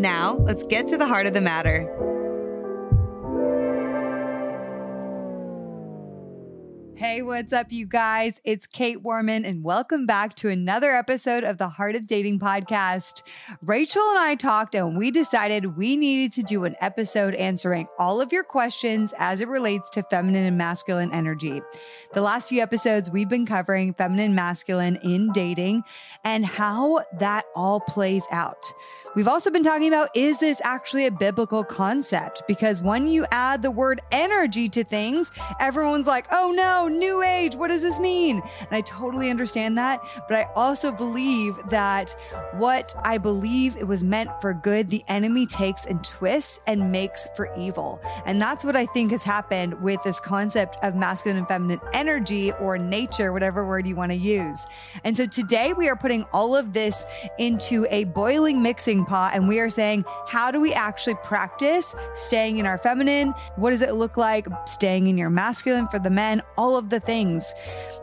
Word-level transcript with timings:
Now, 0.00 0.38
let's 0.46 0.62
get 0.62 0.88
to 0.88 0.96
the 0.96 1.06
heart 1.06 1.26
of 1.26 1.34
the 1.34 1.42
matter. 1.42 1.86
Hey, 6.96 7.20
what's 7.20 7.52
up, 7.52 7.66
you 7.70 7.86
guys? 7.86 8.40
It's 8.44 8.66
Kait 8.66 9.02
Warman, 9.02 9.44
and 9.44 9.62
welcome 9.62 10.06
back 10.06 10.34
to 10.36 10.48
another 10.48 10.90
episode 10.90 11.44
of 11.44 11.58
the 11.58 11.68
Heart 11.68 11.96
of 11.96 12.06
Dating 12.06 12.38
podcast. 12.38 13.22
Rachel 13.62 14.02
and 14.08 14.18
I 14.18 14.36
talked, 14.36 14.74
and 14.74 14.96
we 14.96 15.10
decided 15.10 15.76
we 15.76 15.96
needed 15.96 16.32
to 16.34 16.42
do 16.42 16.64
an 16.64 16.76
episode 16.80 17.34
answering 17.34 17.86
all 17.98 18.22
of 18.22 18.32
your 18.32 18.44
questions 18.44 19.12
as 19.18 19.40
it 19.42 19.48
relates 19.48 19.90
to 19.90 20.02
feminine 20.04 20.46
and 20.46 20.58
masculine 20.58 21.12
energy. 21.12 21.60
The 22.14 22.22
last 22.22 22.48
few 22.48 22.62
episodes, 22.62 23.10
we've 23.10 23.28
been 23.28 23.46
covering 23.46 23.92
feminine, 23.94 24.34
masculine 24.34 24.96
in 25.02 25.32
dating 25.32 25.84
and 26.24 26.44
how 26.44 27.04
that 27.18 27.44
all 27.54 27.80
plays 27.80 28.24
out. 28.30 28.64
We've 29.16 29.26
also 29.26 29.50
been 29.50 29.64
talking 29.64 29.88
about 29.88 30.10
is 30.14 30.38
this 30.38 30.60
actually 30.62 31.06
a 31.06 31.10
biblical 31.10 31.64
concept? 31.64 32.44
Because 32.46 32.80
when 32.80 33.08
you 33.08 33.26
add 33.32 33.60
the 33.60 33.70
word 33.70 34.00
energy 34.12 34.68
to 34.68 34.84
things, 34.84 35.32
everyone's 35.58 36.06
like, 36.06 36.26
oh 36.30 36.52
no, 36.52 36.86
new 36.86 37.20
age, 37.20 37.56
what 37.56 37.68
does 37.68 37.82
this 37.82 37.98
mean? 37.98 38.40
And 38.60 38.68
I 38.70 38.82
totally 38.82 39.28
understand 39.28 39.76
that. 39.78 40.00
But 40.28 40.36
I 40.36 40.48
also 40.54 40.92
believe 40.92 41.56
that 41.70 42.14
what 42.52 42.94
I 43.02 43.18
believe 43.18 43.76
it 43.76 43.86
was 43.88 44.04
meant 44.04 44.30
for 44.40 44.54
good, 44.54 44.90
the 44.90 45.02
enemy 45.08 45.44
takes 45.44 45.86
and 45.86 46.04
twists 46.04 46.60
and 46.68 46.92
makes 46.92 47.26
for 47.34 47.52
evil. 47.56 48.00
And 48.26 48.40
that's 48.40 48.64
what 48.64 48.76
I 48.76 48.86
think 48.86 49.10
has 49.10 49.24
happened 49.24 49.82
with 49.82 50.00
this 50.04 50.20
concept 50.20 50.76
of 50.84 50.94
masculine 50.94 51.38
and 51.38 51.48
feminine 51.48 51.80
energy 51.94 52.52
or 52.52 52.78
nature, 52.78 53.32
whatever 53.32 53.66
word 53.66 53.88
you 53.88 53.96
want 53.96 54.12
to 54.12 54.18
use. 54.18 54.66
And 55.02 55.16
so 55.16 55.26
today 55.26 55.72
we 55.72 55.88
are 55.88 55.96
putting 55.96 56.24
all 56.32 56.54
of 56.54 56.72
this 56.72 57.04
into 57.38 57.88
a 57.90 58.04
boiling 58.04 58.62
mixing 58.62 58.99
pot 59.04 59.34
and 59.34 59.48
we 59.48 59.60
are 59.60 59.70
saying, 59.70 60.04
how 60.26 60.50
do 60.50 60.60
we 60.60 60.72
actually 60.72 61.14
practice 61.22 61.94
staying 62.14 62.58
in 62.58 62.66
our 62.66 62.78
feminine? 62.78 63.34
What 63.56 63.70
does 63.70 63.82
it 63.82 63.94
look 63.94 64.16
like 64.16 64.46
staying 64.66 65.06
in 65.06 65.18
your 65.18 65.30
masculine 65.30 65.86
for 65.86 65.98
the 65.98 66.10
men? 66.10 66.42
All 66.56 66.76
of 66.76 66.90
the 66.90 67.00
things. 67.00 67.52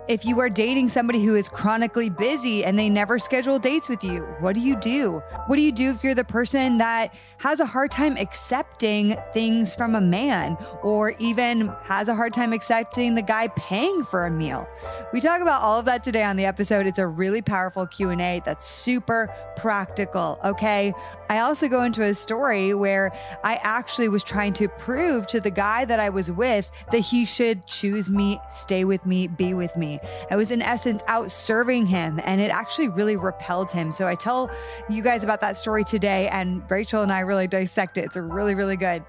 If 0.07 0.25
you 0.25 0.39
are 0.39 0.49
dating 0.49 0.87
somebody 0.89 1.23
who 1.23 1.35
is 1.35 1.49
chronically 1.49 2.09
busy 2.09 2.63
and 2.63 2.79
they 2.79 2.89
never 2.89 3.19
schedule 3.19 3.59
dates 3.59 3.89
with 3.89 4.03
you, 4.03 4.21
what 4.39 4.55
do 4.55 4.61
you 4.61 4.77
do? 4.77 5.21
What 5.47 5.57
do 5.57 5.61
you 5.61 5.71
do 5.73 5.91
if 5.91 6.03
you're 6.03 6.15
the 6.15 6.23
person 6.23 6.77
that 6.77 7.13
has 7.39 7.59
a 7.59 7.65
hard 7.65 7.91
time 7.91 8.17
accepting 8.17 9.15
things 9.33 9.75
from 9.75 9.95
a 9.95 10.01
man 10.01 10.57
or 10.81 11.11
even 11.19 11.67
has 11.83 12.07
a 12.07 12.15
hard 12.15 12.33
time 12.33 12.53
accepting 12.53 13.15
the 13.15 13.21
guy 13.21 13.47
paying 13.49 14.03
for 14.03 14.25
a 14.25 14.31
meal? 14.31 14.67
We 15.13 15.21
talk 15.21 15.41
about 15.41 15.61
all 15.61 15.79
of 15.79 15.85
that 15.85 16.03
today 16.03 16.23
on 16.23 16.35
the 16.35 16.45
episode. 16.45 16.87
It's 16.87 16.99
a 16.99 17.07
really 17.07 17.41
powerful 17.41 17.85
Q&A 17.85 18.41
that's 18.45 18.65
super 18.65 19.33
practical, 19.55 20.39
okay? 20.43 20.93
I 21.29 21.39
also 21.39 21.67
go 21.67 21.83
into 21.83 22.03
a 22.03 22.13
story 22.13 22.73
where 22.73 23.11
I 23.43 23.59
actually 23.61 24.09
was 24.09 24.23
trying 24.23 24.53
to 24.53 24.67
prove 24.67 25.27
to 25.27 25.41
the 25.41 25.51
guy 25.51 25.85
that 25.85 25.99
I 25.99 26.09
was 26.09 26.31
with 26.31 26.71
that 26.91 26.99
he 26.99 27.25
should 27.25 27.65
choose 27.67 28.09
me, 28.09 28.39
stay 28.49 28.85
with 28.85 29.05
me, 29.05 29.27
be 29.27 29.53
with 29.53 29.75
me. 29.75 29.99
I 30.31 30.35
was 30.35 30.51
in 30.51 30.61
essence 30.61 31.03
out 31.07 31.29
serving 31.31 31.87
him 31.87 32.19
and 32.23 32.41
it 32.41 32.51
actually 32.51 32.89
really 32.89 33.17
repelled 33.17 33.71
him. 33.71 33.91
So 33.91 34.07
I 34.07 34.15
tell 34.15 34.49
you 34.89 35.03
guys 35.03 35.23
about 35.23 35.41
that 35.41 35.57
story 35.57 35.83
today 35.83 36.27
and 36.29 36.69
Rachel 36.69 37.03
and 37.03 37.11
I 37.11 37.21
really 37.27 37.47
dissect 37.47 37.97
it. 37.97 38.05
It's 38.05 38.17
really, 38.17 38.55
really 38.55 38.77
good. 38.77 39.03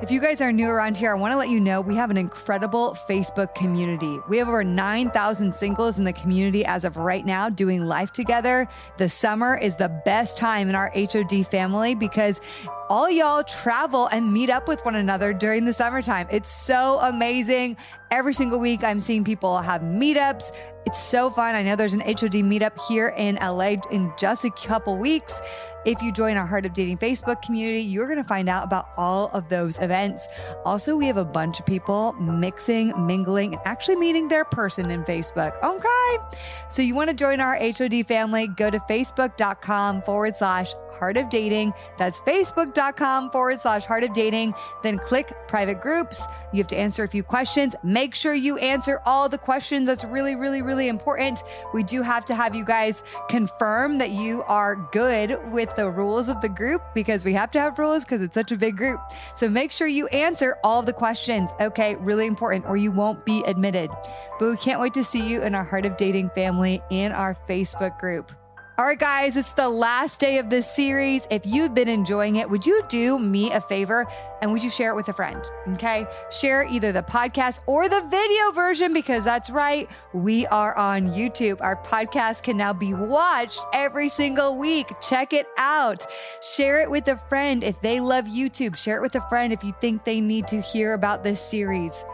If 0.00 0.12
you 0.12 0.20
guys 0.20 0.40
are 0.40 0.52
new 0.52 0.68
around 0.68 0.96
here, 0.96 1.10
I 1.10 1.14
want 1.18 1.32
to 1.32 1.36
let 1.36 1.48
you 1.48 1.58
know 1.58 1.80
we 1.80 1.96
have 1.96 2.12
an 2.12 2.16
incredible 2.16 2.96
Facebook 3.08 3.52
community. 3.56 4.16
We 4.28 4.38
have 4.38 4.46
over 4.46 4.62
9,000 4.62 5.52
singles 5.52 5.98
in 5.98 6.04
the 6.04 6.12
community 6.12 6.64
as 6.64 6.84
of 6.84 6.96
right 6.96 7.26
now 7.26 7.48
doing 7.48 7.84
life 7.84 8.12
together. 8.12 8.68
The 8.98 9.08
summer 9.08 9.58
is 9.58 9.74
the 9.74 9.88
best 9.88 10.38
time 10.38 10.68
in 10.68 10.76
our 10.76 10.92
HOD 10.94 11.48
family 11.50 11.96
because 11.96 12.40
all 12.88 13.10
y'all 13.10 13.44
travel 13.44 14.08
and 14.12 14.32
meet 14.32 14.50
up 14.50 14.68
with 14.68 14.84
one 14.84 14.96
another 14.96 15.32
during 15.32 15.64
the 15.64 15.72
summertime. 15.72 16.26
It's 16.30 16.50
so 16.50 16.98
amazing. 17.00 17.76
Every 18.10 18.32
single 18.32 18.58
week, 18.58 18.82
I'm 18.82 19.00
seeing 19.00 19.22
people 19.22 19.58
have 19.58 19.82
meetups. 19.82 20.50
It's 20.86 20.98
so 20.98 21.28
fun. 21.28 21.54
I 21.54 21.62
know 21.62 21.76
there's 21.76 21.92
an 21.92 22.00
HOD 22.00 22.40
meetup 22.44 22.78
here 22.88 23.12
in 23.18 23.34
LA 23.36 23.76
in 23.90 24.10
just 24.16 24.46
a 24.46 24.50
couple 24.50 24.96
weeks. 24.96 25.42
If 25.84 26.00
you 26.00 26.12
join 26.12 26.38
our 26.38 26.46
Heart 26.46 26.64
of 26.64 26.72
Dating 26.72 26.96
Facebook 26.96 27.42
community, 27.42 27.82
you're 27.82 28.06
going 28.06 28.22
to 28.22 28.28
find 28.28 28.48
out 28.48 28.64
about 28.64 28.88
all 28.96 29.28
of 29.28 29.48
those 29.50 29.78
events. 29.78 30.26
Also, 30.64 30.96
we 30.96 31.06
have 31.06 31.18
a 31.18 31.24
bunch 31.24 31.60
of 31.60 31.66
people 31.66 32.14
mixing, 32.14 32.92
mingling, 33.06 33.54
and 33.54 33.62
actually 33.66 33.96
meeting 33.96 34.28
their 34.28 34.44
person 34.46 34.90
in 34.90 35.04
Facebook. 35.04 35.52
Okay. 35.62 36.38
So 36.68 36.80
you 36.80 36.94
want 36.94 37.10
to 37.10 37.16
join 37.16 37.40
our 37.40 37.56
HOD 37.56 38.06
family, 38.06 38.48
go 38.48 38.70
to 38.70 38.78
facebook.com 38.80 40.02
forward 40.02 40.34
slash 40.34 40.72
Heart 40.98 41.16
of 41.16 41.30
Dating. 41.30 41.72
That's 41.98 42.20
facebook.com 42.20 43.30
forward 43.30 43.60
slash 43.60 43.84
Heart 43.84 44.04
of 44.04 44.12
Dating. 44.12 44.54
Then 44.82 44.98
click 44.98 45.32
private 45.46 45.80
groups. 45.80 46.26
You 46.52 46.58
have 46.58 46.68
to 46.68 46.76
answer 46.76 47.04
a 47.04 47.08
few 47.08 47.22
questions. 47.22 47.74
Make 47.82 48.14
sure 48.14 48.34
you 48.34 48.58
answer 48.58 49.00
all 49.06 49.28
the 49.28 49.38
questions. 49.38 49.86
That's 49.86 50.04
really, 50.04 50.34
really, 50.34 50.62
really 50.62 50.88
important. 50.88 51.42
We 51.72 51.82
do 51.82 52.02
have 52.02 52.24
to 52.26 52.34
have 52.34 52.54
you 52.54 52.64
guys 52.64 53.02
confirm 53.28 53.98
that 53.98 54.10
you 54.10 54.42
are 54.44 54.76
good 54.92 55.38
with 55.50 55.74
the 55.76 55.90
rules 55.90 56.28
of 56.28 56.40
the 56.40 56.48
group 56.48 56.82
because 56.94 57.24
we 57.24 57.32
have 57.32 57.50
to 57.52 57.60
have 57.60 57.78
rules 57.78 58.04
because 58.04 58.22
it's 58.22 58.34
such 58.34 58.52
a 58.52 58.56
big 58.56 58.76
group. 58.76 59.00
So 59.34 59.48
make 59.48 59.70
sure 59.72 59.86
you 59.86 60.06
answer 60.08 60.58
all 60.64 60.82
the 60.82 60.92
questions. 60.92 61.50
Okay, 61.60 61.96
really 61.96 62.26
important, 62.26 62.66
or 62.66 62.76
you 62.76 62.90
won't 62.90 63.24
be 63.24 63.42
admitted. 63.44 63.90
But 64.38 64.50
we 64.50 64.56
can't 64.56 64.80
wait 64.80 64.94
to 64.94 65.04
see 65.04 65.28
you 65.28 65.42
in 65.42 65.54
our 65.54 65.64
Heart 65.64 65.86
of 65.86 65.96
Dating 65.96 66.30
family 66.30 66.82
in 66.90 67.12
our 67.12 67.36
Facebook 67.48 67.98
group. 67.98 68.32
All 68.78 68.84
right, 68.84 68.96
guys, 68.96 69.36
it's 69.36 69.50
the 69.50 69.68
last 69.68 70.20
day 70.20 70.38
of 70.38 70.50
this 70.50 70.72
series. 70.72 71.26
If 71.32 71.44
you've 71.44 71.74
been 71.74 71.88
enjoying 71.88 72.36
it, 72.36 72.48
would 72.48 72.64
you 72.64 72.84
do 72.88 73.18
me 73.18 73.50
a 73.50 73.60
favor 73.60 74.06
and 74.40 74.52
would 74.52 74.62
you 74.62 74.70
share 74.70 74.92
it 74.92 74.94
with 74.94 75.08
a 75.08 75.12
friend? 75.12 75.42
Okay. 75.70 76.06
Share 76.30 76.64
either 76.64 76.92
the 76.92 77.02
podcast 77.02 77.58
or 77.66 77.88
the 77.88 78.02
video 78.02 78.52
version 78.52 78.92
because 78.92 79.24
that's 79.24 79.50
right. 79.50 79.90
We 80.12 80.46
are 80.46 80.78
on 80.78 81.08
YouTube. 81.08 81.60
Our 81.60 81.74
podcast 81.82 82.44
can 82.44 82.56
now 82.56 82.72
be 82.72 82.94
watched 82.94 83.58
every 83.74 84.08
single 84.08 84.56
week. 84.56 84.86
Check 85.00 85.32
it 85.32 85.48
out. 85.58 86.06
Share 86.40 86.80
it 86.80 86.88
with 86.88 87.08
a 87.08 87.16
friend 87.28 87.64
if 87.64 87.80
they 87.80 87.98
love 87.98 88.26
YouTube. 88.26 88.76
Share 88.76 88.98
it 88.98 89.02
with 89.02 89.16
a 89.16 89.28
friend 89.28 89.52
if 89.52 89.64
you 89.64 89.74
think 89.80 90.04
they 90.04 90.20
need 90.20 90.46
to 90.46 90.60
hear 90.60 90.92
about 90.92 91.24
this 91.24 91.40
series. 91.40 92.04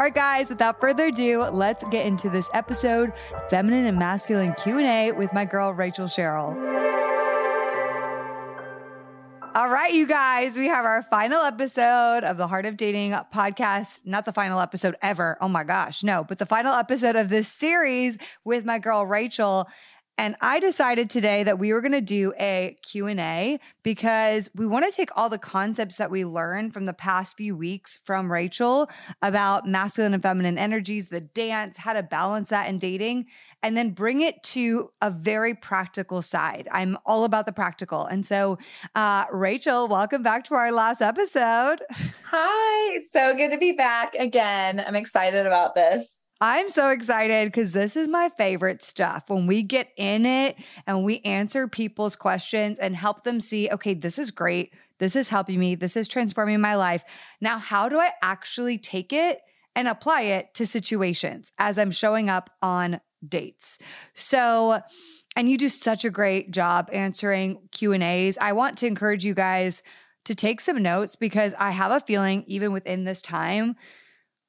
All 0.00 0.06
right, 0.06 0.14
guys, 0.14 0.48
without 0.48 0.80
further 0.80 1.08
ado, 1.08 1.42
let's 1.42 1.84
get 1.90 2.06
into 2.06 2.30
this 2.30 2.48
episode, 2.54 3.12
Feminine 3.50 3.84
and 3.84 3.98
Masculine 3.98 4.54
Q&A 4.54 5.12
with 5.12 5.30
my 5.34 5.44
girl, 5.44 5.74
Rachel 5.74 6.08
Sherrill. 6.08 6.56
All 9.54 9.68
right, 9.68 9.92
you 9.92 10.06
guys, 10.06 10.56
we 10.56 10.68
have 10.68 10.86
our 10.86 11.02
final 11.02 11.42
episode 11.42 12.24
of 12.24 12.38
the 12.38 12.48
Heart 12.48 12.64
of 12.64 12.78
Dating 12.78 13.12
podcast. 13.30 14.06
Not 14.06 14.24
the 14.24 14.32
final 14.32 14.58
episode 14.58 14.96
ever. 15.02 15.36
Oh 15.38 15.48
my 15.48 15.64
gosh, 15.64 16.02
no, 16.02 16.24
but 16.24 16.38
the 16.38 16.46
final 16.46 16.72
episode 16.72 17.16
of 17.16 17.28
this 17.28 17.48
series 17.48 18.16
with 18.42 18.64
my 18.64 18.78
girl, 18.78 19.04
Rachel. 19.04 19.68
And 20.20 20.36
I 20.42 20.60
decided 20.60 21.08
today 21.08 21.44
that 21.44 21.58
we 21.58 21.72
were 21.72 21.80
going 21.80 21.92
to 21.92 22.02
do 22.02 22.34
a 22.38 22.76
Q&A 22.82 23.58
because 23.82 24.50
we 24.54 24.66
want 24.66 24.84
to 24.84 24.94
take 24.94 25.08
all 25.16 25.30
the 25.30 25.38
concepts 25.38 25.96
that 25.96 26.10
we 26.10 26.26
learned 26.26 26.74
from 26.74 26.84
the 26.84 26.92
past 26.92 27.38
few 27.38 27.56
weeks 27.56 27.98
from 28.04 28.30
Rachel 28.30 28.90
about 29.22 29.66
masculine 29.66 30.12
and 30.12 30.22
feminine 30.22 30.58
energies, 30.58 31.08
the 31.08 31.22
dance, 31.22 31.78
how 31.78 31.94
to 31.94 32.02
balance 32.02 32.50
that 32.50 32.68
in 32.68 32.78
dating, 32.78 33.28
and 33.62 33.78
then 33.78 33.92
bring 33.92 34.20
it 34.20 34.42
to 34.42 34.90
a 35.00 35.10
very 35.10 35.54
practical 35.54 36.20
side. 36.20 36.68
I'm 36.70 36.98
all 37.06 37.24
about 37.24 37.46
the 37.46 37.54
practical. 37.54 38.04
And 38.04 38.26
so, 38.26 38.58
uh, 38.94 39.24
Rachel, 39.32 39.88
welcome 39.88 40.22
back 40.22 40.44
to 40.44 40.54
our 40.54 40.70
last 40.70 41.00
episode. 41.00 41.80
Hi, 42.26 42.98
so 43.10 43.34
good 43.34 43.52
to 43.52 43.58
be 43.58 43.72
back 43.72 44.14
again. 44.16 44.84
I'm 44.86 44.96
excited 44.96 45.46
about 45.46 45.74
this. 45.74 46.19
I'm 46.42 46.70
so 46.70 46.88
excited 46.88 47.48
because 47.48 47.72
this 47.72 47.96
is 47.96 48.08
my 48.08 48.30
favorite 48.30 48.80
stuff. 48.80 49.24
When 49.28 49.46
we 49.46 49.62
get 49.62 49.90
in 49.96 50.24
it 50.24 50.56
and 50.86 51.04
we 51.04 51.20
answer 51.20 51.68
people's 51.68 52.16
questions 52.16 52.78
and 52.78 52.96
help 52.96 53.24
them 53.24 53.40
see, 53.40 53.68
okay, 53.70 53.92
this 53.92 54.18
is 54.18 54.30
great. 54.30 54.72
This 54.98 55.16
is 55.16 55.28
helping 55.28 55.58
me. 55.58 55.74
This 55.74 55.98
is 55.98 56.08
transforming 56.08 56.60
my 56.60 56.76
life. 56.76 57.04
Now, 57.42 57.58
how 57.58 57.90
do 57.90 57.98
I 57.98 58.12
actually 58.22 58.78
take 58.78 59.12
it 59.12 59.40
and 59.76 59.86
apply 59.86 60.22
it 60.22 60.54
to 60.54 60.66
situations 60.66 61.52
as 61.58 61.78
I'm 61.78 61.90
showing 61.90 62.30
up 62.30 62.48
on 62.62 63.00
dates? 63.26 63.78
So, 64.14 64.80
and 65.36 65.48
you 65.48 65.58
do 65.58 65.68
such 65.68 66.06
a 66.06 66.10
great 66.10 66.52
job 66.52 66.88
answering 66.90 67.68
Q&As. 67.70 68.38
I 68.38 68.52
want 68.52 68.78
to 68.78 68.86
encourage 68.86 69.26
you 69.26 69.34
guys 69.34 69.82
to 70.24 70.34
take 70.34 70.60
some 70.62 70.82
notes 70.82 71.16
because 71.16 71.54
I 71.58 71.70
have 71.70 71.92
a 71.92 72.00
feeling, 72.00 72.44
even 72.46 72.72
within 72.72 73.04
this 73.04 73.20
time, 73.20 73.76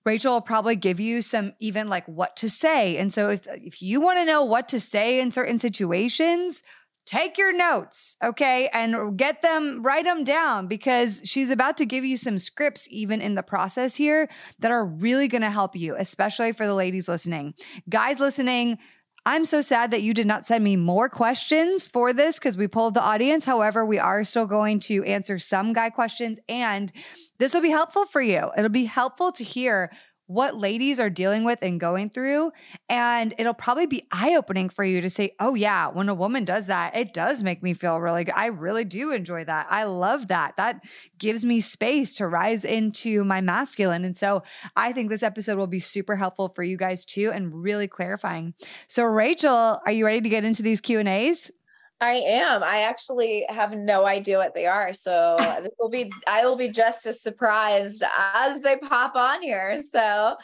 Rachel 0.06 0.33
will 0.33 0.42
probably 0.42 0.75
give 0.75 1.00
you 1.00 1.21
some 1.21 1.53
even 1.59 1.89
like 1.89 2.07
what 2.07 2.36
to 2.38 2.50
say. 2.50 2.98
And 2.98 3.13
so 3.13 3.30
if 3.30 3.42
if 3.48 3.81
you 3.81 4.01
want 4.01 4.19
to 4.19 4.25
know 4.25 4.44
what 4.44 4.68
to 4.69 4.80
say 4.80 5.19
in 5.19 5.31
certain 5.31 5.57
situations, 5.57 6.63
take 7.06 7.38
your 7.38 7.51
notes, 7.53 8.15
okay? 8.24 8.69
And 8.74 9.18
get 9.18 9.42
them, 9.42 9.81
write 9.83 10.06
them 10.06 10.24
down 10.24 10.68
because 10.68 11.21
she's 11.24 11.50
about 11.50 11.77
to 11.77 11.86
give 11.86 12.06
you 12.06 12.18
some 12.18 12.39
scripts 12.39 12.88
even 12.92 13.21
in 13.21 13.36
the 13.36 13.44
process 13.44 13.95
here 13.95 14.30
that 14.59 14.71
are 14.71 14.86
really 14.86 15.27
going 15.27 15.42
to 15.42 15.50
help 15.50 15.75
you, 15.75 15.95
especially 15.98 16.51
for 16.51 16.65
the 16.65 16.75
ladies 16.75 17.07
listening. 17.07 17.54
Guys 17.89 18.19
listening, 18.19 18.77
I'm 19.25 19.45
so 19.45 19.62
sad 19.62 19.91
that 19.91 20.01
you 20.01 20.15
did 20.15 20.25
not 20.25 20.45
send 20.45 20.63
me 20.63 20.75
more 20.75 21.07
questions 21.07 21.85
for 21.85 22.12
this 22.12 22.39
because 22.39 22.57
we 22.57 22.68
pulled 22.68 22.95
the 22.95 23.03
audience. 23.03 23.45
However, 23.45 23.85
we 23.85 24.00
are 24.00 24.23
still 24.23 24.47
going 24.47 24.79
to 24.81 25.03
answer 25.03 25.38
some 25.38 25.73
guy 25.73 25.91
questions 25.91 26.39
and 26.50 26.91
this 27.38 27.53
will 27.53 27.62
be 27.62 27.69
helpful 27.69 28.06
for 28.06 28.21
you. 28.21 28.50
It'll 28.57 28.69
be 28.69 28.85
helpful 28.85 29.31
to 29.33 29.44
hear 29.44 29.91
what 30.31 30.57
ladies 30.57 31.00
are 31.00 31.10
dealing 31.10 31.44
with 31.44 31.62
and 31.62 31.80
going 31.80 32.10
through. 32.10 32.51
And 32.88 33.33
it'll 33.38 33.54
probably 33.54 33.86
be 33.86 34.07
eye 34.12 34.36
opening 34.36 34.69
for 34.69 34.83
you 34.83 35.01
to 35.01 35.10
say, 35.10 35.36
oh, 35.39 35.56
yeah, 35.56 35.89
when 35.89 36.07
a 36.07 36.13
woman 36.13 36.45
does 36.45 36.68
that, 36.68 36.95
it 36.95 37.13
does 37.13 37.44
make 37.44 37.62
me 37.62 37.74
feel 37.74 38.00
really 38.00 38.24
good. 38.24 38.36
I 38.36 38.48
really 38.48 38.86
do 38.86 39.12
enjoy 39.12 39.44
that. 39.44 39.68
I 39.69 39.83
love 39.83 40.30
that. 40.30 40.56
That 40.57 40.81
gives 41.18 41.44
me 41.44 41.60
space 41.60 42.16
to 42.16 42.28
rise 42.28 42.63
into 42.63 43.24
my 43.25 43.42
masculine. 43.42 44.06
And 44.06 44.16
so 44.16 44.44
I 44.75 44.94
think 44.94 45.10
this 45.10 45.24
episode 45.24 45.57
will 45.57 45.68
be 45.68 45.80
super 45.80 46.16
helpful 46.16 46.50
for 46.56 46.63
you 46.63 46.78
guys 46.78 47.04
too 47.04 47.31
and 47.33 47.54
really 47.54 47.88
clarifying. 47.88 48.54
So, 48.88 49.04
Rachel, 49.04 49.80
are 49.86 49.92
you 49.92 50.06
ready 50.06 50.22
to 50.22 50.30
get 50.30 50.45
into 50.45 50.63
these 50.63 50.80
Q&As? 50.80 51.51
I 52.01 52.13
am. 52.13 52.63
I 52.63 52.81
actually 52.81 53.45
have 53.48 53.74
no 53.74 54.06
idea 54.06 54.39
what 54.39 54.56
they 54.56 54.65
are. 54.65 54.92
So 54.94 55.36
this 55.62 55.71
will 55.80 55.92
be 55.92 56.12
I 56.27 56.44
will 56.45 56.56
be 56.56 56.69
just 56.69 57.06
as 57.06 57.21
surprised 57.21 58.03
as 58.33 58.59
they 58.62 58.75
pop 58.77 59.15
on 59.15 59.42
here. 59.44 59.77
So 59.80 60.36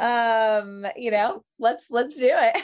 um, 0.00 0.84
you 0.96 1.12
know, 1.12 1.44
let's 1.58 1.86
let's 1.90 2.16
do 2.16 2.30
it. 2.32 2.56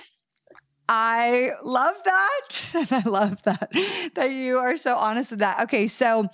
I 0.89 1.53
love 1.63 1.95
that. 2.05 2.41
And 2.75 2.93
I 2.93 3.09
love 3.09 3.43
that 3.45 3.71
that 4.15 4.31
you 4.33 4.59
are 4.59 4.77
so 4.77 4.97
honest 4.97 5.31
with 5.31 5.41
that. 5.41 5.63
Okay, 5.65 5.87
so 5.87 6.27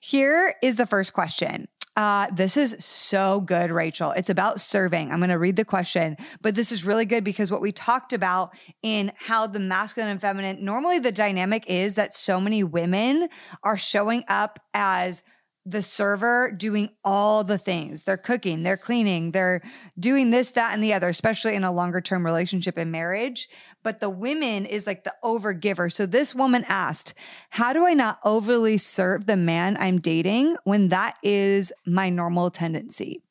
here 0.00 0.54
is 0.62 0.76
the 0.76 0.86
first 0.86 1.12
question. 1.12 1.68
Uh, 1.96 2.28
this 2.32 2.56
is 2.56 2.76
so 2.78 3.40
good, 3.40 3.70
Rachel. 3.70 4.12
It's 4.12 4.30
about 4.30 4.60
serving. 4.60 5.10
I'm 5.10 5.18
going 5.18 5.30
to 5.30 5.38
read 5.38 5.56
the 5.56 5.64
question, 5.64 6.16
but 6.40 6.54
this 6.54 6.70
is 6.70 6.84
really 6.84 7.04
good 7.04 7.24
because 7.24 7.50
what 7.50 7.60
we 7.60 7.72
talked 7.72 8.12
about 8.12 8.50
in 8.82 9.12
how 9.16 9.46
the 9.46 9.58
masculine 9.58 10.08
and 10.08 10.20
feminine, 10.20 10.64
normally 10.64 10.98
the 11.00 11.12
dynamic 11.12 11.64
is 11.66 11.96
that 11.96 12.14
so 12.14 12.40
many 12.40 12.62
women 12.62 13.28
are 13.64 13.76
showing 13.76 14.22
up 14.28 14.60
as 14.72 15.22
the 15.66 15.82
server 15.82 16.50
doing 16.50 16.88
all 17.04 17.44
the 17.44 17.58
things. 17.58 18.04
They're 18.04 18.16
cooking, 18.16 18.62
they're 18.62 18.76
cleaning, 18.76 19.32
they're 19.32 19.62
doing 19.98 20.30
this, 20.30 20.50
that, 20.52 20.72
and 20.72 20.82
the 20.82 20.94
other, 20.94 21.08
especially 21.08 21.54
in 21.54 21.64
a 21.64 21.72
longer 21.72 22.00
term 22.00 22.24
relationship 22.24 22.76
and 22.78 22.90
marriage. 22.90 23.48
But 23.82 24.00
the 24.00 24.10
women 24.10 24.64
is 24.66 24.86
like 24.86 25.04
the 25.04 25.14
overgiver. 25.22 25.92
So 25.92 26.06
this 26.06 26.34
woman 26.34 26.64
asked, 26.68 27.14
How 27.50 27.72
do 27.72 27.86
I 27.86 27.94
not 27.94 28.18
overly 28.24 28.78
serve 28.78 29.26
the 29.26 29.36
man 29.36 29.76
I'm 29.78 30.00
dating 30.00 30.56
when 30.64 30.88
that 30.88 31.16
is 31.22 31.72
my 31.86 32.08
normal 32.08 32.50
tendency? 32.50 33.22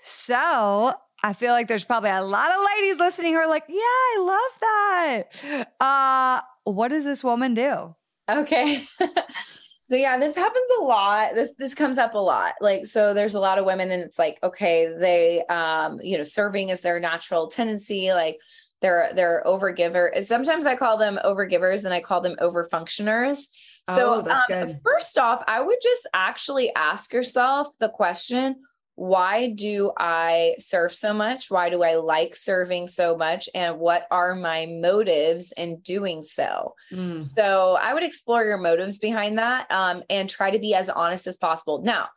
So 0.00 0.92
I 1.22 1.32
feel 1.34 1.52
like 1.52 1.68
there's 1.68 1.84
probably 1.84 2.10
a 2.10 2.22
lot 2.22 2.50
of 2.50 2.60
ladies 2.76 2.98
listening 2.98 3.34
who 3.34 3.38
are 3.40 3.48
like, 3.48 3.64
Yeah, 3.68 3.76
I 3.80 4.18
love 4.20 4.60
that. 4.60 5.68
Uh, 5.80 6.40
what 6.64 6.88
does 6.88 7.04
this 7.04 7.22
woman 7.22 7.52
do? 7.52 7.94
Okay. 8.30 8.86
So 9.94 9.98
yeah, 9.98 10.18
this 10.18 10.34
happens 10.34 10.66
a 10.80 10.82
lot. 10.82 11.36
This 11.36 11.52
this 11.56 11.72
comes 11.72 11.98
up 11.98 12.14
a 12.14 12.18
lot. 12.18 12.54
Like 12.60 12.84
so 12.84 13.14
there's 13.14 13.34
a 13.34 13.38
lot 13.38 13.58
of 13.58 13.64
women 13.64 13.92
and 13.92 14.02
it's 14.02 14.18
like 14.18 14.40
okay, 14.42 14.92
they 14.98 15.44
um 15.46 16.00
you 16.02 16.18
know, 16.18 16.24
serving 16.24 16.70
is 16.70 16.80
their 16.80 16.98
natural 16.98 17.46
tendency 17.46 18.12
like 18.12 18.38
they're 18.82 19.12
they're 19.14 19.44
overgiver. 19.46 20.10
Sometimes 20.24 20.66
I 20.66 20.74
call 20.74 20.98
them 20.98 21.20
overgivers 21.24 21.84
and 21.84 21.94
I 21.94 22.00
call 22.00 22.20
them 22.20 22.34
overfunctioners. 22.40 23.44
So 23.88 24.24
oh, 24.26 24.52
um, 24.52 24.80
first 24.82 25.16
off, 25.16 25.44
I 25.46 25.60
would 25.60 25.78
just 25.80 26.08
actually 26.12 26.74
ask 26.74 27.12
yourself 27.12 27.68
the 27.78 27.88
question, 27.88 28.56
why 28.96 29.50
do 29.50 29.92
I 29.98 30.54
serve 30.58 30.94
so 30.94 31.12
much? 31.12 31.50
Why 31.50 31.68
do 31.68 31.82
I 31.82 31.96
like 31.96 32.36
serving 32.36 32.86
so 32.86 33.16
much? 33.16 33.48
And 33.54 33.78
what 33.78 34.06
are 34.10 34.34
my 34.34 34.66
motives 34.66 35.52
in 35.56 35.80
doing 35.80 36.22
so? 36.22 36.74
Mm. 36.92 37.24
So 37.24 37.76
I 37.80 37.92
would 37.92 38.04
explore 38.04 38.44
your 38.44 38.58
motives 38.58 38.98
behind 38.98 39.38
that 39.38 39.70
um, 39.70 40.04
and 40.08 40.28
try 40.28 40.52
to 40.52 40.60
be 40.60 40.74
as 40.74 40.88
honest 40.88 41.26
as 41.26 41.36
possible. 41.36 41.82
Now, 41.82 42.08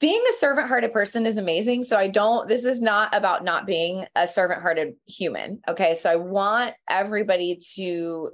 being 0.00 0.22
a 0.28 0.38
servant 0.38 0.68
hearted 0.68 0.92
person 0.92 1.26
is 1.26 1.38
amazing. 1.38 1.84
So 1.84 1.96
I 1.96 2.08
don't, 2.08 2.48
this 2.48 2.64
is 2.64 2.82
not 2.82 3.14
about 3.14 3.44
not 3.44 3.66
being 3.66 4.04
a 4.14 4.26
servant 4.28 4.62
hearted 4.62 4.94
human. 5.06 5.60
Okay. 5.68 5.94
So 5.94 6.10
I 6.10 6.16
want 6.16 6.74
everybody 6.88 7.60
to 7.74 8.30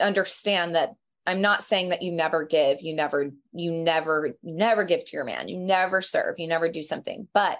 understand 0.00 0.76
that 0.76 0.94
I'm 1.28 1.42
not 1.42 1.62
saying 1.62 1.90
that 1.90 2.00
you 2.00 2.10
never 2.10 2.42
give, 2.44 2.80
you 2.80 2.94
never, 2.94 3.30
you 3.52 3.70
never, 3.70 4.34
you 4.40 4.54
never 4.54 4.84
give 4.84 5.04
to 5.04 5.16
your 5.16 5.24
man, 5.24 5.48
you 5.48 5.58
never 5.58 6.00
serve, 6.00 6.38
you 6.38 6.48
never 6.48 6.70
do 6.70 6.82
something. 6.82 7.28
But 7.34 7.58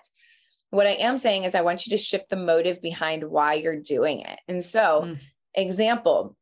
what 0.71 0.87
I 0.87 0.93
am 0.93 1.19
saying 1.19 1.45
is 1.45 1.55
I 1.55 1.61
want 1.61 1.87
you 1.87 1.91
to 1.91 2.03
shift 2.03 2.31
the 2.31 2.37
motive 2.37 2.81
behind 2.81 3.25
why 3.25 3.55
you're 3.55 3.81
doing 3.81 4.21
it. 4.21 4.39
And 4.49 4.65
so, 4.65 5.03
mm. 5.05 5.19
example, 5.55 6.35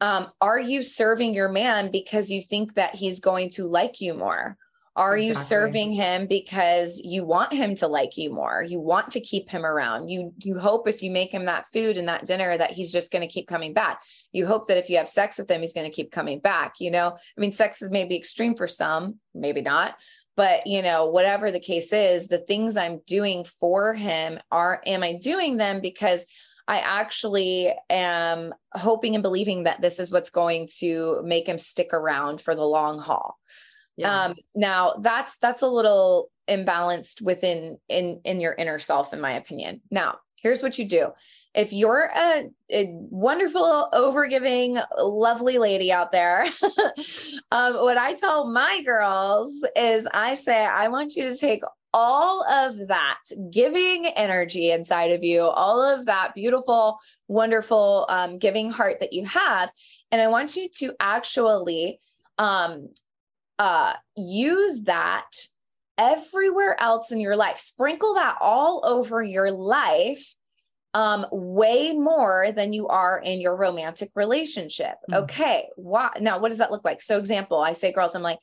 um, 0.00 0.28
are 0.40 0.58
you 0.58 0.82
serving 0.82 1.34
your 1.34 1.50
man 1.50 1.90
because 1.90 2.30
you 2.30 2.40
think 2.40 2.76
that 2.76 2.94
he's 2.94 3.20
going 3.20 3.50
to 3.50 3.64
like 3.64 4.00
you 4.00 4.14
more? 4.14 4.56
Are 4.94 5.16
exactly. 5.16 5.26
you 5.26 5.34
serving 5.34 5.92
him 5.92 6.26
because 6.26 7.00
you 7.02 7.24
want 7.24 7.52
him 7.52 7.74
to 7.76 7.86
like 7.86 8.18
you 8.18 8.30
more? 8.30 8.62
You 8.62 8.78
want 8.78 9.12
to 9.12 9.20
keep 9.20 9.48
him 9.48 9.64
around. 9.64 10.08
You 10.08 10.34
you 10.38 10.58
hope 10.58 10.86
if 10.86 11.02
you 11.02 11.10
make 11.10 11.32
him 11.32 11.46
that 11.46 11.66
food 11.72 11.96
and 11.96 12.08
that 12.08 12.26
dinner 12.26 12.58
that 12.58 12.72
he's 12.72 12.92
just 12.92 13.10
going 13.10 13.26
to 13.26 13.32
keep 13.32 13.48
coming 13.48 13.72
back. 13.72 14.02
You 14.32 14.44
hope 14.44 14.68
that 14.68 14.76
if 14.76 14.90
you 14.90 14.98
have 14.98 15.08
sex 15.08 15.38
with 15.38 15.50
him 15.50 15.62
he's 15.62 15.72
going 15.72 15.90
to 15.90 15.94
keep 15.94 16.12
coming 16.12 16.40
back, 16.40 16.74
you 16.78 16.90
know? 16.90 17.08
I 17.08 17.40
mean 17.40 17.52
sex 17.52 17.80
is 17.80 17.90
maybe 17.90 18.16
extreme 18.16 18.54
for 18.54 18.68
some, 18.68 19.18
maybe 19.34 19.62
not. 19.62 19.96
But, 20.36 20.66
you 20.66 20.82
know, 20.82 21.06
whatever 21.06 21.50
the 21.50 21.60
case 21.60 21.92
is, 21.92 22.28
the 22.28 22.38
things 22.38 22.76
I'm 22.76 23.00
doing 23.06 23.44
for 23.60 23.94
him 23.94 24.38
are 24.50 24.82
am 24.86 25.02
I 25.02 25.14
doing 25.14 25.56
them 25.56 25.80
because 25.80 26.26
I 26.68 26.78
actually 26.78 27.72
am 27.90 28.54
hoping 28.72 29.14
and 29.14 29.22
believing 29.22 29.64
that 29.64 29.80
this 29.80 29.98
is 29.98 30.12
what's 30.12 30.30
going 30.30 30.68
to 30.78 31.20
make 31.24 31.46
him 31.46 31.58
stick 31.58 31.92
around 31.92 32.40
for 32.40 32.54
the 32.54 32.62
long 32.62 32.98
haul. 32.98 33.38
Yeah. 33.96 34.24
Um, 34.24 34.34
now 34.54 34.94
that's 35.00 35.36
that's 35.38 35.62
a 35.62 35.68
little 35.68 36.30
imbalanced 36.48 37.20
within 37.20 37.78
in 37.88 38.20
in 38.24 38.40
your 38.40 38.54
inner 38.54 38.78
self, 38.78 39.12
in 39.12 39.20
my 39.20 39.32
opinion. 39.32 39.80
Now, 39.90 40.18
here's 40.42 40.62
what 40.62 40.78
you 40.78 40.84
do. 40.84 41.12
If 41.54 41.72
you're 41.72 42.10
a, 42.16 42.50
a 42.70 42.88
wonderful, 42.90 43.88
overgiving, 43.92 44.82
lovely 44.98 45.58
lady 45.58 45.92
out 45.92 46.10
there, 46.10 46.44
um, 47.52 47.74
what 47.74 47.98
I 47.98 48.14
tell 48.14 48.50
my 48.50 48.82
girls 48.82 49.64
is 49.76 50.08
I 50.12 50.34
say, 50.34 50.64
I 50.64 50.88
want 50.88 51.14
you 51.14 51.28
to 51.28 51.36
take 51.36 51.62
all 51.94 52.42
of 52.50 52.88
that 52.88 53.18
giving 53.50 54.06
energy 54.06 54.70
inside 54.70 55.10
of 55.12 55.22
you, 55.22 55.42
all 55.42 55.82
of 55.82 56.06
that 56.06 56.34
beautiful, 56.34 56.98
wonderful 57.28 58.06
um, 58.08 58.38
giving 58.38 58.70
heart 58.70 58.98
that 59.00 59.12
you 59.12 59.26
have. 59.26 59.70
And 60.10 60.22
I 60.22 60.28
want 60.28 60.56
you 60.56 60.68
to 60.78 60.94
actually 61.00 61.98
um, 62.38 62.88
uh, 63.58 63.94
use 64.16 64.82
that 64.84 65.30
everywhere 65.98 66.80
else 66.80 67.12
in 67.12 67.20
your 67.20 67.36
life. 67.36 67.58
Sprinkle 67.58 68.14
that 68.14 68.36
all 68.40 68.82
over 68.84 69.22
your 69.22 69.50
life 69.50 70.34
um, 70.94 71.26
way 71.30 71.94
more 71.94 72.52
than 72.54 72.72
you 72.72 72.88
are 72.88 73.18
in 73.18 73.40
your 73.40 73.56
romantic 73.56 74.10
relationship. 74.14 74.94
Mm-hmm. 75.10 75.24
Okay. 75.24 75.68
Why? 75.76 76.10
Now, 76.20 76.38
what 76.38 76.50
does 76.50 76.58
that 76.58 76.70
look 76.70 76.84
like? 76.84 77.00
So, 77.00 77.18
example, 77.18 77.60
I 77.60 77.72
say, 77.72 77.92
girls, 77.92 78.14
I'm 78.14 78.22
like, 78.22 78.38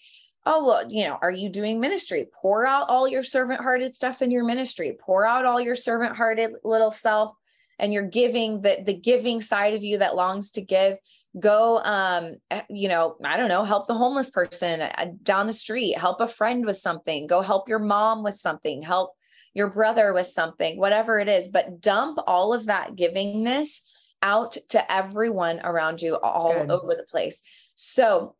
oh, 0.45 0.65
well, 0.65 0.91
you 0.91 1.07
know, 1.07 1.17
are 1.21 1.31
you 1.31 1.49
doing 1.49 1.79
ministry? 1.79 2.25
Pour 2.41 2.65
out 2.65 2.89
all 2.89 3.07
your 3.07 3.23
servant 3.23 3.61
hearted 3.61 3.95
stuff 3.95 4.21
in 4.21 4.31
your 4.31 4.45
ministry, 4.45 4.97
pour 4.99 5.25
out 5.25 5.45
all 5.45 5.61
your 5.61 5.75
servant 5.75 6.15
hearted 6.15 6.51
little 6.63 6.91
self 6.91 7.33
and 7.79 7.93
you're 7.93 8.07
giving 8.07 8.61
the 8.61 8.77
the 8.85 8.93
giving 8.93 9.41
side 9.41 9.73
of 9.73 9.83
you 9.83 9.97
that 9.97 10.15
longs 10.15 10.51
to 10.51 10.61
give 10.61 10.97
go 11.39 11.77
um 11.79 12.35
eh, 12.51 12.61
you 12.69 12.89
know 12.89 13.15
i 13.23 13.37
don't 13.37 13.49
know 13.49 13.63
help 13.63 13.87
the 13.87 13.93
homeless 13.93 14.29
person 14.29 14.81
uh, 14.81 15.05
down 15.23 15.47
the 15.47 15.53
street 15.53 15.97
help 15.97 16.19
a 16.21 16.27
friend 16.27 16.65
with 16.65 16.77
something 16.77 17.27
go 17.27 17.41
help 17.41 17.69
your 17.69 17.79
mom 17.79 18.23
with 18.23 18.35
something 18.35 18.81
help 18.81 19.13
your 19.53 19.69
brother 19.69 20.13
with 20.13 20.27
something 20.27 20.77
whatever 20.77 21.19
it 21.19 21.27
is. 21.27 21.49
But 21.49 21.81
dump 21.81 22.19
all 22.27 22.53
of 22.53 22.67
that 22.67 22.95
givingness 22.95 23.81
out 24.21 24.57
to 24.69 24.91
everyone 24.91 25.61
around 25.63 26.01
you 26.01 26.17
all 26.17 26.71
over 26.71 26.95
the 26.95 27.05
place. 27.09 27.41
So 27.75 28.35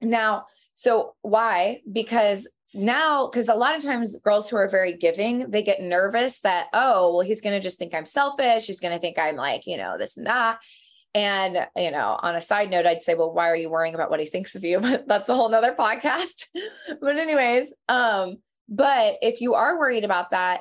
now 0.00 0.46
so 0.74 1.14
why? 1.22 1.80
Because 1.90 2.48
now 2.74 3.26
because 3.26 3.48
a 3.48 3.54
lot 3.54 3.76
of 3.76 3.82
times 3.82 4.16
girls 4.22 4.48
who 4.48 4.56
are 4.56 4.68
very 4.68 4.96
giving 4.96 5.50
they 5.50 5.62
get 5.62 5.80
nervous 5.80 6.40
that 6.40 6.66
oh 6.74 7.14
well 7.14 7.26
he's 7.26 7.40
going 7.40 7.54
to 7.54 7.62
just 7.62 7.78
think 7.78 7.94
i'm 7.94 8.04
selfish 8.04 8.66
he's 8.66 8.80
going 8.80 8.92
to 8.92 9.00
think 9.00 9.18
i'm 9.18 9.36
like 9.36 9.66
you 9.66 9.76
know 9.76 9.96
this 9.96 10.16
and 10.16 10.26
that 10.26 10.58
And, 11.14 11.66
you 11.74 11.90
know, 11.90 12.18
on 12.22 12.36
a 12.36 12.40
side 12.40 12.70
note, 12.70 12.86
I'd 12.86 13.02
say, 13.02 13.14
well, 13.14 13.32
why 13.32 13.48
are 13.48 13.56
you 13.56 13.70
worrying 13.70 13.94
about 13.94 14.10
what 14.10 14.20
he 14.20 14.26
thinks 14.26 14.54
of 14.54 14.62
you? 14.62 14.78
But 14.86 15.08
that's 15.08 15.28
a 15.30 15.34
whole 15.34 15.48
nother 15.48 15.74
podcast. 15.78 16.46
but 17.00 17.16
anyways, 17.16 17.72
um, 17.88 18.36
but 18.68 19.16
if 19.22 19.40
you 19.40 19.54
are 19.54 19.78
worried 19.78 20.04
about 20.04 20.30
that, 20.30 20.60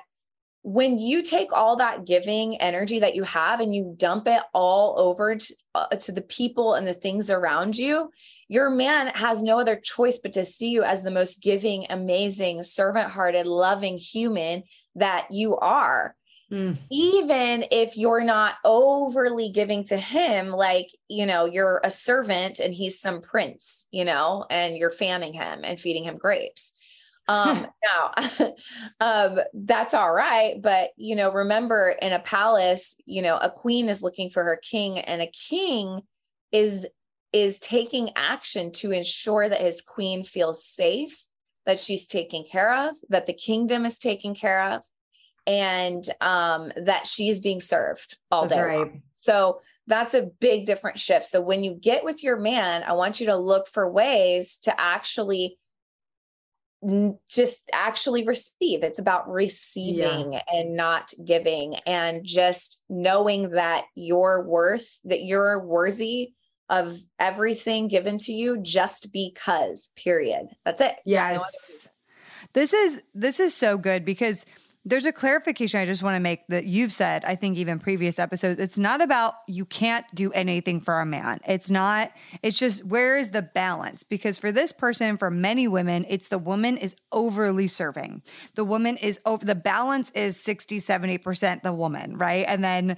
when 0.67 0.97
you 0.97 1.23
take 1.23 1.53
all 1.53 1.77
that 1.77 2.03
giving 2.03 2.57
energy 2.57 2.99
that 2.99 3.15
you 3.15 3.23
have 3.23 3.61
and 3.61 3.73
you 3.73 3.95
dump 3.95 4.27
it 4.27 4.41
all 4.53 4.95
over 4.99 5.37
to, 5.37 5.55
uh, 5.73 5.87
to 5.95 6.11
the 6.11 6.21
people 6.21 6.73
and 6.73 6.85
the 6.85 6.93
things 6.93 7.29
around 7.29 7.77
you, 7.77 8.11
your 8.49 8.69
man 8.69 9.07
has 9.15 9.41
no 9.41 9.61
other 9.61 9.77
choice 9.77 10.19
but 10.21 10.33
to 10.33 10.43
see 10.43 10.71
you 10.71 10.83
as 10.83 11.03
the 11.03 11.09
most 11.09 11.41
giving, 11.41 11.85
amazing, 11.89 12.63
servant 12.63 13.09
hearted, 13.09 13.47
loving 13.47 13.97
human 13.97 14.63
that 14.95 15.27
you 15.31 15.55
are. 15.55 16.17
Mm. 16.51 16.77
Even 16.91 17.63
if 17.71 17.95
you're 17.95 18.25
not 18.25 18.55
overly 18.65 19.51
giving 19.51 19.85
to 19.85 19.95
him, 19.95 20.49
like, 20.49 20.89
you 21.07 21.25
know, 21.25 21.45
you're 21.45 21.79
a 21.81 21.91
servant 21.91 22.59
and 22.59 22.73
he's 22.73 22.99
some 22.99 23.21
prince, 23.21 23.85
you 23.91 24.03
know, 24.03 24.43
and 24.49 24.75
you're 24.75 24.91
fanning 24.91 25.31
him 25.31 25.61
and 25.63 25.79
feeding 25.79 26.03
him 26.03 26.17
grapes. 26.17 26.73
Um, 27.27 27.67
now, 27.83 28.53
um, 28.99 29.39
that's 29.53 29.93
all 29.93 30.11
right. 30.11 30.61
But, 30.61 30.91
you 30.97 31.15
know, 31.15 31.31
remember 31.31 31.95
in 32.01 32.13
a 32.13 32.19
palace, 32.19 32.99
you 33.05 33.21
know, 33.21 33.37
a 33.37 33.51
queen 33.51 33.89
is 33.89 34.01
looking 34.01 34.29
for 34.29 34.43
her 34.43 34.59
king 34.61 34.99
and 34.99 35.21
a 35.21 35.31
king 35.49 36.01
is 36.51 36.87
is 37.33 37.59
taking 37.59 38.09
action 38.15 38.71
to 38.71 38.91
ensure 38.91 39.49
that 39.49 39.61
his 39.61 39.81
queen 39.81 40.23
feels 40.23 40.65
safe, 40.65 41.25
that 41.65 41.79
she's 41.79 42.07
taken 42.07 42.45
care 42.49 42.87
of, 42.87 42.95
that 43.09 43.27
the 43.27 43.33
kingdom 43.33 43.85
is 43.85 43.99
taken 43.99 44.33
care 44.33 44.63
of, 44.63 44.81
and 45.45 46.09
um, 46.21 46.71
that 46.77 47.05
she's 47.05 47.41
being 47.41 47.59
served 47.59 48.17
all 48.31 48.47
That's 48.47 48.53
day. 48.53 48.61
Right. 48.61 48.77
Long. 48.77 49.01
So 49.13 49.59
that's 49.87 50.13
a 50.13 50.29
big 50.39 50.65
different 50.65 50.99
shift. 50.99 51.27
So 51.27 51.41
when 51.41 51.63
you 51.63 51.73
get 51.73 52.05
with 52.05 52.23
your 52.23 52.37
man, 52.37 52.83
I 52.83 52.93
want 52.93 53.19
you 53.19 53.25
to 53.27 53.35
look 53.35 53.67
for 53.67 53.91
ways 53.91 54.57
to 54.63 54.79
actually 54.79 55.57
just 57.29 57.69
actually 57.73 58.25
receive. 58.25 58.83
It's 58.83 58.99
about 58.99 59.29
receiving 59.29 60.33
yeah. 60.33 60.41
and 60.47 60.75
not 60.75 61.11
giving 61.25 61.75
and 61.87 62.23
just 62.23 62.83
knowing 62.89 63.51
that 63.51 63.85
you're 63.95 64.43
worth, 64.43 64.99
that 65.05 65.23
you're 65.23 65.59
worthy 65.59 66.33
of 66.69 66.97
everything 67.19 67.87
given 67.87 68.17
to 68.19 68.33
you 68.33 68.57
just 68.61 69.11
because, 69.11 69.91
period. 69.95 70.47
That's 70.65 70.81
it. 70.81 70.95
Yes. 71.05 71.89
This 72.53 72.73
is 72.73 73.03
this 73.13 73.39
is 73.39 73.53
so 73.53 73.77
good 73.77 74.05
because 74.05 74.45
there's 74.87 75.05
a 75.05 75.11
clarification 75.11 75.81
I 75.81 75.85
just 75.85 76.01
want 76.01 76.15
to 76.15 76.21
make 76.21 76.47
that 76.47 76.65
you've 76.65 76.93
said, 76.93 77.25
I 77.25 77.35
think 77.35 77.57
even 77.57 77.77
previous 77.77 78.19
episodes. 78.19 78.61
It's 78.61 78.77
not 78.77 79.01
about 79.01 79.33
you 79.45 79.65
can't 79.65 80.05
do 80.15 80.31
anything 80.31 80.79
for 80.79 81.01
a 81.01 81.05
man. 81.05 81.39
It's 81.45 81.69
not, 81.69 82.11
it's 82.41 82.57
just 82.57 82.85
where 82.85 83.17
is 83.17 83.31
the 83.31 83.41
balance? 83.41 84.03
Because 84.03 84.39
for 84.39 84.51
this 84.51 84.71
person, 84.71 85.17
for 85.17 85.29
many 85.29 85.67
women, 85.67 86.05
it's 86.07 86.29
the 86.29 86.37
woman 86.37 86.77
is 86.77 86.95
overly 87.11 87.67
serving. 87.67 88.23
The 88.55 88.63
woman 88.63 88.95
is 88.97 89.19
over, 89.25 89.45
the 89.45 89.55
balance 89.55 90.09
is 90.11 90.39
60, 90.39 90.77
70% 90.77 91.63
the 91.63 91.73
woman, 91.73 92.17
right? 92.17 92.45
And 92.47 92.63
then 92.63 92.95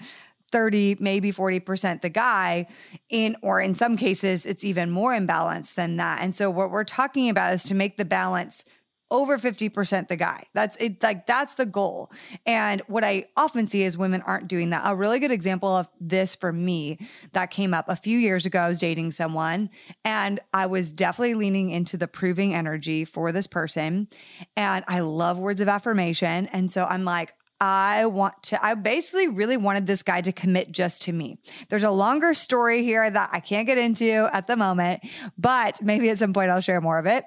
30 0.52 0.98
maybe 1.00 1.32
40% 1.32 2.02
the 2.02 2.10
guy 2.10 2.68
in 3.10 3.36
or 3.44 3.62
in 3.62 3.76
some 3.76 3.98
cases 3.98 4.48
it's 4.48 4.64
even 4.64 4.90
more 4.90 5.14
imbalanced 5.14 5.76
than 5.76 5.98
that 5.98 6.24
and 6.24 6.34
so 6.34 6.50
what 6.50 6.72
we're 6.72 6.84
talking 6.84 7.30
about 7.30 7.54
is 7.54 7.62
to 7.66 7.76
make 7.76 7.98
the 7.98 8.06
balance 8.06 8.66
over 9.12 9.38
50% 9.38 10.08
the 10.08 10.16
guy. 10.16 10.44
That's 10.54 10.76
it 10.78 11.02
like 11.02 11.26
that's 11.26 11.56
the 11.56 11.66
goal. 11.66 12.12
And 12.46 12.82
what 12.88 13.04
I 13.04 13.26
often 13.36 13.66
see 13.66 13.84
is 13.84 13.98
women 13.98 14.22
aren't 14.26 14.48
doing 14.48 14.70
that. 14.70 14.84
A 14.86 14.96
really 14.96 15.20
good 15.20 15.32
example 15.32 15.70
of 15.70 15.88
this 16.00 16.36
for 16.36 16.52
me 16.52 17.00
that 17.34 17.52
came 17.52 17.74
up 17.74 17.86
a 17.88 17.96
few 17.96 18.18
years 18.18 18.46
ago 18.46 18.60
I 18.60 18.68
was 18.68 18.80
dating 18.80 19.12
someone 19.12 19.70
and 20.06 20.40
I 20.54 20.68
was 20.68 20.92
definitely 20.92 21.36
leaning 21.36 21.72
into 21.72 21.98
the 21.98 22.08
proving 22.08 22.54
energy 22.54 23.06
for 23.06 23.32
this 23.32 23.48
person 23.48 24.08
and 24.56 24.86
I 24.88 25.00
love 25.00 25.40
words 25.40 25.62
of 25.62 25.68
affirmation 25.68 26.48
and 26.48 26.72
so 26.72 26.86
I'm 26.86 27.04
like 27.04 27.34
I 27.62 28.06
want 28.06 28.42
to, 28.44 28.66
I 28.66 28.74
basically 28.76 29.28
really 29.28 29.58
wanted 29.58 29.86
this 29.86 30.02
guy 30.02 30.22
to 30.22 30.32
commit 30.32 30.72
just 30.72 31.02
to 31.04 31.12
me. 31.12 31.40
There's 31.68 31.84
a 31.84 31.92
longer 31.92 32.34
story 32.34 32.84
here 32.84 33.10
that 33.10 33.30
I 33.34 33.42
can't 33.42 33.68
get 33.68 33.78
into 33.78 34.30
at 34.32 34.48
the 34.48 34.56
moment, 34.56 35.02
but 35.38 35.82
maybe 35.82 36.10
at 36.10 36.18
some 36.18 36.32
point 36.32 36.52
I'll 36.52 36.62
share 36.62 36.80
more 36.80 37.00
of 37.00 37.06
it 37.06 37.26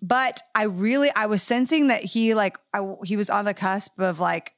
but 0.00 0.42
I 0.54 0.64
really 0.64 1.10
I 1.14 1.26
was 1.26 1.42
sensing 1.42 1.88
that 1.88 2.02
he 2.02 2.34
like 2.34 2.58
I, 2.74 2.94
he 3.04 3.16
was 3.16 3.30
on 3.30 3.44
the 3.44 3.54
cusp 3.54 3.98
of 4.00 4.20
like 4.20 4.52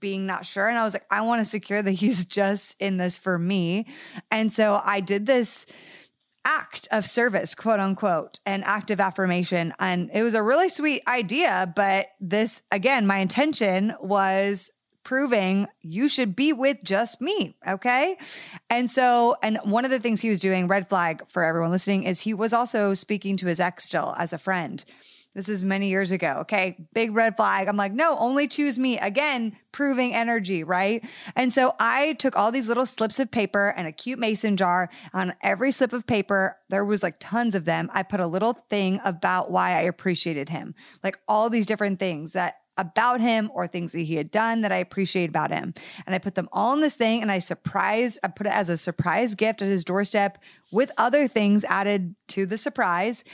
being 0.00 0.26
not 0.26 0.44
sure 0.44 0.68
and 0.68 0.76
I 0.76 0.84
was 0.84 0.92
like 0.92 1.06
I 1.10 1.22
want 1.22 1.40
to 1.40 1.44
secure 1.44 1.80
that 1.80 1.92
he's 1.92 2.24
just 2.26 2.80
in 2.80 2.96
this 2.96 3.18
for 3.18 3.38
me. 3.38 3.86
And 4.30 4.52
so 4.52 4.80
I 4.84 5.00
did 5.00 5.26
this 5.26 5.66
act 6.44 6.88
of 6.90 7.06
service, 7.06 7.54
quote 7.54 7.80
unquote, 7.80 8.40
an 8.46 8.62
act 8.64 8.90
of 8.90 9.00
affirmation. 9.00 9.72
And 9.78 10.10
it 10.12 10.22
was 10.22 10.34
a 10.34 10.42
really 10.42 10.68
sweet 10.68 11.02
idea. 11.06 11.72
But 11.74 12.06
this, 12.20 12.62
again, 12.70 13.06
my 13.06 13.18
intention 13.18 13.94
was 14.00 14.70
proving 15.04 15.66
you 15.80 16.08
should 16.08 16.36
be 16.36 16.52
with 16.52 16.78
just 16.82 17.20
me. 17.20 17.56
Okay. 17.66 18.16
And 18.70 18.90
so, 18.90 19.36
and 19.42 19.58
one 19.64 19.84
of 19.84 19.90
the 19.90 20.00
things 20.00 20.20
he 20.20 20.30
was 20.30 20.38
doing, 20.38 20.68
red 20.68 20.88
flag 20.88 21.22
for 21.28 21.42
everyone 21.44 21.70
listening, 21.70 22.04
is 22.04 22.20
he 22.20 22.34
was 22.34 22.52
also 22.52 22.94
speaking 22.94 23.36
to 23.38 23.46
his 23.46 23.60
ex 23.60 23.86
still 23.86 24.14
as 24.18 24.32
a 24.32 24.38
friend. 24.38 24.84
This 25.34 25.48
is 25.48 25.62
many 25.62 25.88
years 25.88 26.12
ago. 26.12 26.38
Okay. 26.42 26.76
Big 26.92 27.14
red 27.14 27.36
flag. 27.36 27.66
I'm 27.66 27.76
like, 27.76 27.92
no, 27.92 28.18
only 28.18 28.46
choose 28.46 28.78
me. 28.78 28.98
Again, 28.98 29.56
proving 29.72 30.12
energy, 30.12 30.62
right? 30.62 31.02
And 31.34 31.50
so 31.50 31.74
I 31.80 32.12
took 32.14 32.36
all 32.36 32.52
these 32.52 32.68
little 32.68 32.84
slips 32.84 33.18
of 33.18 33.30
paper 33.30 33.72
and 33.74 33.88
a 33.88 33.92
cute 33.92 34.18
mason 34.18 34.58
jar. 34.58 34.90
On 35.14 35.32
every 35.40 35.72
slip 35.72 35.94
of 35.94 36.06
paper, 36.06 36.58
there 36.68 36.84
was 36.84 37.02
like 37.02 37.16
tons 37.18 37.54
of 37.54 37.64
them. 37.64 37.88
I 37.94 38.02
put 38.02 38.20
a 38.20 38.26
little 38.26 38.52
thing 38.52 39.00
about 39.04 39.50
why 39.50 39.70
I 39.70 39.82
appreciated 39.82 40.50
him, 40.50 40.74
like 41.02 41.18
all 41.26 41.48
these 41.48 41.64
different 41.64 41.98
things 41.98 42.34
that 42.34 42.56
about 42.78 43.20
him 43.20 43.50
or 43.54 43.66
things 43.66 43.92
that 43.92 44.00
he 44.00 44.16
had 44.16 44.30
done 44.30 44.62
that 44.62 44.72
I 44.72 44.76
appreciate 44.76 45.28
about 45.28 45.50
him. 45.50 45.74
And 46.06 46.14
I 46.14 46.18
put 46.18 46.34
them 46.34 46.48
all 46.52 46.74
in 46.74 46.80
this 46.80 46.94
thing 46.94 47.22
and 47.22 47.30
I 47.30 47.38
surprised, 47.38 48.18
I 48.22 48.28
put 48.28 48.46
it 48.46 48.52
as 48.52 48.68
a 48.68 48.76
surprise 48.76 49.34
gift 49.34 49.62
at 49.62 49.68
his 49.68 49.84
doorstep 49.84 50.38
with 50.70 50.90
other 50.96 51.28
things 51.28 51.64
added 51.64 52.14
to 52.28 52.46
the 52.46 52.56
surprise. 52.56 53.24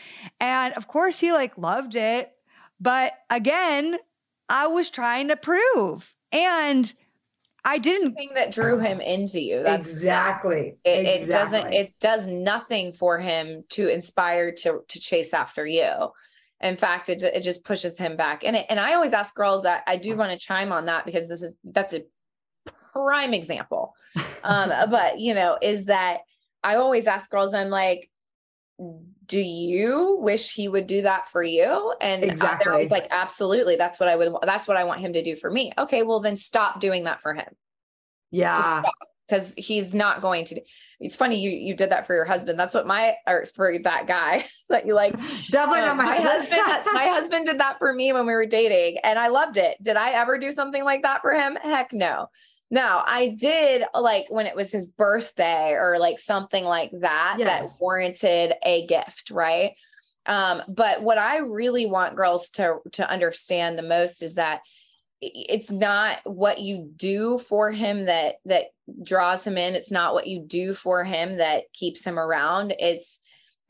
And 0.40 0.75
of 0.75 0.88
course, 0.88 1.21
he 1.21 1.33
like 1.33 1.57
loved 1.57 1.95
it. 1.95 2.33
But 2.80 3.12
again, 3.30 3.97
I 4.49 4.66
was 4.66 4.90
trying 4.90 5.28
to 5.28 5.37
prove. 5.37 6.14
And 6.33 6.92
I 7.64 7.78
didn't 7.78 8.14
thing 8.14 8.30
that 8.35 8.52
drew 8.52 8.78
him 8.78 9.00
into 9.00 9.40
you. 9.40 9.62
That's 9.62 9.90
exactly. 9.90 10.78
It, 10.85 11.07
exactly. 11.07 11.23
it 11.23 11.26
doesn't. 11.28 11.73
It 11.73 12.00
does 12.00 12.26
nothing 12.26 12.92
for 12.92 13.18
him 13.18 13.64
to 13.71 13.88
inspire 13.88 14.52
to 14.52 14.85
to 14.87 15.00
chase 15.00 15.35
after 15.35 15.66
you 15.66 16.12
in 16.60 16.76
fact 16.76 17.08
it, 17.08 17.22
it 17.22 17.42
just 17.42 17.64
pushes 17.64 17.96
him 17.98 18.16
back. 18.16 18.44
And 18.44 18.56
it, 18.56 18.66
and 18.68 18.80
i 18.80 18.94
always 18.94 19.12
ask 19.12 19.34
girls 19.34 19.62
that 19.62 19.82
i 19.86 19.96
do 19.96 20.16
want 20.16 20.32
to 20.32 20.38
chime 20.38 20.72
on 20.72 20.86
that 20.86 21.04
because 21.04 21.28
this 21.28 21.42
is 21.42 21.56
that's 21.64 21.94
a 21.94 22.02
prime 22.92 23.34
example. 23.34 23.94
Um 24.42 24.72
but 24.90 25.20
you 25.20 25.34
know 25.34 25.58
is 25.62 25.86
that 25.86 26.20
i 26.64 26.76
always 26.76 27.06
ask 27.06 27.30
girls 27.30 27.54
i'm 27.54 27.70
like 27.70 28.10
do 29.26 29.40
you 29.40 30.16
wish 30.20 30.54
he 30.54 30.68
would 30.68 30.86
do 30.86 31.02
that 31.02 31.28
for 31.28 31.42
you? 31.42 31.94
And 32.00 32.24
exactly. 32.24 32.64
they're 32.64 32.72
always 32.72 32.90
like 32.90 33.08
absolutely. 33.10 33.76
That's 33.76 34.00
what 34.00 34.08
i 34.08 34.16
would 34.16 34.32
that's 34.42 34.66
what 34.66 34.76
i 34.76 34.84
want 34.84 35.00
him 35.00 35.12
to 35.12 35.22
do 35.22 35.36
for 35.36 35.50
me. 35.50 35.72
Okay 35.76 36.02
well 36.02 36.20
then 36.20 36.36
stop 36.36 36.80
doing 36.80 37.04
that 37.04 37.20
for 37.20 37.34
him. 37.34 37.54
Yeah 38.30 38.82
because 39.28 39.54
he's 39.56 39.94
not 39.94 40.23
going 40.23 40.44
to. 40.47 40.61
It's 41.00 41.16
funny 41.16 41.40
you 41.40 41.50
you 41.50 41.75
did 41.75 41.90
that 41.90 42.06
for 42.06 42.14
your 42.14 42.25
husband. 42.25 42.58
That's 42.58 42.75
what 42.75 42.87
my 42.87 43.14
or 43.26 43.44
for 43.47 43.73
that 43.82 44.06
guy 44.06 44.47
that 44.68 44.87
you 44.87 44.94
like. 44.94 45.16
Definitely 45.50 45.80
um, 45.80 45.97
not 45.97 45.97
my, 45.97 46.04
my 46.04 46.20
husband. 46.20 46.62
my 46.92 47.06
husband 47.08 47.47
did 47.47 47.61
that 47.61 47.78
for 47.78 47.92
me 47.92 48.12
when 48.12 48.26
we 48.26 48.32
were 48.32 48.47
dating, 48.47 48.99
and 49.04 49.18
I 49.18 49.28
loved 49.28 49.56
it. 49.56 49.76
Did 49.82 49.97
I 49.97 50.12
ever 50.12 50.38
do 50.38 50.52
something 50.52 50.85
like 50.85 51.02
that 51.02 51.23
for 51.23 51.32
him? 51.32 51.56
Heck 51.56 51.92
no. 51.92 52.28
Now 52.70 53.02
I 53.06 53.28
did 53.28 53.85
like 53.94 54.26
when 54.30 54.47
it 54.47 54.56
was 54.56 54.70
his 54.70 54.88
birthday 54.88 55.73
or 55.73 55.99
like 55.99 56.18
something 56.18 56.64
like 56.64 56.90
that 57.00 57.37
yes. 57.38 57.47
that 57.47 57.80
warranted 57.80 58.54
a 58.62 58.87
gift, 58.87 59.30
right? 59.30 59.73
Um, 60.26 60.62
but 60.68 61.02
what 61.02 61.16
I 61.16 61.38
really 61.38 61.87
want 61.87 62.16
girls 62.16 62.50
to 62.50 62.78
to 62.92 63.08
understand 63.08 63.78
the 63.78 63.82
most 63.82 64.23
is 64.23 64.35
that 64.35 64.61
it's 65.20 65.70
not 65.70 66.20
what 66.25 66.60
you 66.60 66.90
do 66.96 67.38
for 67.38 67.70
him 67.70 68.06
that 68.06 68.37
that 68.44 68.66
draws 69.02 69.44
him 69.44 69.58
in. 69.58 69.75
It's 69.75 69.90
not 69.90 70.14
what 70.14 70.26
you 70.26 70.40
do 70.40 70.75
for 70.75 71.04
him 71.04 71.38
that 71.38 71.64
keeps 71.72 72.04
him 72.04 72.18
around. 72.18 72.75
It's 72.78 73.20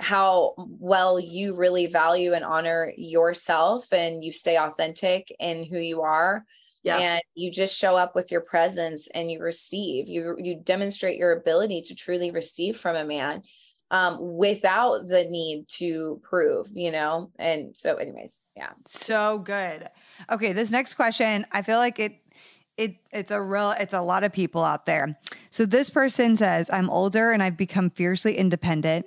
how 0.00 0.54
well 0.56 1.18
you 1.18 1.54
really 1.54 1.86
value 1.86 2.32
and 2.32 2.44
honor 2.44 2.92
yourself 2.96 3.86
and 3.92 4.22
you 4.22 4.30
stay 4.32 4.56
authentic 4.56 5.34
in 5.40 5.64
who 5.64 5.78
you 5.78 6.02
are. 6.02 6.44
Yeah. 6.84 6.98
and 6.98 7.22
you 7.34 7.50
just 7.50 7.76
show 7.76 7.96
up 7.96 8.14
with 8.14 8.30
your 8.30 8.40
presence 8.40 9.08
and 9.12 9.30
you 9.30 9.40
receive. 9.40 10.08
You 10.08 10.36
you 10.38 10.54
demonstrate 10.62 11.18
your 11.18 11.32
ability 11.32 11.82
to 11.82 11.94
truly 11.94 12.30
receive 12.30 12.76
from 12.76 12.94
a 12.94 13.04
man 13.04 13.42
um, 13.90 14.18
without 14.36 15.08
the 15.08 15.24
need 15.24 15.66
to 15.68 16.20
prove, 16.22 16.68
you 16.74 16.90
know? 16.90 17.30
And 17.38 17.76
so, 17.76 17.96
anyways, 17.96 18.42
yeah. 18.56 18.70
So 18.86 19.38
good. 19.38 19.88
Okay. 20.30 20.52
This 20.52 20.70
next 20.70 20.94
question, 20.94 21.46
I 21.52 21.62
feel 21.62 21.78
like 21.78 21.98
it, 21.98 22.20
it 22.76 22.96
it's 23.12 23.30
a 23.30 23.40
real 23.42 23.74
it's 23.78 23.94
a 23.94 24.00
lot 24.00 24.24
of 24.24 24.32
people 24.32 24.62
out 24.62 24.86
there. 24.86 25.18
So 25.50 25.66
this 25.66 25.90
person 25.90 26.36
says, 26.36 26.70
"I'm 26.72 26.90
older 26.90 27.32
and 27.32 27.42
I've 27.42 27.56
become 27.56 27.90
fiercely 27.90 28.36
independent. 28.36 29.06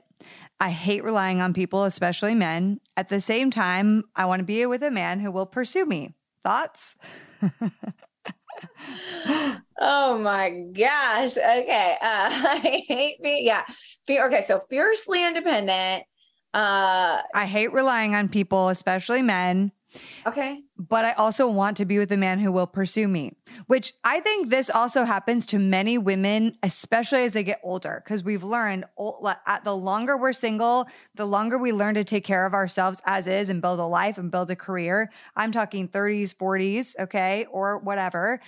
I 0.60 0.72
hate 0.72 1.04
relying 1.04 1.42
on 1.42 1.54
people, 1.54 1.86
especially 1.86 2.36
men. 2.36 2.82
At 2.98 3.10
the 3.10 3.22
same 3.22 3.50
time, 3.50 4.04
I 4.16 4.26
want 4.26 4.42
to 4.42 4.46
be 4.46 4.66
with 4.66 4.84
a 4.84 4.92
man 4.92 5.20
who 5.22 5.32
will 5.32 5.46
pursue 5.46 5.86
me." 5.86 6.16
Thoughts? 6.44 6.98
oh 9.80 10.18
my 10.20 10.50
gosh. 10.74 11.38
Okay. 11.38 11.98
Uh, 12.02 12.30
I 12.32 12.84
hate 12.88 13.22
me. 13.22 13.46
Yeah. 13.46 13.64
Okay. 14.10 14.44
So 14.46 14.60
fiercely 14.70 15.26
independent. 15.26 16.04
Uh, 16.54 17.22
I 17.34 17.46
hate 17.46 17.72
relying 17.72 18.16
on 18.16 18.28
people, 18.28 18.70
especially 18.70 19.22
men. 19.22 19.72
Okay. 20.26 20.60
But 20.78 21.06
I 21.06 21.14
also 21.14 21.50
want 21.50 21.78
to 21.78 21.86
be 21.86 21.98
with 21.98 22.12
a 22.12 22.18
man 22.18 22.40
who 22.40 22.52
will 22.52 22.68
pursue 22.68 23.08
me, 23.08 23.34
which 23.68 23.94
I 24.04 24.20
think 24.20 24.50
this 24.50 24.70
also 24.70 25.04
happens 25.04 25.46
to 25.48 25.60
many 25.60 25.98
women, 25.98 26.58
especially 26.64 27.24
as 27.24 27.34
they 27.34 27.44
get 27.44 27.60
older, 27.64 28.02
because 28.04 28.24
we've 28.24 28.44
learned 28.44 28.86
at 29.48 29.64
the 29.64 29.76
longer 29.76 30.18
we're 30.18 30.34
single, 30.34 30.88
the 31.16 31.26
longer 31.26 31.58
we 31.58 31.72
learn 31.72 31.96
to 31.96 32.04
take 32.04 32.24
care 32.24 32.46
of 32.46 32.54
ourselves 32.54 33.02
as 33.06 33.28
is 33.28 33.50
and 33.50 33.62
build 33.62 33.80
a 33.80 33.86
life 33.86 34.18
and 34.18 34.32
build 34.32 34.50
a 34.50 34.56
career. 34.56 35.12
I'm 35.36 35.52
talking 35.52 35.88
30s, 35.88 36.36
40s, 36.36 37.00
okay, 37.00 37.46
or 37.52 37.80
whatever 37.80 38.42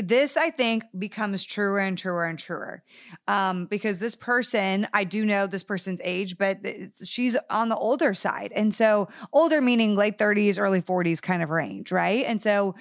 this 0.00 0.36
I 0.36 0.50
think 0.50 0.84
becomes 0.98 1.44
truer 1.44 1.80
and 1.80 1.96
truer 1.96 2.24
and 2.24 2.38
truer 2.38 2.82
um, 3.28 3.66
because 3.66 3.98
this 3.98 4.14
person, 4.14 4.86
I 4.92 5.04
do 5.04 5.24
know 5.24 5.46
this 5.46 5.62
person's 5.62 6.00
age, 6.04 6.38
but 6.38 6.58
she's 7.04 7.36
on 7.50 7.68
the 7.68 7.76
older 7.76 8.14
side. 8.14 8.52
And 8.54 8.74
so, 8.74 9.08
older 9.32 9.60
meaning 9.60 9.96
late 9.96 10.18
30s, 10.18 10.58
early 10.58 10.82
40s 10.82 11.20
kind 11.20 11.42
of 11.42 11.50
range, 11.50 11.92
right? 11.92 12.24
And 12.24 12.40
so, 12.40 12.74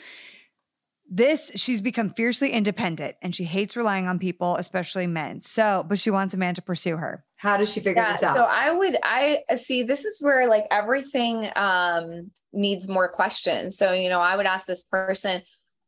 this 1.10 1.52
she's 1.56 1.82
become 1.82 2.10
fiercely 2.10 2.52
independent 2.52 3.16
and 3.22 3.36
she 3.36 3.44
hates 3.44 3.78
relying 3.78 4.08
on 4.08 4.18
people 4.18 4.56
especially 4.56 5.06
men 5.06 5.40
so 5.40 5.86
but 5.88 6.00
she 6.00 6.10
wants 6.10 6.34
a 6.34 6.38
man 6.38 6.56
to 6.56 6.64
pursue 6.64 6.98
her 6.98 7.24
how 7.36 7.58
does 7.58 7.72
she 7.72 7.80
figure 7.80 8.02
yeah, 8.02 8.14
this 8.14 8.24
out 8.24 8.36
so 8.36 8.44
i 8.44 8.72
would 8.72 8.98
i 9.04 9.44
see 9.56 9.84
this 9.84 10.04
is 10.04 10.20
where 10.20 10.50
like 10.50 10.66
everything 10.72 11.52
um 11.56 12.32
needs 12.54 12.88
more 12.88 13.08
questions 13.08 13.78
so 13.78 13.94
you 13.94 14.10
know 14.10 14.20
i 14.20 14.36
would 14.36 14.48
ask 14.48 14.66
this 14.66 14.82
person 14.82 15.44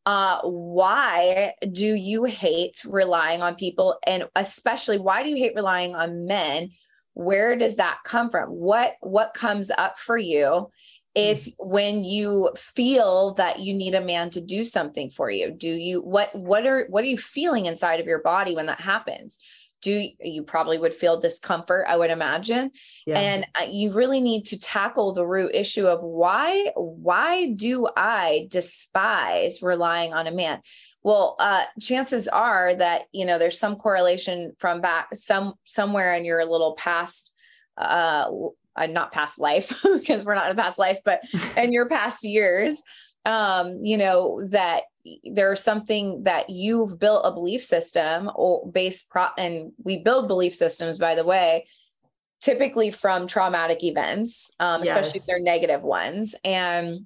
uh, 0.07 0.39
why 0.43 1.53
do 1.69 1.93
you 1.93 2.23
hate 2.23 2.81
relying 2.87 3.41
on 3.41 3.55
people? 3.55 3.99
And 4.07 4.29
especially, 4.37 4.97
why 4.97 5.21
do 5.21 5.29
you 5.29 5.35
hate 5.35 5.51
relying 5.53 5.95
on 5.95 6.25
men? 6.25 6.71
Where 7.13 7.57
does 7.57 7.75
that 7.75 7.97
come 8.05 8.29
from? 8.31 8.51
What 8.51 8.95
what 9.01 9.33
comes 9.33 9.69
up 9.77 9.99
for 9.99 10.17
you 10.17 10.69
if 11.13 11.43
mm. 11.43 11.53
when 11.59 12.05
you 12.05 12.51
feel 12.55 13.33
that 13.33 13.59
you 13.59 13.73
need 13.73 13.95
a 13.95 14.01
man 14.01 14.29
to 14.29 14.39
do 14.39 14.63
something 14.63 15.09
for 15.09 15.29
you? 15.29 15.51
Do 15.51 15.67
you 15.67 15.99
what 15.99 16.33
what 16.33 16.65
are 16.65 16.85
what 16.87 17.03
are 17.03 17.07
you 17.07 17.17
feeling 17.17 17.65
inside 17.65 17.99
of 17.99 18.05
your 18.05 18.21
body 18.21 18.55
when 18.55 18.67
that 18.67 18.79
happens? 18.79 19.37
Do 19.81 20.07
you 20.19 20.43
probably 20.43 20.77
would 20.77 20.93
feel 20.93 21.19
discomfort 21.19 21.85
i 21.87 21.95
would 21.95 22.09
imagine 22.09 22.71
yeah. 23.05 23.19
and 23.19 23.45
uh, 23.59 23.65
you 23.69 23.91
really 23.91 24.19
need 24.19 24.45
to 24.45 24.59
tackle 24.59 25.13
the 25.13 25.25
root 25.25 25.51
issue 25.53 25.87
of 25.87 26.01
why 26.01 26.71
why 26.75 27.51
do 27.51 27.87
i 27.95 28.47
despise 28.49 29.61
relying 29.61 30.13
on 30.13 30.27
a 30.27 30.31
man 30.31 30.61
well 31.03 31.35
uh, 31.39 31.63
chances 31.79 32.27
are 32.27 32.73
that 32.75 33.03
you 33.11 33.25
know 33.25 33.37
there's 33.37 33.59
some 33.59 33.75
correlation 33.75 34.53
from 34.59 34.81
back 34.81 35.07
some 35.13 35.53
somewhere 35.65 36.13
in 36.13 36.25
your 36.25 36.43
little 36.45 36.73
past 36.73 37.33
uh, 37.77 38.29
uh 38.75 38.87
not 38.87 39.11
past 39.11 39.39
life 39.39 39.81
because 39.93 40.25
we're 40.25 40.35
not 40.35 40.49
in 40.49 40.57
a 40.57 40.61
past 40.61 40.79
life 40.79 40.99
but 41.05 41.21
in 41.57 41.71
your 41.71 41.87
past 41.87 42.23
years 42.23 42.81
um, 43.27 43.83
you 43.83 43.97
know, 43.97 44.43
that 44.51 44.83
there's 45.25 45.61
something 45.61 46.23
that 46.23 46.49
you've 46.49 46.97
built 46.97 47.21
a 47.25 47.31
belief 47.31 47.61
system 47.61 48.31
or 48.35 48.71
based 48.71 49.09
pro 49.09 49.27
and 49.37 49.73
we 49.83 49.97
build 49.97 50.27
belief 50.29 50.55
systems, 50.55 50.97
by 50.97 51.13
the 51.13 51.25
way, 51.25 51.67
typically 52.39 52.89
from 52.89 53.27
traumatic 53.27 53.83
events, 53.83 54.51
um, 54.61 54.81
yes. 54.81 54.89
especially 54.89 55.19
if 55.19 55.25
they're 55.25 55.41
negative 55.41 55.81
ones. 55.81 56.35
And 56.45 57.05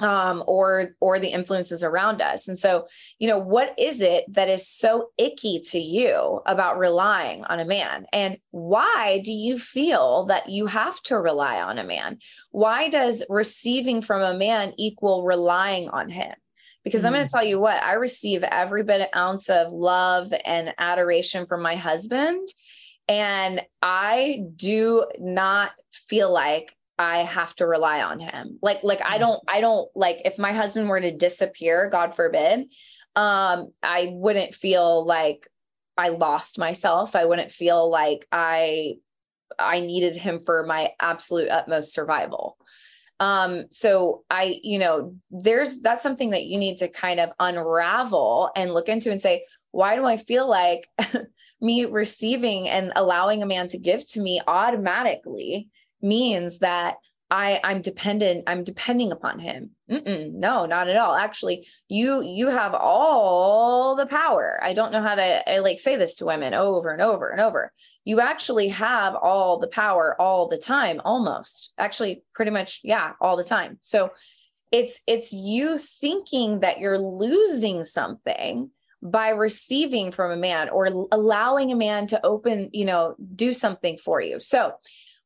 um, 0.00 0.42
or 0.46 0.94
or 1.00 1.18
the 1.18 1.28
influences 1.28 1.84
around 1.84 2.20
us. 2.20 2.48
And 2.48 2.58
so, 2.58 2.86
you 3.18 3.28
know, 3.28 3.38
what 3.38 3.74
is 3.78 4.00
it 4.00 4.24
that 4.32 4.48
is 4.48 4.66
so 4.66 5.10
icky 5.18 5.60
to 5.68 5.78
you 5.78 6.40
about 6.46 6.78
relying 6.78 7.44
on 7.44 7.60
a 7.60 7.64
man? 7.64 8.06
And 8.12 8.38
why 8.50 9.20
do 9.24 9.30
you 9.30 9.58
feel 9.58 10.26
that 10.26 10.48
you 10.48 10.66
have 10.66 11.00
to 11.02 11.18
rely 11.18 11.60
on 11.60 11.78
a 11.78 11.84
man? 11.84 12.18
Why 12.50 12.88
does 12.88 13.22
receiving 13.28 14.02
from 14.02 14.22
a 14.22 14.36
man 14.36 14.72
equal 14.78 15.24
relying 15.24 15.88
on 15.90 16.08
him? 16.08 16.34
Because 16.82 17.02
mm. 17.02 17.06
I'm 17.06 17.12
going 17.12 17.24
to 17.24 17.30
tell 17.30 17.44
you 17.44 17.60
what, 17.60 17.82
I 17.82 17.94
receive 17.94 18.42
every 18.42 18.82
bit 18.82 19.02
of 19.02 19.08
ounce 19.14 19.50
of 19.50 19.72
love 19.72 20.32
and 20.44 20.72
adoration 20.78 21.46
from 21.46 21.62
my 21.62 21.76
husband. 21.76 22.48
And 23.06 23.60
I 23.82 24.44
do 24.56 25.04
not 25.18 25.72
feel 25.92 26.32
like 26.32 26.74
I 27.00 27.18
have 27.18 27.54
to 27.56 27.66
rely 27.66 28.02
on 28.02 28.20
him. 28.20 28.58
Like, 28.60 28.84
like 28.84 29.00
I 29.04 29.16
don't, 29.16 29.42
I 29.48 29.62
don't 29.62 29.88
like 29.96 30.20
if 30.26 30.38
my 30.38 30.52
husband 30.52 30.88
were 30.88 31.00
to 31.00 31.16
disappear, 31.16 31.88
God 31.88 32.14
forbid, 32.14 32.66
um, 33.16 33.72
I 33.82 34.10
wouldn't 34.12 34.54
feel 34.54 35.04
like 35.06 35.48
I 35.96 36.10
lost 36.10 36.58
myself. 36.58 37.16
I 37.16 37.24
wouldn't 37.24 37.50
feel 37.50 37.90
like 37.90 38.26
I 38.30 38.96
I 39.58 39.80
needed 39.80 40.16
him 40.16 40.40
for 40.44 40.64
my 40.66 40.92
absolute 41.00 41.48
utmost 41.48 41.92
survival. 41.92 42.56
Um, 43.18 43.66
so 43.70 44.24
I, 44.30 44.60
you 44.62 44.78
know, 44.78 45.14
there's 45.30 45.80
that's 45.80 46.02
something 46.02 46.30
that 46.30 46.44
you 46.44 46.58
need 46.58 46.78
to 46.78 46.88
kind 46.88 47.20
of 47.20 47.30
unravel 47.38 48.50
and 48.56 48.72
look 48.72 48.88
into 48.88 49.10
and 49.10 49.20
say, 49.20 49.44
why 49.72 49.96
do 49.96 50.04
I 50.04 50.16
feel 50.16 50.48
like 50.48 50.88
me 51.60 51.84
receiving 51.84 52.68
and 52.68 52.92
allowing 52.96 53.42
a 53.42 53.46
man 53.46 53.68
to 53.68 53.78
give 53.78 54.08
to 54.10 54.20
me 54.20 54.40
automatically 54.46 55.68
means 56.02 56.60
that 56.60 56.96
I 57.30 57.60
I'm 57.62 57.80
dependent 57.80 58.44
I'm 58.48 58.64
depending 58.64 59.12
upon 59.12 59.38
him. 59.38 59.70
Mm-mm, 59.88 60.32
no, 60.32 60.66
not 60.66 60.88
at 60.88 60.96
all. 60.96 61.14
Actually, 61.14 61.66
you 61.88 62.22
you 62.22 62.48
have 62.48 62.74
all 62.74 63.94
the 63.94 64.06
power. 64.06 64.58
I 64.62 64.74
don't 64.74 64.92
know 64.92 65.02
how 65.02 65.14
to 65.14 65.50
I 65.50 65.60
like 65.60 65.78
say 65.78 65.96
this 65.96 66.16
to 66.16 66.26
women 66.26 66.54
over 66.54 66.90
and 66.90 67.00
over 67.00 67.30
and 67.30 67.40
over. 67.40 67.72
You 68.04 68.20
actually 68.20 68.68
have 68.68 69.14
all 69.14 69.58
the 69.58 69.68
power 69.68 70.20
all 70.20 70.48
the 70.48 70.58
time 70.58 71.00
almost. 71.04 71.72
Actually, 71.78 72.24
pretty 72.34 72.50
much 72.50 72.80
yeah, 72.82 73.12
all 73.20 73.36
the 73.36 73.44
time. 73.44 73.78
So 73.80 74.10
it's 74.72 75.00
it's 75.06 75.32
you 75.32 75.78
thinking 75.78 76.60
that 76.60 76.80
you're 76.80 76.98
losing 76.98 77.84
something 77.84 78.70
by 79.02 79.30
receiving 79.30 80.12
from 80.12 80.30
a 80.30 80.36
man 80.36 80.68
or 80.68 81.06
allowing 81.10 81.72
a 81.72 81.76
man 81.76 82.06
to 82.08 82.24
open, 82.24 82.68
you 82.72 82.84
know, 82.84 83.14
do 83.34 83.52
something 83.52 83.96
for 83.96 84.20
you. 84.20 84.38
So 84.40 84.74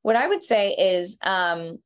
what 0.04 0.14
I 0.16 0.28
would 0.28 0.42
say 0.42 0.74
is, 0.74 1.16
um, 1.22 1.78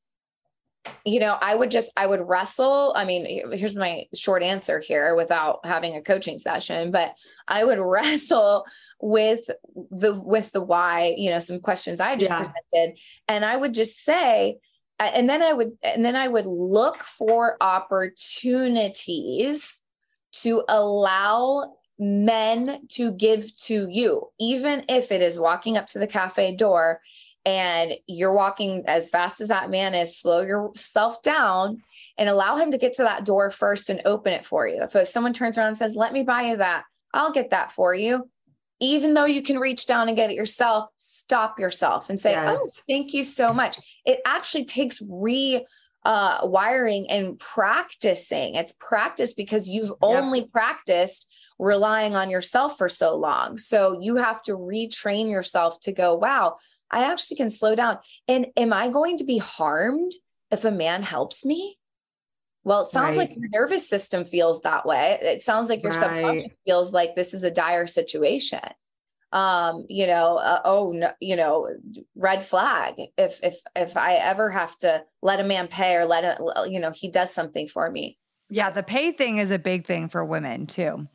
you 1.05 1.21
know, 1.21 1.39
I 1.41 1.55
would 1.55 1.71
just, 1.71 1.93
I 1.97 2.05
would 2.05 2.21
wrestle. 2.21 2.93
I 2.97 3.05
mean, 3.05 3.53
here's 3.57 3.77
my 3.77 4.07
short 4.13 4.43
answer 4.43 4.81
here 4.81 5.15
without 5.15 5.65
having 5.65 5.95
a 5.95 6.03
coaching 6.03 6.41
session, 6.41 6.91
but 6.91 7.15
I 7.47 7.65
would 7.65 7.79
wrestle 7.83 8.67
with 9.01 9.49
the, 9.93 10.21
with 10.21 10.51
the 10.51 10.61
why, 10.61 11.15
you 11.17 11.31
know, 11.31 11.39
some 11.39 11.61
questions 11.61 12.01
I 12.01 12.17
just 12.17 12.33
yeah. 12.33 12.39
presented. 12.39 12.99
And 13.29 13.45
I 13.45 13.57
would 13.57 13.73
just 13.73 14.05
say, 14.05 14.59
and 14.99 15.31
then 15.31 15.41
I 15.41 15.53
would, 15.53 15.79
and 15.85 16.05
then 16.05 16.17
I 16.17 16.27
would 16.27 16.47
look 16.47 17.05
for 17.05 17.57
opportunities 17.61 19.81
to 20.33 20.65
allow 20.69 21.77
men 22.01 22.89
to 22.89 23.13
give 23.13 23.57
to 23.59 23.87
you, 23.89 24.27
even 24.41 24.87
if 24.89 25.13
it 25.13 25.23
is 25.23 25.39
walking 25.39 25.77
up 25.77 25.87
to 25.89 25.99
the 26.01 26.09
cafe 26.09 26.57
door 26.57 27.01
and 27.45 27.93
you're 28.07 28.35
walking 28.35 28.85
as 28.87 29.11
fast 29.11 29.41
as 29.41 29.49
that 29.49 29.71
man 29.71 29.95
is, 29.95 30.17
slow 30.17 30.41
yourself 30.41 31.23
down 31.23 31.83
and 32.19 32.29
allow 32.29 32.57
him 32.57 32.73
to 32.73 32.79
get 32.79 32.95
to 32.95 33.03
that 33.05 33.25
door 33.25 33.51
first 33.51 33.91
and 33.91 34.03
open 34.05 34.33
it 34.33 34.45
for 34.45 34.67
you. 34.67 34.83
If 34.83 35.09
someone 35.09 35.33
turns 35.33 35.57
around 35.57 35.69
and 35.69 35.79
says, 35.79 35.97
Let 35.97 36.13
me 36.13 36.23
buy 36.23 36.43
you 36.43 36.57
that, 36.59 36.85
I'll 37.15 37.33
get 37.33 37.51
that 37.51 37.73
for 37.73 37.95
you. 37.95 38.29
Even 38.81 39.15
though 39.15 39.25
you 39.25 39.43
can 39.43 39.59
reach 39.59 39.87
down 39.87 40.09
and 40.09 40.17
get 40.17 40.31
it 40.31 40.37
yourself, 40.37 40.89
stop 40.97 41.59
yourself 41.59 42.11
and 42.11 42.21
say, 42.21 42.37
oh, 42.37 42.43
yes. 42.43 42.59
Oh, 42.63 42.71
thank 42.87 43.13
you 43.13 43.25
so 43.25 43.53
much. 43.53 43.79
It 44.05 44.21
actually 44.25 44.67
takes 44.67 45.03
re 45.09 45.67
uh, 46.05 46.39
wiring 46.45 47.11
and 47.11 47.39
practicing. 47.39 48.55
It's 48.55 48.73
practice 48.79 49.35
because 49.35 49.69
you've 49.69 49.89
yep. 49.89 49.97
only 50.01 50.45
practiced 50.45 51.33
relying 51.59 52.15
on 52.15 52.31
yourself 52.31 52.79
for 52.79 52.89
so 52.89 53.17
long. 53.17 53.57
So 53.57 53.99
you 54.01 54.17
have 54.17 54.43
to 54.45 54.53
retrain 54.53 55.29
yourself 55.31 55.81
to 55.81 55.93
go, 55.93 56.15
wow, 56.15 56.57
I 56.91 57.05
actually 57.11 57.37
can 57.37 57.51
slow 57.51 57.75
down. 57.75 57.99
And 58.27 58.47
am 58.57 58.73
I 58.73 58.89
going 58.89 59.19
to 59.19 59.25
be 59.25 59.39
harmed 59.39 60.13
if 60.51 60.65
a 60.65 60.71
man 60.71 61.03
helps 61.03 61.45
me? 61.45 61.79
Well, 62.65 62.83
it 62.83 62.91
sounds 62.91 63.17
right. 63.17 63.29
like 63.29 63.37
your 63.37 63.49
nervous 63.51 63.89
system 63.89 64.25
feels 64.25 64.63
that 64.63 64.85
way. 64.85 65.19
It 65.23 65.43
sounds 65.43 65.69
like 65.69 65.83
your 65.83 65.93
right. 65.93 66.01
subconscious 66.01 66.57
feels 66.67 66.93
like 66.93 67.15
this 67.15 67.33
is 67.33 67.45
a 67.45 67.51
dire 67.51 67.87
situation. 67.87 68.61
Um, 69.31 69.87
you 69.89 70.07
know, 70.07 70.37
uh, 70.37 70.61
oh 70.65 70.93
no, 70.93 71.11
you 71.21 71.37
know, 71.37 71.71
red 72.17 72.45
flag. 72.45 72.95
If 73.17 73.41
if 73.43 73.61
if 73.77 73.97
I 73.97 74.15
ever 74.15 74.51
have 74.51 74.77
to 74.79 75.03
let 75.23 75.41
a 75.41 75.45
man 75.45 75.69
pay 75.69 75.97
or 75.97 76.07
let 76.07 76.25
a 76.25 76.69
you 76.69 76.81
know 76.81 76.93
he 76.95 77.11
does 77.11 77.33
something 77.33 77.69
for 77.69 77.91
me, 77.91 78.19
Yeah, 78.51 78.71
the 78.71 78.83
pay 78.83 79.13
thing 79.13 79.37
is 79.39 79.51
a 79.51 79.59
big 79.59 79.85
thing 79.85 80.09
for 80.09 80.25
women 80.25 80.67
too. 80.67 81.07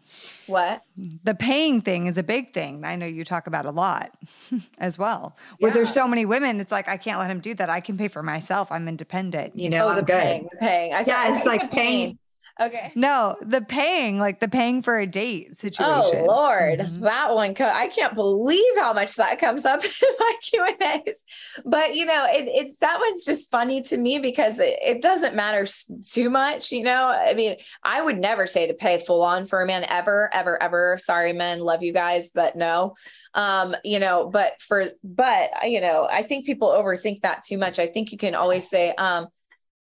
What? 0.45 0.83
The 1.23 1.33
paying 1.33 1.81
thing 1.81 2.05
is 2.05 2.17
a 2.17 2.23
big 2.23 2.53
thing. 2.53 2.83
I 2.85 2.95
know 2.95 3.05
you 3.07 3.25
talk 3.25 3.47
about 3.47 3.65
a 3.65 3.71
lot 3.71 4.11
as 4.77 4.97
well. 4.99 5.35
Where 5.59 5.69
Yeah. 5.71 5.73
there's 5.75 5.93
so 5.93 6.07
many 6.07 6.25
women, 6.25 6.59
it's 6.59 6.71
like 6.71 6.87
I 6.87 6.97
can't 6.97 7.19
let 7.19 7.31
him 7.31 7.39
do 7.39 7.55
that. 7.55 7.69
I 7.69 7.79
can 7.79 7.97
pay 7.97 8.07
for 8.07 8.21
myself. 8.21 8.71
I'm 8.71 8.87
independent. 8.87 9.57
You 9.57 9.67
oh, 9.67 9.71
know. 9.71 9.85
oh, 9.85 9.89
I'm 9.89 9.95
the 9.95 10.01
good. 10.03 10.21
paying, 10.21 10.43
the 10.51 10.57
paying. 10.59 10.93
I 10.93 11.03
said- 11.03 11.07
Yeah, 11.07 11.29
it's 11.33 11.43
think 11.43 11.45
like 11.61 11.61
the 11.71 11.75
paying- 11.75 12.19
Okay. 12.61 12.91
No, 12.93 13.35
the 13.41 13.61
paying, 13.61 14.19
like 14.19 14.39
the 14.39 14.47
paying 14.47 14.83
for 14.83 14.99
a 14.99 15.07
date 15.07 15.55
situation. 15.55 16.19
Oh 16.19 16.25
Lord, 16.27 16.79
Mhm. 16.79 17.01
that 17.01 17.33
one! 17.33 17.55
Co- 17.55 17.65
I 17.65 17.87
can't 17.87 18.13
believe 18.13 18.77
how 18.77 18.93
much 18.93 19.15
that 19.15 19.39
comes 19.39 19.65
up 19.65 19.83
in 19.83 19.91
my 20.19 20.35
Q 20.43 20.63
and 20.63 21.01
A's. 21.07 21.17
But 21.65 21.95
you 21.95 22.05
know, 22.05 22.25
it, 22.29 22.47
it 22.47 22.79
that 22.81 22.99
one's 22.99 23.25
just 23.25 23.49
funny 23.49 23.81
to 23.83 23.97
me 23.97 24.19
because 24.19 24.59
it, 24.59 24.77
it 24.83 25.01
doesn't 25.01 25.33
matter 25.33 25.65
too 26.11 26.29
much. 26.29 26.71
You 26.71 26.83
know, 26.83 27.07
I 27.07 27.33
mean, 27.33 27.55
I 27.83 28.03
would 28.03 28.19
never 28.19 28.45
say 28.45 28.67
to 28.67 28.75
pay 28.75 28.99
full 29.03 29.23
on 29.23 29.47
for 29.47 29.61
a 29.63 29.65
man 29.65 29.83
ever, 29.89 30.29
ever, 30.31 30.61
ever. 30.61 30.99
Sorry, 31.03 31.33
men, 31.33 31.59
love 31.59 31.81
you 31.81 31.91
guys, 31.91 32.29
but 32.29 32.55
no. 32.55 32.93
Um, 33.33 33.75
you 33.83 33.97
know, 33.97 34.29
but 34.31 34.61
for 34.61 34.91
but 35.03 35.49
you 35.63 35.81
know, 35.81 36.07
I 36.09 36.21
think 36.21 36.45
people 36.45 36.69
overthink 36.69 37.21
that 37.21 37.43
too 37.43 37.57
much. 37.57 37.79
I 37.79 37.87
think 37.87 38.11
you 38.11 38.19
can 38.19 38.35
always 38.35 38.69
say, 38.69 38.93
um, 38.93 39.25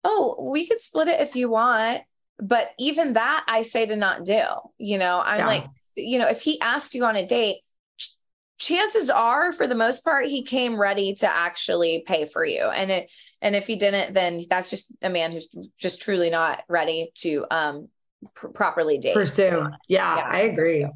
oh, 0.04 0.48
we 0.52 0.68
could 0.68 0.80
split 0.80 1.08
it 1.08 1.20
if 1.20 1.34
you 1.34 1.50
want. 1.50 2.02
But 2.40 2.70
even 2.78 3.14
that, 3.14 3.44
I 3.48 3.62
say 3.62 3.86
to 3.86 3.96
not 3.96 4.24
do. 4.24 4.42
You 4.78 4.98
know, 4.98 5.20
I'm 5.24 5.40
Yeah. 5.40 5.46
like, 5.46 5.64
you 5.96 6.18
know, 6.18 6.28
if 6.28 6.40
he 6.40 6.60
asked 6.60 6.94
you 6.94 7.04
on 7.04 7.16
a 7.16 7.26
date, 7.26 7.58
ch- 7.98 8.14
chances 8.58 9.10
are 9.10 9.52
for 9.52 9.66
the 9.66 9.74
most 9.74 10.02
part 10.04 10.26
he 10.26 10.42
came 10.42 10.80
ready 10.80 11.14
to 11.16 11.26
actually 11.28 12.02
pay 12.06 12.24
for 12.24 12.44
you 12.44 12.64
and 12.64 12.90
it 12.90 13.10
and 13.42 13.56
if 13.56 13.66
he 13.66 13.74
didn't 13.76 14.12
then 14.14 14.44
that's 14.50 14.68
just 14.70 14.92
a 15.02 15.08
man 15.10 15.32
who's 15.32 15.48
just 15.78 16.00
truly 16.02 16.28
not 16.30 16.62
ready 16.68 17.10
to 17.14 17.44
um 17.50 17.88
pr- 18.34 18.48
properly 18.48 18.98
date 18.98 19.14
Pursue. 19.14 19.66
Yeah, 19.88 20.16
Yeah. 20.16 20.26
I 20.28 20.40
agree. 20.40 20.86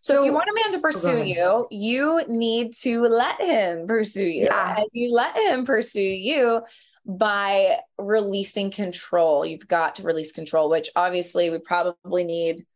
so, 0.00 0.20
if 0.22 0.26
you 0.26 0.32
want 0.32 0.48
a 0.48 0.54
man 0.62 0.72
to 0.72 0.78
pursue 0.80 1.22
you 1.24 1.66
you 1.70 2.22
need 2.28 2.74
to 2.76 3.02
let 3.02 3.40
him 3.40 3.86
pursue 3.86 4.24
you 4.26 4.44
Yeah. 4.44 4.76
and 4.78 4.86
you 4.92 5.12
let 5.12 5.36
him 5.36 5.64
pursue 5.64 6.00
you 6.00 6.62
by 7.06 7.78
releasing 7.98 8.70
control 8.70 9.46
you've 9.46 9.68
got 9.68 9.96
to 9.96 10.02
release 10.02 10.32
control 10.32 10.68
which 10.68 10.90
obviously 10.96 11.50
we 11.50 11.58
probably 11.58 12.24
need 12.24 12.66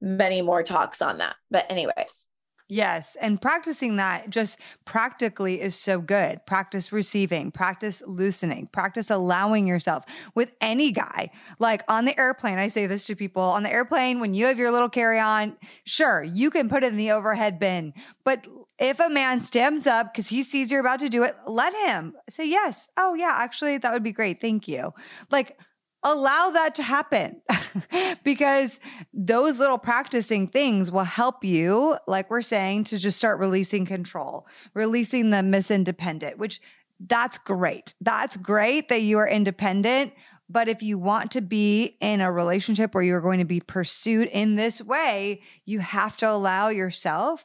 many 0.00 0.42
more 0.42 0.62
talks 0.62 1.00
on 1.00 1.18
that 1.18 1.36
but 1.50 1.66
anyways 1.70 2.26
Yes. 2.70 3.16
And 3.20 3.42
practicing 3.42 3.96
that 3.96 4.30
just 4.30 4.60
practically 4.84 5.60
is 5.60 5.74
so 5.74 6.00
good. 6.00 6.46
Practice 6.46 6.92
receiving, 6.92 7.50
practice 7.50 8.00
loosening, 8.06 8.68
practice 8.68 9.10
allowing 9.10 9.66
yourself 9.66 10.04
with 10.36 10.52
any 10.60 10.92
guy. 10.92 11.30
Like 11.58 11.82
on 11.88 12.04
the 12.04 12.18
airplane, 12.18 12.58
I 12.58 12.68
say 12.68 12.86
this 12.86 13.08
to 13.08 13.16
people 13.16 13.42
on 13.42 13.64
the 13.64 13.72
airplane, 13.72 14.20
when 14.20 14.34
you 14.34 14.46
have 14.46 14.56
your 14.56 14.70
little 14.70 14.88
carry 14.88 15.18
on, 15.18 15.56
sure, 15.84 16.22
you 16.22 16.48
can 16.48 16.68
put 16.68 16.84
it 16.84 16.92
in 16.92 16.96
the 16.96 17.10
overhead 17.10 17.58
bin. 17.58 17.92
But 18.22 18.46
if 18.80 18.98
a 18.98 19.10
man 19.10 19.40
stands 19.40 19.86
up 19.86 20.12
because 20.12 20.28
he 20.28 20.42
sees 20.42 20.70
you're 20.70 20.80
about 20.80 21.00
to 21.00 21.08
do 21.08 21.22
it, 21.22 21.34
let 21.46 21.74
him 21.74 22.14
say, 22.28 22.46
yes. 22.48 22.88
Oh, 22.96 23.14
yeah, 23.14 23.36
actually, 23.38 23.76
that 23.78 23.92
would 23.92 24.02
be 24.02 24.12
great. 24.12 24.40
Thank 24.40 24.66
you. 24.66 24.94
Like, 25.30 25.58
allow 26.02 26.50
that 26.50 26.74
to 26.76 26.82
happen 26.82 27.42
because 28.24 28.80
those 29.12 29.58
little 29.58 29.76
practicing 29.76 30.48
things 30.48 30.90
will 30.90 31.04
help 31.04 31.44
you, 31.44 31.98
like 32.06 32.30
we're 32.30 32.40
saying, 32.40 32.84
to 32.84 32.98
just 32.98 33.18
start 33.18 33.38
releasing 33.38 33.84
control, 33.84 34.46
releasing 34.72 35.28
the 35.28 35.42
Miss 35.42 35.70
Independent, 35.70 36.38
which 36.38 36.60
that's 36.98 37.36
great. 37.36 37.94
That's 38.00 38.36
great 38.38 38.88
that 38.88 39.02
you 39.02 39.18
are 39.18 39.28
independent. 39.28 40.14
But 40.48 40.68
if 40.68 40.82
you 40.82 40.98
want 40.98 41.30
to 41.32 41.40
be 41.40 41.96
in 42.00 42.20
a 42.20 42.32
relationship 42.32 42.92
where 42.92 43.04
you're 43.04 43.20
going 43.20 43.38
to 43.38 43.44
be 43.44 43.60
pursued 43.60 44.26
in 44.28 44.56
this 44.56 44.82
way, 44.82 45.42
you 45.64 45.78
have 45.78 46.16
to 46.18 46.28
allow 46.28 46.68
yourself 46.68 47.44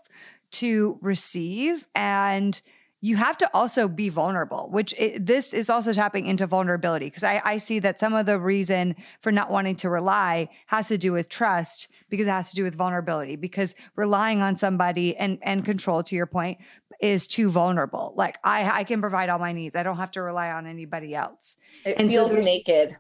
to 0.52 0.98
receive 1.02 1.88
and 1.96 2.62
you 3.02 3.18
have 3.18 3.38
to 3.38 3.48
also 3.54 3.88
be 3.88 4.10
vulnerable, 4.10 4.68
which 4.72 4.92
i 5.00 5.16
this 5.20 5.54
is 5.54 5.70
also 5.70 5.94
tapping 5.94 6.26
into 6.26 6.48
vulnerability 6.48 7.06
because 7.06 7.24
I, 7.24 7.40
I 7.46 7.58
see 7.60 7.78
that 7.80 8.00
some 8.00 8.14
of 8.16 8.26
the 8.26 8.40
reason 8.40 8.96
for 9.22 9.32
not 9.32 9.52
wanting 9.52 9.76
to 9.78 9.90
rely 9.90 10.50
has 10.68 10.88
to 10.88 10.98
do 10.98 11.12
with 11.12 11.30
trust 11.30 11.88
because 12.10 12.26
it 12.26 12.32
has 12.32 12.50
to 12.50 12.56
do 12.56 12.64
with 12.64 12.76
vulnerability 12.76 13.36
because 13.36 13.76
relying 13.96 14.42
on 14.42 14.56
somebody 14.56 15.16
and 15.18 15.38
and 15.44 15.64
control 15.64 16.02
to 16.04 16.16
your 16.16 16.26
point 16.26 16.58
is 17.00 17.28
too 17.28 17.50
vulnerable. 17.50 18.14
Like 18.16 18.38
I 18.44 18.72
I 18.80 18.84
can 18.86 19.02
provide 19.02 19.30
all 19.30 19.40
my 19.40 19.52
needs. 19.52 19.76
I 19.76 19.84
don't 19.84 19.98
have 19.98 20.12
to 20.12 20.22
rely 20.24 20.50
on 20.50 20.66
anybody 20.66 21.14
else. 21.14 21.58
it 21.86 22.00
And 22.00 22.10
so 22.10 22.16
feels 22.16 22.32
there's- 22.32 22.46
naked 22.46 22.98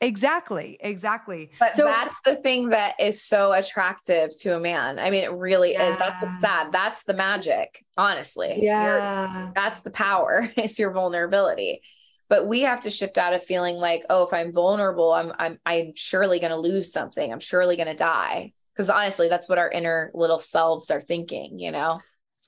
Exactly. 0.00 0.76
Exactly. 0.80 1.50
But 1.58 1.74
So- 1.74 1.84
that's 1.84 2.18
the 2.24 2.36
thing 2.36 2.68
that 2.68 2.94
is 3.00 3.22
so 3.22 3.52
attractive 3.52 4.30
to 4.40 4.56
a 4.56 4.60
man. 4.60 4.98
I 4.98 5.10
mean, 5.10 5.24
it 5.24 5.32
really 5.32 5.72
is. 5.72 5.96
That's 5.96 6.22
what's 6.22 6.40
sad. 6.40 6.72
That's 6.72 7.02
the 7.04 7.14
magic, 7.14 7.84
honestly. 7.96 8.54
Yeah. 8.62 9.50
that's 9.54 9.80
the 9.80 9.90
power, 9.90 10.50
It's 10.56 10.78
your 10.78 10.92
vulnerability. 10.92 11.82
But 12.28 12.46
we 12.46 12.60
have 12.60 12.82
to 12.82 12.90
shift 12.90 13.16
out 13.18 13.32
of 13.32 13.42
feeling 13.42 13.76
like, 13.76 14.04
oh, 14.10 14.24
if 14.26 14.32
I'm 14.34 14.52
vulnerable, 14.52 15.12
I'm 15.12 15.32
I'm 15.38 15.58
I'm 15.64 15.92
surely 15.96 16.38
gonna 16.38 16.58
lose 16.58 16.92
something. 16.92 17.32
I'm 17.32 17.40
surely 17.40 17.76
gonna 17.76 17.94
die. 17.96 18.52
Because 18.74 18.90
honestly, 18.90 19.28
that's 19.28 19.48
what 19.48 19.58
our 19.58 19.70
inner 19.70 20.10
little 20.14 20.38
selves 20.38 20.90
are 20.90 21.00
thinking, 21.00 21.58
you 21.58 21.72
know? 21.72 22.00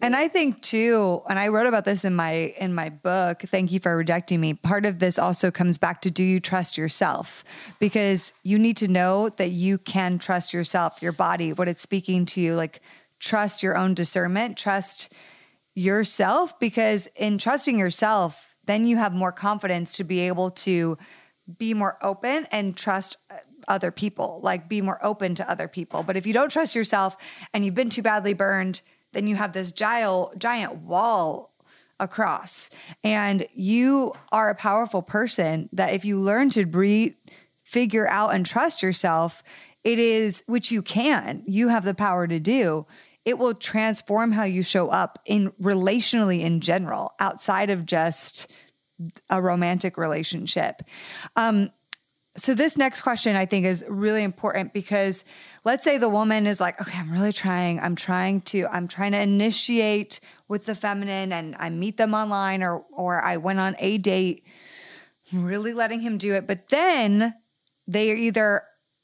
And 0.02 0.16
I 0.16 0.28
think 0.28 0.62
too, 0.62 1.22
and 1.28 1.38
I 1.38 1.48
wrote 1.48 1.66
about 1.66 1.84
this 1.84 2.06
in 2.06 2.16
my 2.16 2.54
in 2.58 2.74
my 2.74 2.88
book, 2.88 3.42
Thank 3.42 3.70
You 3.70 3.80
for 3.80 3.94
Rejecting 3.96 4.40
Me. 4.40 4.54
Part 4.54 4.86
of 4.86 4.98
this 4.98 5.18
also 5.18 5.50
comes 5.50 5.76
back 5.76 6.00
to 6.02 6.10
do 6.10 6.22
you 6.22 6.40
trust 6.40 6.78
yourself? 6.78 7.44
Because 7.78 8.32
you 8.42 8.58
need 8.58 8.78
to 8.78 8.88
know 8.88 9.28
that 9.28 9.50
you 9.50 9.76
can 9.76 10.18
trust 10.18 10.54
yourself, 10.54 11.02
your 11.02 11.12
body, 11.12 11.52
what 11.52 11.68
it's 11.68 11.82
speaking 11.82 12.24
to 12.26 12.40
you, 12.40 12.54
like 12.54 12.80
trust 13.18 13.62
your 13.62 13.76
own 13.76 13.92
discernment, 13.92 14.56
trust 14.56 15.12
yourself 15.74 16.58
because 16.58 17.06
in 17.16 17.36
trusting 17.36 17.78
yourself, 17.78 18.56
then 18.66 18.86
you 18.86 18.96
have 18.96 19.12
more 19.12 19.32
confidence 19.32 19.96
to 19.98 20.04
be 20.04 20.20
able 20.20 20.50
to 20.50 20.96
be 21.58 21.74
more 21.74 21.98
open 22.02 22.46
and 22.50 22.74
trust 22.74 23.18
uh, 23.30 23.36
other 23.68 23.90
people, 23.90 24.40
like 24.42 24.68
be 24.68 24.80
more 24.80 25.04
open 25.04 25.34
to 25.34 25.50
other 25.50 25.68
people. 25.68 26.02
But 26.02 26.16
if 26.16 26.26
you 26.26 26.32
don't 26.32 26.50
trust 26.50 26.74
yourself 26.74 27.16
and 27.52 27.64
you've 27.64 27.74
been 27.74 27.90
too 27.90 28.02
badly 28.02 28.32
burned, 28.32 28.80
then 29.12 29.26
you 29.26 29.36
have 29.36 29.52
this 29.52 29.72
giant 29.72 30.38
giant 30.38 30.76
wall 30.82 31.50
across. 32.00 32.70
And 33.04 33.46
you 33.54 34.14
are 34.32 34.50
a 34.50 34.54
powerful 34.54 35.02
person 35.02 35.68
that 35.72 35.92
if 35.92 36.04
you 36.04 36.18
learn 36.18 36.50
to 36.50 36.66
breathe, 36.66 37.14
figure 37.62 38.08
out 38.08 38.34
and 38.34 38.44
trust 38.44 38.82
yourself, 38.82 39.42
it 39.84 39.98
is 39.98 40.42
which 40.46 40.72
you 40.72 40.82
can. 40.82 41.42
You 41.46 41.68
have 41.68 41.84
the 41.84 41.94
power 41.94 42.26
to 42.26 42.40
do. 42.40 42.86
It 43.24 43.38
will 43.38 43.54
transform 43.54 44.32
how 44.32 44.44
you 44.44 44.62
show 44.62 44.88
up 44.88 45.20
in 45.26 45.52
relationally 45.62 46.40
in 46.40 46.60
general, 46.60 47.12
outside 47.20 47.70
of 47.70 47.86
just 47.86 48.50
a 49.28 49.40
romantic 49.40 49.96
relationship. 49.96 50.82
Um, 51.36 51.70
so 52.36 52.54
this 52.54 52.76
next 52.76 53.02
question 53.02 53.36
I 53.36 53.44
think 53.44 53.66
is 53.66 53.84
really 53.88 54.22
important 54.22 54.72
because 54.72 55.24
let's 55.64 55.84
say 55.84 55.98
the 55.98 56.08
woman 56.08 56.46
is 56.46 56.60
like, 56.60 56.80
okay, 56.80 56.98
I'm 56.98 57.12
really 57.12 57.32
trying. 57.32 57.80
I'm 57.80 57.96
trying 57.96 58.40
to, 58.42 58.66
I'm 58.70 58.88
trying 58.88 59.12
to 59.12 59.20
initiate 59.20 60.20
with 60.48 60.66
the 60.66 60.74
feminine 60.74 61.32
and 61.32 61.54
I 61.58 61.70
meet 61.70 61.96
them 61.96 62.14
online 62.14 62.62
or 62.62 62.84
or 62.92 63.22
I 63.22 63.36
went 63.36 63.60
on 63.60 63.76
a 63.78 63.98
date, 63.98 64.44
really 65.32 65.72
letting 65.72 66.00
him 66.00 66.18
do 66.18 66.34
it. 66.34 66.46
But 66.46 66.68
then 66.68 67.34
they 67.86 68.10
are 68.10 68.16
either 68.16 68.62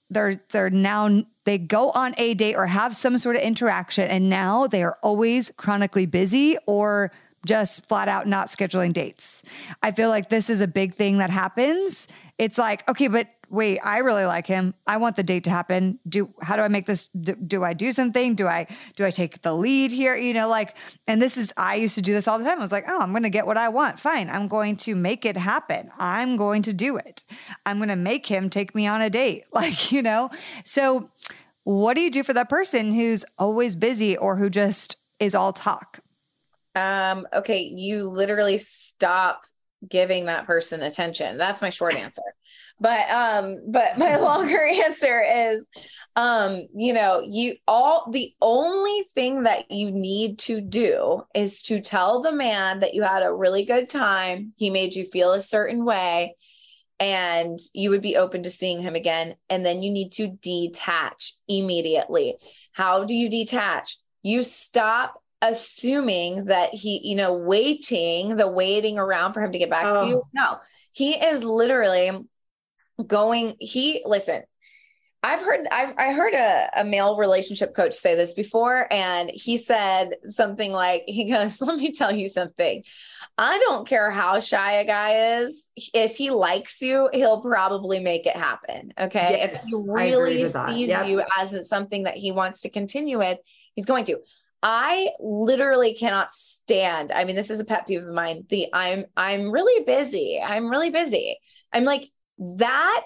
they're 0.08 0.40
they're 0.50 0.70
now 0.70 1.22
they 1.44 1.58
go 1.58 1.90
on 1.90 2.14
a 2.18 2.34
date 2.34 2.56
or 2.56 2.66
have 2.66 2.96
some 2.96 3.18
sort 3.18 3.36
of 3.36 3.42
interaction 3.42 4.08
and 4.08 4.28
now 4.28 4.66
they 4.66 4.82
are 4.82 4.98
always 5.02 5.52
chronically 5.56 6.06
busy 6.06 6.56
or 6.66 7.12
just 7.44 7.86
flat 7.86 8.08
out 8.08 8.26
not 8.26 8.48
scheduling 8.48 8.92
dates. 8.92 9.42
I 9.82 9.92
feel 9.92 10.08
like 10.08 10.28
this 10.28 10.50
is 10.50 10.60
a 10.60 10.68
big 10.68 10.94
thing 10.94 11.18
that 11.18 11.30
happens. 11.30 12.08
It's 12.38 12.58
like, 12.58 12.88
okay, 12.90 13.08
but 13.08 13.28
wait, 13.48 13.78
I 13.84 13.98
really 13.98 14.24
like 14.24 14.46
him. 14.46 14.74
I 14.86 14.96
want 14.96 15.16
the 15.16 15.22
date 15.22 15.44
to 15.44 15.50
happen. 15.50 15.98
Do 16.08 16.32
how 16.42 16.56
do 16.56 16.62
I 16.62 16.68
make 16.68 16.86
this 16.86 17.06
do, 17.08 17.34
do 17.34 17.64
I 17.64 17.72
do 17.72 17.92
something? 17.92 18.34
Do 18.34 18.46
I 18.46 18.66
do 18.96 19.04
I 19.04 19.10
take 19.10 19.42
the 19.42 19.54
lead 19.54 19.92
here? 19.92 20.16
You 20.16 20.34
know, 20.34 20.48
like 20.48 20.76
and 21.06 21.20
this 21.20 21.36
is 21.36 21.52
I 21.56 21.76
used 21.76 21.94
to 21.96 22.02
do 22.02 22.12
this 22.12 22.28
all 22.28 22.38
the 22.38 22.44
time. 22.44 22.58
I 22.58 22.62
was 22.62 22.72
like, 22.72 22.84
"Oh, 22.88 23.00
I'm 23.00 23.10
going 23.10 23.22
to 23.22 23.30
get 23.30 23.46
what 23.46 23.56
I 23.56 23.68
want. 23.68 24.00
Fine. 24.00 24.30
I'm 24.30 24.48
going 24.48 24.76
to 24.78 24.94
make 24.94 25.24
it 25.24 25.36
happen. 25.36 25.90
I'm 25.98 26.36
going 26.36 26.62
to 26.62 26.72
do 26.72 26.96
it. 26.96 27.24
I'm 27.64 27.78
going 27.78 27.88
to 27.88 27.96
make 27.96 28.26
him 28.26 28.50
take 28.50 28.74
me 28.74 28.86
on 28.86 29.02
a 29.02 29.10
date." 29.10 29.44
Like, 29.56 29.90
you 29.90 30.02
know. 30.02 30.28
So, 30.64 31.08
what 31.64 31.94
do 31.94 32.02
you 32.02 32.10
do 32.10 32.22
for 32.22 32.34
that 32.34 32.50
person 32.50 32.92
who's 32.92 33.24
always 33.38 33.74
busy 33.74 34.14
or 34.14 34.36
who 34.36 34.50
just 34.50 34.96
is 35.18 35.34
all 35.34 35.54
talk? 35.54 36.00
Um, 36.74 37.26
okay, 37.32 37.62
you 37.62 38.10
literally 38.10 38.58
stop 38.58 39.46
giving 39.86 40.26
that 40.26 40.46
person 40.46 40.82
attention. 40.82 41.38
That's 41.38 41.62
my 41.62 41.70
short 41.70 41.94
answer. 41.94 42.22
But 42.80 43.08
um, 43.10 43.58
but 43.68 43.98
my 43.98 44.16
longer 44.20 44.64
answer 44.64 45.22
is 45.22 45.66
um, 46.16 46.66
you 46.74 46.92
know, 46.92 47.22
you 47.24 47.56
all 47.68 48.10
the 48.10 48.34
only 48.40 49.04
thing 49.14 49.44
that 49.44 49.70
you 49.70 49.90
need 49.90 50.38
to 50.40 50.60
do 50.60 51.22
is 51.34 51.62
to 51.64 51.80
tell 51.80 52.22
the 52.22 52.32
man 52.32 52.80
that 52.80 52.94
you 52.94 53.02
had 53.02 53.22
a 53.22 53.34
really 53.34 53.64
good 53.64 53.88
time, 53.88 54.52
he 54.56 54.70
made 54.70 54.94
you 54.94 55.04
feel 55.04 55.32
a 55.32 55.42
certain 55.42 55.84
way, 55.84 56.36
and 56.98 57.58
you 57.74 57.90
would 57.90 58.02
be 58.02 58.16
open 58.16 58.42
to 58.44 58.50
seeing 58.50 58.80
him 58.80 58.94
again. 58.94 59.36
And 59.50 59.64
then 59.64 59.82
you 59.82 59.90
need 59.90 60.12
to 60.12 60.28
detach 60.28 61.34
immediately. 61.48 62.36
How 62.72 63.04
do 63.04 63.14
you 63.14 63.28
detach? 63.28 63.98
You 64.22 64.42
stop 64.42 65.22
assuming 65.42 66.46
that 66.46 66.74
he, 66.74 67.00
you 67.04 67.16
know, 67.16 67.34
waiting, 67.34 68.36
the 68.36 68.48
waiting 68.48 68.98
around 68.98 69.32
for 69.34 69.42
him 69.42 69.52
to 69.52 69.58
get 69.58 69.70
back 69.70 69.84
oh. 69.84 70.02
to 70.02 70.08
you. 70.08 70.16
Oh. 70.16 70.28
No, 70.32 70.58
he 70.92 71.12
is 71.14 71.44
literally 71.44 72.10
going, 73.06 73.56
he, 73.60 74.02
listen, 74.04 74.42
I've 75.22 75.42
heard 75.42 75.66
I've 75.72 75.94
I 75.98 76.12
heard 76.12 76.34
a, 76.34 76.70
a 76.76 76.84
male 76.84 77.16
relationship 77.16 77.74
coach 77.74 77.94
say 77.94 78.14
this 78.14 78.32
before, 78.32 78.86
and 78.92 79.28
he 79.34 79.56
said 79.56 80.16
something 80.24 80.70
like, 80.70 81.02
he 81.06 81.28
goes, 81.28 81.60
Let 81.60 81.78
me 81.78 81.90
tell 81.90 82.14
you 82.14 82.28
something. 82.28 82.84
I 83.36 83.58
don't 83.58 83.88
care 83.88 84.10
how 84.10 84.38
shy 84.38 84.74
a 84.74 84.84
guy 84.84 85.38
is. 85.38 85.68
If 85.92 86.16
he 86.16 86.30
likes 86.30 86.80
you, 86.80 87.10
he'll 87.12 87.40
probably 87.40 87.98
make 87.98 88.26
it 88.26 88.36
happen. 88.36 88.92
Okay. 88.98 89.38
Yes, 89.40 89.64
if 89.64 89.68
he 89.68 89.84
really 89.84 90.44
sees 90.44 90.88
yep. 90.88 91.08
you 91.08 91.22
as 91.36 91.68
something 91.68 92.04
that 92.04 92.16
he 92.16 92.30
wants 92.30 92.60
to 92.60 92.70
continue 92.70 93.18
with, 93.18 93.38
he's 93.74 93.86
going 93.86 94.04
to. 94.04 94.20
I 94.62 95.10
literally 95.20 95.94
cannot 95.94 96.30
stand. 96.30 97.12
I 97.12 97.24
mean, 97.24 97.36
this 97.36 97.50
is 97.50 97.60
a 97.60 97.64
pet 97.64 97.86
peeve 97.86 98.02
of 98.02 98.12
mine. 98.12 98.44
The 98.48 98.66
I'm 98.72 99.04
I'm 99.16 99.50
really 99.50 99.84
busy. 99.84 100.40
I'm 100.42 100.68
really 100.70 100.90
busy. 100.90 101.38
I'm 101.72 101.84
like 101.84 102.10
that 102.38 103.02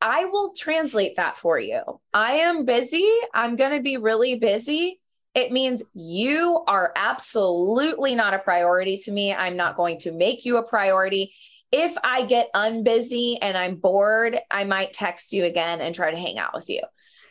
I 0.00 0.26
will 0.26 0.52
translate 0.54 1.16
that 1.16 1.38
for 1.38 1.58
you. 1.58 1.80
I 2.12 2.32
am 2.34 2.66
busy. 2.66 3.10
I'm 3.32 3.56
going 3.56 3.74
to 3.74 3.82
be 3.82 3.96
really 3.96 4.34
busy. 4.34 5.00
It 5.34 5.50
means 5.50 5.82
you 5.94 6.62
are 6.68 6.92
absolutely 6.94 8.14
not 8.14 8.34
a 8.34 8.38
priority 8.38 8.98
to 8.98 9.12
me. 9.12 9.34
I'm 9.34 9.56
not 9.56 9.76
going 9.76 9.98
to 10.00 10.12
make 10.12 10.44
you 10.44 10.58
a 10.58 10.68
priority. 10.68 11.34
If 11.72 11.96
I 12.04 12.24
get 12.24 12.52
unbusy 12.54 13.38
and 13.40 13.56
I'm 13.56 13.76
bored, 13.76 14.38
I 14.50 14.64
might 14.64 14.92
text 14.92 15.32
you 15.32 15.44
again 15.44 15.80
and 15.80 15.94
try 15.94 16.10
to 16.10 16.16
hang 16.18 16.38
out 16.38 16.52
with 16.54 16.68
you. 16.68 16.82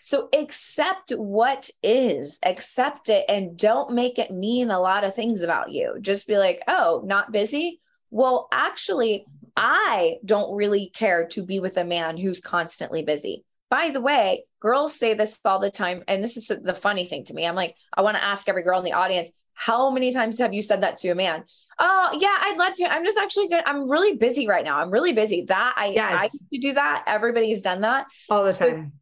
So 0.06 0.28
accept 0.34 1.12
what 1.12 1.70
is, 1.82 2.38
accept 2.44 3.08
it, 3.08 3.24
and 3.30 3.58
don't 3.58 3.94
make 3.94 4.20
it 4.20 4.32
mean 4.32 4.70
a 4.70 4.82
lot 4.82 5.06
of 5.06 5.16
things 5.16 5.44
about 5.44 5.72
you. 5.72 5.96
Just 6.02 6.28
be 6.28 6.38
like, 6.38 6.62
oh, 6.68 7.02
not 7.06 7.32
busy. 7.32 7.80
Well, 8.12 8.50
actually, 8.52 9.26
I 9.56 10.18
don't 10.26 10.58
really 10.58 10.90
care 10.90 11.26
to 11.28 11.46
be 11.46 11.62
with 11.62 11.78
a 11.78 11.86
man 11.86 12.18
who's 12.18 12.42
constantly 12.42 13.02
busy. 13.02 13.46
By 13.70 13.92
the 13.92 14.02
way, 14.02 14.44
girls 14.60 14.94
say 14.94 15.14
this 15.14 15.40
all 15.46 15.60
the 15.60 15.72
time. 15.72 16.04
And 16.10 16.22
this 16.22 16.36
is 16.36 16.48
the 16.48 16.74
funny 16.74 17.06
thing 17.06 17.24
to 17.26 17.34
me. 17.34 17.48
I'm 17.48 17.56
like, 17.56 17.78
I 17.96 18.02
want 18.02 18.18
to 18.18 18.24
ask 18.24 18.50
every 18.50 18.64
girl 18.64 18.80
in 18.80 18.86
the 18.86 18.92
audience, 18.92 19.32
how 19.54 19.90
many 19.90 20.12
times 20.12 20.38
have 20.40 20.54
you 20.54 20.64
said 20.64 20.84
that 20.84 20.98
to 20.98 21.10
a 21.12 21.16
man? 21.16 21.46
Oh, 21.80 22.10
yeah, 22.20 22.38
I'd 22.42 22.58
love 22.58 22.74
to. 22.76 22.94
I'm 22.94 23.06
just 23.06 23.18
actually 23.18 23.48
good. 23.48 23.64
I'm 23.66 23.90
really 23.90 24.18
busy 24.18 24.50
right 24.50 24.66
now. 24.66 24.80
I'm 24.80 24.92
really 24.92 25.14
busy. 25.14 25.46
That 25.48 25.76
I, 25.78 25.86
yes. 25.88 26.14
I 26.14 26.28
to 26.28 26.60
do 26.60 26.74
that. 26.74 27.06
Everybody's 27.08 27.62
done 27.62 27.82
that 27.82 28.08
all 28.30 28.44
the 28.44 28.52
time. 28.52 28.92
So, 28.94 29.00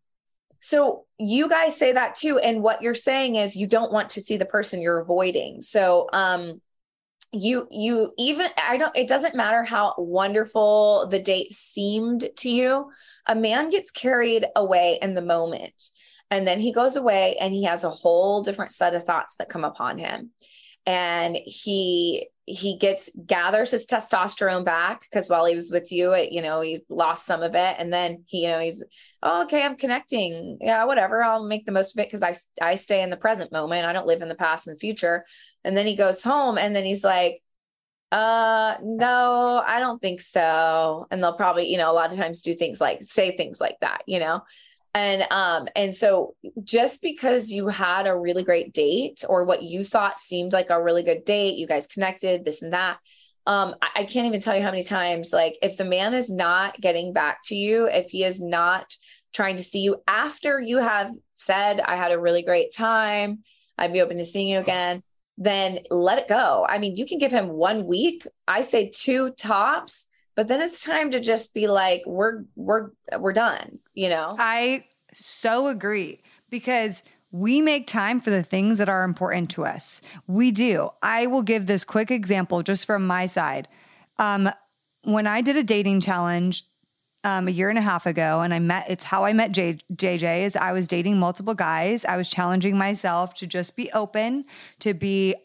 so 0.62 1.06
you 1.18 1.50
guys 1.50 1.76
say 1.76 1.92
that 1.94 2.16
too. 2.16 2.38
And 2.38 2.64
what 2.64 2.82
you're 2.82 2.96
saying 2.96 3.36
is 3.36 3.56
you 3.56 3.68
don't 3.68 3.92
want 3.92 4.12
to 4.12 4.22
see 4.22 4.38
the 4.38 4.46
person 4.46 4.82
you're 4.82 5.00
avoiding. 5.00 5.62
So, 5.62 6.08
um, 6.14 6.62
you 7.34 7.66
you 7.72 8.14
even 8.18 8.48
i 8.58 8.78
don't 8.78 8.96
it 8.98 9.08
doesn't 9.08 9.36
matter 9.36 9.64
how 9.64 9.94
wonderful 9.98 11.08
the 11.10 11.20
date 11.20 11.54
seemed 11.54 12.30
to 12.36 12.50
you 12.50 12.92
a 13.26 13.34
man 13.34 13.70
gets 13.70 13.90
carried 13.90 14.46
away 14.58 15.00
in 15.02 15.14
the 15.14 15.22
moment 15.22 15.92
and 16.30 16.46
then 16.46 16.60
he 16.60 16.74
goes 16.74 16.98
away 16.98 17.38
and 17.40 17.54
he 17.54 17.64
has 17.64 17.86
a 17.86 17.90
whole 17.90 18.44
different 18.44 18.74
set 18.74 18.96
of 18.96 19.06
thoughts 19.06 19.36
that 19.38 19.48
come 19.48 19.64
upon 19.64 19.98
him 19.98 20.32
and 20.86 21.38
he 21.46 22.28
he 22.54 22.78
gets 22.78 23.10
gathers 23.26 23.72
his 23.72 23.86
testosterone 23.86 24.66
back 24.66 25.02
because 25.02 25.30
while 25.30 25.46
he 25.46 25.56
was 25.56 25.72
with 25.72 25.92
you 25.92 26.14
it, 26.14 26.32
you 26.32 26.42
know 26.42 26.62
he 26.62 26.84
lost 26.90 27.26
some 27.26 27.42
of 27.42 27.56
it 27.56 27.76
and 27.78 27.92
then 27.94 28.24
he 28.28 28.44
you 28.44 28.50
know 28.50 28.60
he's 28.60 28.84
oh, 29.24 29.44
okay 29.44 29.64
i'm 29.64 29.76
connecting 29.76 30.58
yeah 30.62 30.86
whatever 30.86 31.24
i'll 31.24 31.46
make 31.46 31.66
the 31.66 31.72
most 31.72 31.96
of 31.96 32.02
it 32.02 32.08
because 32.08 32.24
i 32.24 32.34
i 32.66 32.76
stay 32.76 33.02
in 33.02 33.10
the 33.10 33.18
present 33.18 33.52
moment 33.52 33.86
i 33.86 33.94
don't 33.94 34.08
live 34.08 34.22
in 34.22 34.30
the 34.30 34.36
past 34.36 34.68
and 34.68 34.76
the 34.76 34.80
future 34.80 35.26
and 35.64 35.76
then 35.78 35.86
he 35.86 35.96
goes 35.96 36.24
home 36.24 36.58
and 36.58 36.76
then 36.76 36.86
he's 36.86 37.04
like, 37.04 37.42
uh, 38.12 38.76
no, 38.84 39.64
I 39.66 39.80
don't 39.80 40.02
think 40.02 40.22
so. 40.22 41.08
And 41.12 41.24
they'll 41.24 41.38
probably, 41.38 41.68
you 41.68 41.78
know, 41.78 41.92
a 41.92 41.94
lot 41.94 42.12
of 42.12 42.18
times 42.18 42.42
do 42.42 42.54
things 42.54 42.82
like 42.82 43.04
say 43.04 43.36
things 43.38 43.62
like 43.62 43.78
that, 43.82 44.02
you 44.06 44.20
know? 44.20 44.42
And 44.94 45.26
um, 45.32 45.68
and 45.76 45.96
so 45.96 46.36
just 46.64 47.02
because 47.02 47.52
you 47.52 47.68
had 47.68 48.08
a 48.08 48.18
really 48.18 48.44
great 48.44 48.74
date 48.74 49.24
or 49.28 49.46
what 49.46 49.64
you 49.64 49.84
thought 49.84 50.20
seemed 50.20 50.54
like 50.54 50.70
a 50.70 50.84
really 50.84 51.04
good 51.04 51.24
date, 51.24 51.56
you 51.56 51.68
guys 51.68 51.88
connected, 51.88 52.44
this 52.44 52.62
and 52.62 52.74
that. 52.74 52.98
Um, 53.48 53.76
I, 53.82 53.90
I 53.96 54.04
can't 54.04 54.28
even 54.28 54.42
tell 54.42 54.56
you 54.56 54.62
how 54.62 54.72
many 54.72 54.84
times, 54.84 55.32
like, 55.32 55.58
if 55.62 55.78
the 55.78 55.86
man 55.86 56.14
is 56.14 56.30
not 56.30 56.80
getting 56.80 57.14
back 57.14 57.40
to 57.46 57.56
you, 57.56 57.88
if 57.88 58.10
he 58.10 58.24
is 58.24 58.42
not 58.42 58.96
trying 59.34 59.56
to 59.58 59.64
see 59.64 59.80
you 59.80 60.02
after 60.08 60.60
you 60.60 60.78
have 60.78 61.12
said, 61.36 61.80
I 61.80 61.96
had 61.96 62.12
a 62.12 62.20
really 62.20 62.44
great 62.44 62.74
time, 62.74 63.40
I'd 63.78 63.94
be 63.94 64.02
open 64.02 64.18
to 64.18 64.26
seeing 64.26 64.50
you 64.50 64.60
again 64.60 65.04
then 65.42 65.80
let 65.90 66.20
it 66.20 66.28
go. 66.28 66.66
I 66.70 66.78
mean, 66.78 66.96
you 66.96 67.06
can 67.06 67.18
give 67.18 67.32
him 67.32 67.50
one 67.50 67.86
week. 67.88 68.28
I 68.48 68.62
say 68.62 68.92
two 68.94 69.32
tops, 69.32 70.08
but 70.36 70.48
then 70.48 70.62
it's 70.62 70.80
time 70.80 71.12
to 71.12 71.20
just 71.20 71.54
be 71.54 71.68
like, 71.68 72.04
we're 72.06 72.44
we're 72.56 72.90
we're 73.18 73.34
done, 73.34 73.80
you 73.94 74.10
know? 74.10 74.36
I 74.38 74.86
so 75.14 75.68
agree 75.68 76.22
because 76.50 77.04
we 77.32 77.62
make 77.62 77.88
time 77.88 78.20
for 78.20 78.30
the 78.30 78.44
things 78.44 78.78
that 78.78 78.90
are 78.90 79.04
important 79.04 79.50
to 79.52 79.66
us. 79.66 80.02
We 80.28 80.52
do. 80.52 80.90
I 81.02 81.28
will 81.28 81.44
give 81.44 81.66
this 81.66 81.86
quick 81.86 82.12
example 82.12 82.62
just 82.62 82.86
from 82.86 83.08
my 83.08 83.26
side. 83.26 83.68
Um, 84.20 84.50
when 85.04 85.28
I 85.28 85.42
did 85.42 85.56
a 85.56 85.64
dating 85.64 86.02
challenge 86.02 86.66
um, 87.24 87.48
a 87.48 87.52
year 87.52 87.70
and 87.70 87.78
a 87.78 87.82
half 87.82 88.06
ago, 88.06 88.42
and 88.42 88.54
I 88.54 88.60
met. 88.60 88.86
It's 88.90 89.04
how 89.04 89.26
I 89.26 89.34
met 89.34 89.52
J- 89.52 89.78
JJ. 89.94 90.42
Is 90.44 90.56
I 90.56 90.72
was 90.72 90.88
dating 90.88 91.20
multiple 91.20 91.54
guys. 91.54 92.04
I 92.04 92.18
was 92.18 92.30
challenging 92.30 92.78
myself 92.78 93.36
to 93.36 93.48
just 93.48 93.76
be 93.76 93.92
open, 93.92 94.46
to 94.80 94.94
be 94.94 95.36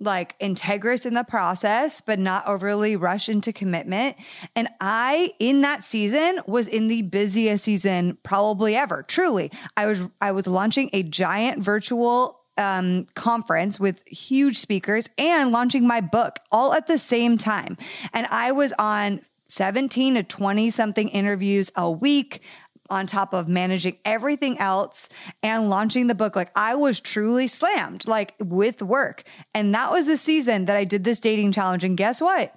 like 0.00 0.38
integrous 0.38 1.04
in 1.04 1.14
the 1.14 1.24
process, 1.24 2.00
but 2.00 2.18
not 2.18 2.46
overly 2.46 2.96
rush 2.96 3.28
into 3.28 3.52
commitment. 3.52 4.16
And 4.54 4.68
I, 4.80 5.32
in 5.38 5.62
that 5.62 5.82
season, 5.82 6.40
was 6.46 6.68
in 6.68 6.88
the 6.88 7.02
busiest 7.02 7.64
season 7.64 8.18
probably 8.22 8.76
ever. 8.76 9.02
Truly, 9.02 9.50
I 9.76 9.86
was 9.86 10.04
I 10.20 10.32
was 10.32 10.46
launching 10.46 10.90
a 10.92 11.02
giant 11.02 11.62
virtual 11.62 12.40
um, 12.56 13.06
conference 13.14 13.78
with 13.78 14.06
huge 14.06 14.58
speakers 14.58 15.08
and 15.16 15.52
launching 15.52 15.86
my 15.86 16.00
book 16.00 16.38
all 16.50 16.74
at 16.74 16.86
the 16.86 16.98
same 16.98 17.38
time. 17.38 17.76
And 18.12 18.26
I 18.26 18.52
was 18.52 18.72
on 18.78 19.20
17 19.48 20.16
to 20.16 20.22
20 20.22 20.68
something 20.70 21.08
interviews 21.08 21.72
a 21.74 21.90
week 21.90 22.42
on 22.90 23.06
top 23.06 23.34
of 23.34 23.48
managing 23.48 23.98
everything 24.04 24.58
else 24.58 25.08
and 25.42 25.70
launching 25.70 26.06
the 26.06 26.14
book. 26.14 26.36
Like 26.36 26.50
I 26.56 26.74
was 26.74 27.00
truly 27.00 27.46
slammed, 27.46 28.06
like 28.06 28.34
with 28.38 28.82
work. 28.82 29.24
And 29.54 29.74
that 29.74 29.90
was 29.90 30.06
the 30.06 30.16
season 30.16 30.66
that 30.66 30.76
I 30.76 30.84
did 30.84 31.04
this 31.04 31.20
dating 31.20 31.52
challenge. 31.52 31.84
And 31.84 31.96
guess 31.96 32.20
what? 32.20 32.54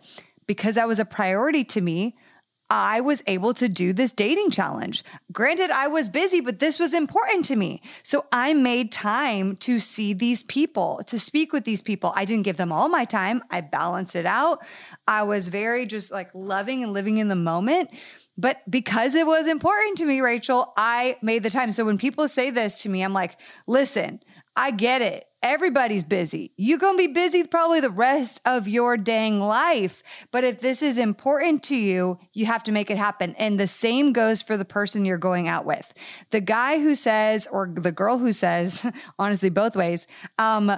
Because 0.48 0.76
that 0.76 0.88
was 0.88 1.00
a 1.00 1.06
priority 1.06 1.63
to 1.65 1.82
me, 1.82 2.15
I 2.74 3.02
was 3.02 3.22
able 3.28 3.54
to 3.56 3.67
do 3.67 3.91
this 3.91 4.13
dating 4.13 4.52
challenge. 4.52 5.04
Granted, 5.34 5.72
I 5.72 5.88
was 5.88 6.08
busy, 6.08 6.39
but 6.39 6.60
this 6.60 6.80
was 6.80 6.94
important 6.94 7.44
to 7.46 7.58
me. 7.58 7.82
So 8.02 8.28
I 8.32 8.54
made 8.54 8.94
time 8.94 9.58
to 9.58 9.78
see 9.78 10.13
these 10.13 10.44
people, 10.44 11.02
to 11.08 11.20
speak 11.20 11.52
with 11.52 11.65
these 11.65 11.82
people. 11.82 12.13
I 12.15 12.24
didn't 12.24 12.46
give 12.46 12.56
them 12.56 12.72
all 12.72 12.88
my 12.88 13.04
time, 13.04 13.44
I 13.52 13.60
balanced 13.60 14.15
it 14.15 14.26
out. 14.26 14.63
I 15.06 15.24
was 15.24 15.50
very 15.50 15.86
just 15.86 16.13
like 16.13 16.30
loving 16.34 16.82
and 16.82 16.94
living 16.94 17.17
in 17.17 17.28
the 17.28 17.36
moment. 17.36 17.89
But 18.38 18.62
because 18.70 19.15
it 19.15 19.26
was 19.28 19.48
important 19.48 19.98
to 19.98 20.06
me, 20.06 20.22
Rachel, 20.22 20.74
I 20.78 21.17
made 21.22 21.44
the 21.44 21.50
time. 21.50 21.72
So 21.72 21.86
when 21.86 21.98
people 21.98 22.28
say 22.28 22.50
this 22.50 22.82
to 22.84 22.89
me, 22.89 23.04
I'm 23.04 23.13
like, 23.13 23.38
listen, 23.67 24.22
I 24.56 24.72
get 24.72 25.02
it. 25.02 25.26
Everybody's 25.44 26.04
busy. 26.04 26.52
You're 26.56 26.78
going 26.78 26.98
to 26.98 27.08
be 27.08 27.12
busy 27.12 27.44
probably 27.44 27.80
the 27.80 27.89
rest 27.89 28.41
of 28.46 28.67
your 28.67 28.96
dang 28.96 29.39
life. 29.39 30.04
But 30.30 30.44
if 30.44 30.60
this 30.60 30.84
is 30.84 31.00
important 31.00 31.63
to 31.63 31.76
you, 31.76 32.20
you 32.34 32.46
have 32.46 32.63
to 32.63 32.72
make 32.72 32.91
it 32.91 32.98
happen. 32.98 33.34
And 33.39 33.60
the 33.60 33.65
same 33.65 34.13
goes 34.13 34.41
for 34.41 34.56
the 34.56 34.65
person 34.65 35.04
you're 35.04 35.17
going 35.17 35.48
out 35.48 35.65
with. 35.65 35.91
The 36.30 36.41
guy 36.41 36.80
who 36.80 36.94
says, 36.94 37.48
or 37.52 37.72
the 37.74 37.91
girl 37.91 38.20
who 38.20 38.32
says, 38.32 38.86
honestly, 39.20 39.50
both 39.50 39.76
ways, 39.76 40.06
um, 40.38 40.78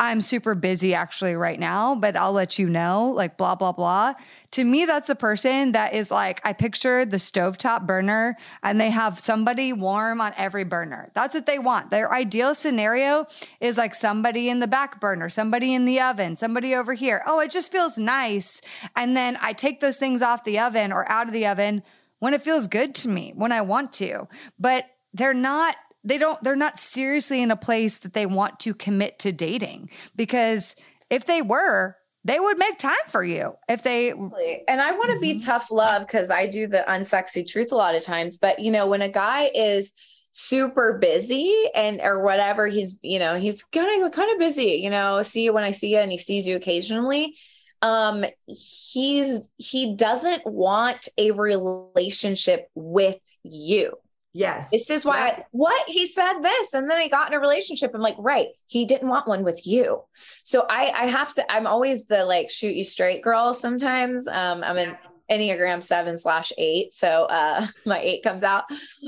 I'm 0.00 0.22
super 0.22 0.54
busy 0.54 0.94
actually 0.94 1.36
right 1.36 1.60
now, 1.60 1.94
but 1.94 2.16
I'll 2.16 2.32
let 2.32 2.58
you 2.58 2.70
know, 2.70 3.12
like 3.14 3.36
blah, 3.36 3.54
blah, 3.54 3.72
blah. 3.72 4.14
To 4.52 4.64
me, 4.64 4.86
that's 4.86 5.08
the 5.08 5.14
person 5.14 5.72
that 5.72 5.92
is 5.92 6.10
like, 6.10 6.40
I 6.42 6.54
picture 6.54 7.04
the 7.04 7.18
stovetop 7.18 7.86
burner 7.86 8.38
and 8.62 8.80
they 8.80 8.88
have 8.88 9.20
somebody 9.20 9.74
warm 9.74 10.22
on 10.22 10.32
every 10.38 10.64
burner. 10.64 11.10
That's 11.12 11.34
what 11.34 11.44
they 11.44 11.58
want. 11.58 11.90
Their 11.90 12.10
ideal 12.10 12.54
scenario 12.54 13.26
is 13.60 13.76
like 13.76 13.94
somebody 13.94 14.48
in 14.48 14.60
the 14.60 14.66
back 14.66 15.02
burner, 15.02 15.28
somebody 15.28 15.74
in 15.74 15.84
the 15.84 16.00
oven, 16.00 16.34
somebody 16.34 16.74
over 16.74 16.94
here. 16.94 17.22
Oh, 17.26 17.40
it 17.40 17.50
just 17.50 17.70
feels 17.70 17.98
nice. 17.98 18.62
And 18.96 19.14
then 19.14 19.36
I 19.42 19.52
take 19.52 19.80
those 19.80 19.98
things 19.98 20.22
off 20.22 20.44
the 20.44 20.60
oven 20.60 20.92
or 20.92 21.06
out 21.10 21.26
of 21.26 21.34
the 21.34 21.46
oven 21.46 21.82
when 22.20 22.32
it 22.32 22.40
feels 22.40 22.68
good 22.68 22.94
to 22.94 23.08
me, 23.10 23.34
when 23.36 23.52
I 23.52 23.60
want 23.60 23.92
to. 23.94 24.28
But 24.58 24.86
they're 25.12 25.34
not 25.34 25.76
they 26.04 26.18
don't 26.18 26.42
they're 26.42 26.56
not 26.56 26.78
seriously 26.78 27.42
in 27.42 27.50
a 27.50 27.56
place 27.56 28.00
that 28.00 28.12
they 28.12 28.26
want 28.26 28.60
to 28.60 28.74
commit 28.74 29.18
to 29.18 29.32
dating 29.32 29.90
because 30.16 30.76
if 31.10 31.24
they 31.24 31.42
were 31.42 31.96
they 32.24 32.38
would 32.38 32.58
make 32.58 32.76
time 32.76 32.94
for 33.08 33.24
you. 33.24 33.54
If 33.68 33.82
they 33.82 34.10
and 34.10 34.80
i 34.80 34.92
want 34.92 35.06
to 35.06 35.12
mm-hmm. 35.12 35.20
be 35.20 35.40
tough 35.40 35.70
love 35.70 36.06
because 36.06 36.30
i 36.30 36.46
do 36.46 36.66
the 36.66 36.84
unsexy 36.88 37.46
truth 37.46 37.72
a 37.72 37.76
lot 37.76 37.94
of 37.94 38.04
times 38.04 38.38
but 38.38 38.58
you 38.58 38.70
know 38.70 38.86
when 38.86 39.02
a 39.02 39.08
guy 39.08 39.50
is 39.54 39.92
super 40.32 40.98
busy 40.98 41.64
and 41.74 42.00
or 42.02 42.22
whatever 42.22 42.66
he's 42.68 42.96
you 43.02 43.18
know 43.18 43.36
he's 43.38 43.64
kind 43.64 44.04
of 44.04 44.12
kind 44.12 44.32
of 44.32 44.38
busy 44.38 44.80
you 44.82 44.90
know 44.90 45.22
see 45.22 45.44
you 45.44 45.52
when 45.52 45.64
i 45.64 45.72
see 45.72 45.92
you 45.92 45.98
and 45.98 46.12
he 46.12 46.18
sees 46.18 46.46
you 46.46 46.54
occasionally 46.54 47.34
um 47.82 48.24
he's 48.46 49.48
he 49.56 49.96
doesn't 49.96 50.46
want 50.46 51.08
a 51.18 51.32
relationship 51.32 52.68
with 52.76 53.16
you 53.42 53.92
Yes. 54.32 54.70
This 54.70 54.90
is 54.90 55.04
why 55.04 55.18
I, 55.18 55.44
what 55.50 55.88
he 55.88 56.06
said 56.06 56.40
this 56.40 56.72
and 56.72 56.88
then 56.88 56.98
I 56.98 57.08
got 57.08 57.28
in 57.28 57.34
a 57.34 57.40
relationship. 57.40 57.90
I'm 57.94 58.00
like, 58.00 58.14
right. 58.18 58.48
He 58.66 58.84
didn't 58.84 59.08
want 59.08 59.26
one 59.26 59.42
with 59.42 59.66
you. 59.66 60.04
So 60.44 60.66
I 60.70 60.92
I 60.92 61.06
have 61.06 61.34
to, 61.34 61.52
I'm 61.52 61.66
always 61.66 62.04
the 62.04 62.24
like 62.24 62.48
shoot 62.48 62.76
you 62.76 62.84
straight 62.84 63.22
girl 63.22 63.54
sometimes. 63.54 64.28
Um, 64.28 64.62
I'm 64.62 64.78
in 64.78 64.96
Enneagram 65.30 65.82
seven 65.82 66.18
slash 66.18 66.52
eight. 66.58 66.92
So 66.92 67.08
uh 67.08 67.66
my 67.86 68.00
eight 68.00 68.22
comes 68.22 68.42
out. 68.42 68.64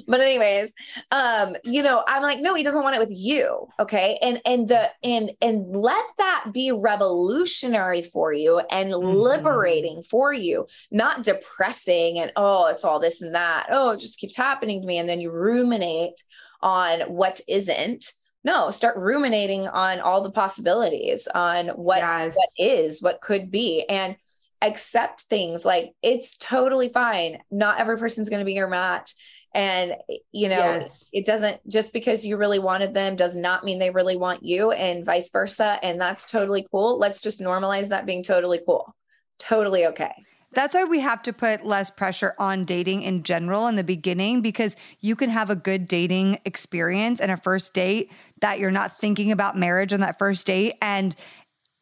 But 0.07 0.21
anyways, 0.21 0.73
um, 1.11 1.57
you 1.65 1.83
know, 1.83 2.05
I'm 2.07 2.23
like, 2.23 2.41
no, 2.41 2.55
he 2.55 2.63
doesn't 2.63 2.83
want 2.83 2.97
it 2.97 3.01
with 3.01 3.11
you. 3.11 3.69
Okay. 3.81 4.19
And 4.23 4.41
and 4.45 4.69
the 4.69 4.91
and 5.03 5.33
and 5.41 5.75
let 5.75 6.05
that 6.19 6.47
be 6.53 6.73
revolutionary 6.73 8.03
for 8.03 8.33
you 8.33 8.61
and 8.71 8.93
mm-hmm. 8.93 9.17
liberating 9.17 10.03
for 10.03 10.33
you, 10.33 10.67
not 10.91 11.23
depressing 11.23 12.19
and 12.19 12.33
oh, 12.37 12.67
it's 12.67 12.85
all 12.85 13.01
this 13.01 13.23
and 13.23 13.35
that. 13.35 13.67
Oh, 13.71 13.91
it 13.91 14.01
just 14.01 14.19
keeps 14.19 14.37
happening 14.37 14.81
to 14.81 14.87
me. 14.87 14.99
And 14.99 15.09
then 15.09 15.21
you 15.21 15.31
ruminate 15.31 16.23
on 16.61 17.01
what 17.03 17.41
isn't 17.49 18.13
no 18.45 18.71
start 18.71 18.97
ruminating 18.97 19.69
on 19.69 20.01
all 20.01 20.21
the 20.21 20.31
possibilities 20.31 21.29
on 21.35 21.69
what 21.69 21.99
yes. 21.99 22.35
what 22.35 22.49
is 22.59 23.03
what 23.03 23.21
could 23.21 23.51
be 23.51 23.85
and 23.89 24.17
accept 24.63 25.23
things 25.23 25.65
like 25.65 25.93
it's 26.03 26.37
totally 26.39 26.89
fine. 26.89 27.39
Not 27.51 27.79
every 27.79 27.99
person's 27.99 28.29
going 28.29 28.41
to 28.41 28.47
be 28.47 28.55
your 28.55 28.69
match. 28.69 29.15
And, 29.55 29.97
you 30.31 30.49
know, 30.49 30.57
yes. 30.57 31.11
it 31.13 31.27
doesn't 31.27 31.69
just 31.69 31.93
because 31.93 32.25
you 32.25 32.39
really 32.39 32.59
wanted 32.59 32.95
them 32.95 33.17
does 33.17 33.37
not 33.37 33.65
mean 33.65 33.79
they 33.79 33.91
really 33.91 34.17
want 34.17 34.43
you 34.43 34.71
and 34.71 35.05
vice 35.05 35.31
versa. 35.31 35.79
And 35.83 36.01
that's 36.01 36.31
totally 36.31 36.67
cool. 36.71 36.99
Let's 36.99 37.21
just 37.21 37.41
normalize 37.41 37.89
that 37.89 38.07
being 38.07 38.23
totally 38.23 38.61
cool. 38.65 38.95
Totally 39.39 39.87
okay. 39.87 40.15
That's 40.55 40.75
why 40.75 40.85
we 40.85 41.01
have 41.01 41.23
to 41.23 41.33
put 41.33 41.65
less 41.65 41.91
pressure 41.91 42.35
on 42.39 42.65
dating 42.65 43.03
in 43.03 43.23
general 43.23 43.69
in 43.69 43.77
the 43.77 43.85
beginning 43.85 44.43
because 44.43 44.77
you 45.01 45.17
can 45.17 45.31
have 45.31 45.49
a 45.49 45.57
good 45.57 45.89
dating 45.89 46.39
experience 46.45 47.21
and 47.21 47.31
a 47.31 47.39
first 47.39 47.73
date 47.73 48.11
that 48.43 48.59
you're 48.59 48.71
not 48.71 48.99
thinking 48.99 49.33
about 49.33 49.57
marriage 49.57 49.95
on 49.95 50.01
that 50.01 50.19
first 50.19 50.47
date 50.47 50.75
and 50.83 51.15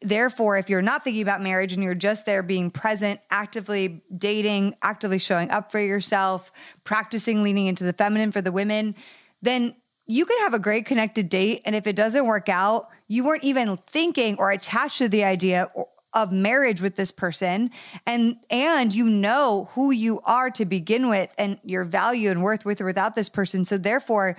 Therefore, 0.01 0.57
if 0.57 0.69
you're 0.69 0.81
not 0.81 1.03
thinking 1.03 1.21
about 1.21 1.41
marriage 1.41 1.73
and 1.73 1.83
you're 1.83 1.93
just 1.93 2.25
there 2.25 2.41
being 2.41 2.71
present, 2.71 3.19
actively 3.29 4.03
dating, 4.17 4.75
actively 4.81 5.19
showing 5.19 5.51
up 5.51 5.71
for 5.71 5.79
yourself, 5.79 6.51
practicing 6.83 7.43
leaning 7.43 7.67
into 7.67 7.83
the 7.83 7.93
feminine 7.93 8.31
for 8.31 8.41
the 8.41 8.51
women, 8.51 8.95
then 9.41 9.75
you 10.07 10.25
could 10.25 10.39
have 10.39 10.53
a 10.53 10.59
great 10.59 10.85
connected 10.85 11.29
date. 11.29 11.61
And 11.65 11.75
if 11.75 11.85
it 11.85 11.95
doesn't 11.95 12.25
work 12.25 12.49
out, 12.49 12.89
you 13.07 13.23
weren't 13.23 13.43
even 13.43 13.77
thinking 13.87 14.37
or 14.39 14.51
attached 14.51 14.97
to 14.97 15.09
the 15.09 15.23
idea 15.23 15.71
of 16.13 16.31
marriage 16.31 16.81
with 16.81 16.95
this 16.95 17.11
person 17.11 17.71
and 18.05 18.35
and 18.49 18.93
you 18.93 19.05
know 19.05 19.69
who 19.75 19.91
you 19.91 20.19
are 20.25 20.49
to 20.49 20.65
begin 20.65 21.07
with 21.07 21.33
and 21.37 21.57
your 21.63 21.85
value 21.85 22.29
and 22.29 22.43
worth 22.43 22.65
with 22.65 22.81
or 22.81 22.85
without 22.85 23.15
this 23.15 23.29
person 23.29 23.63
so 23.63 23.77
therefore 23.77 24.35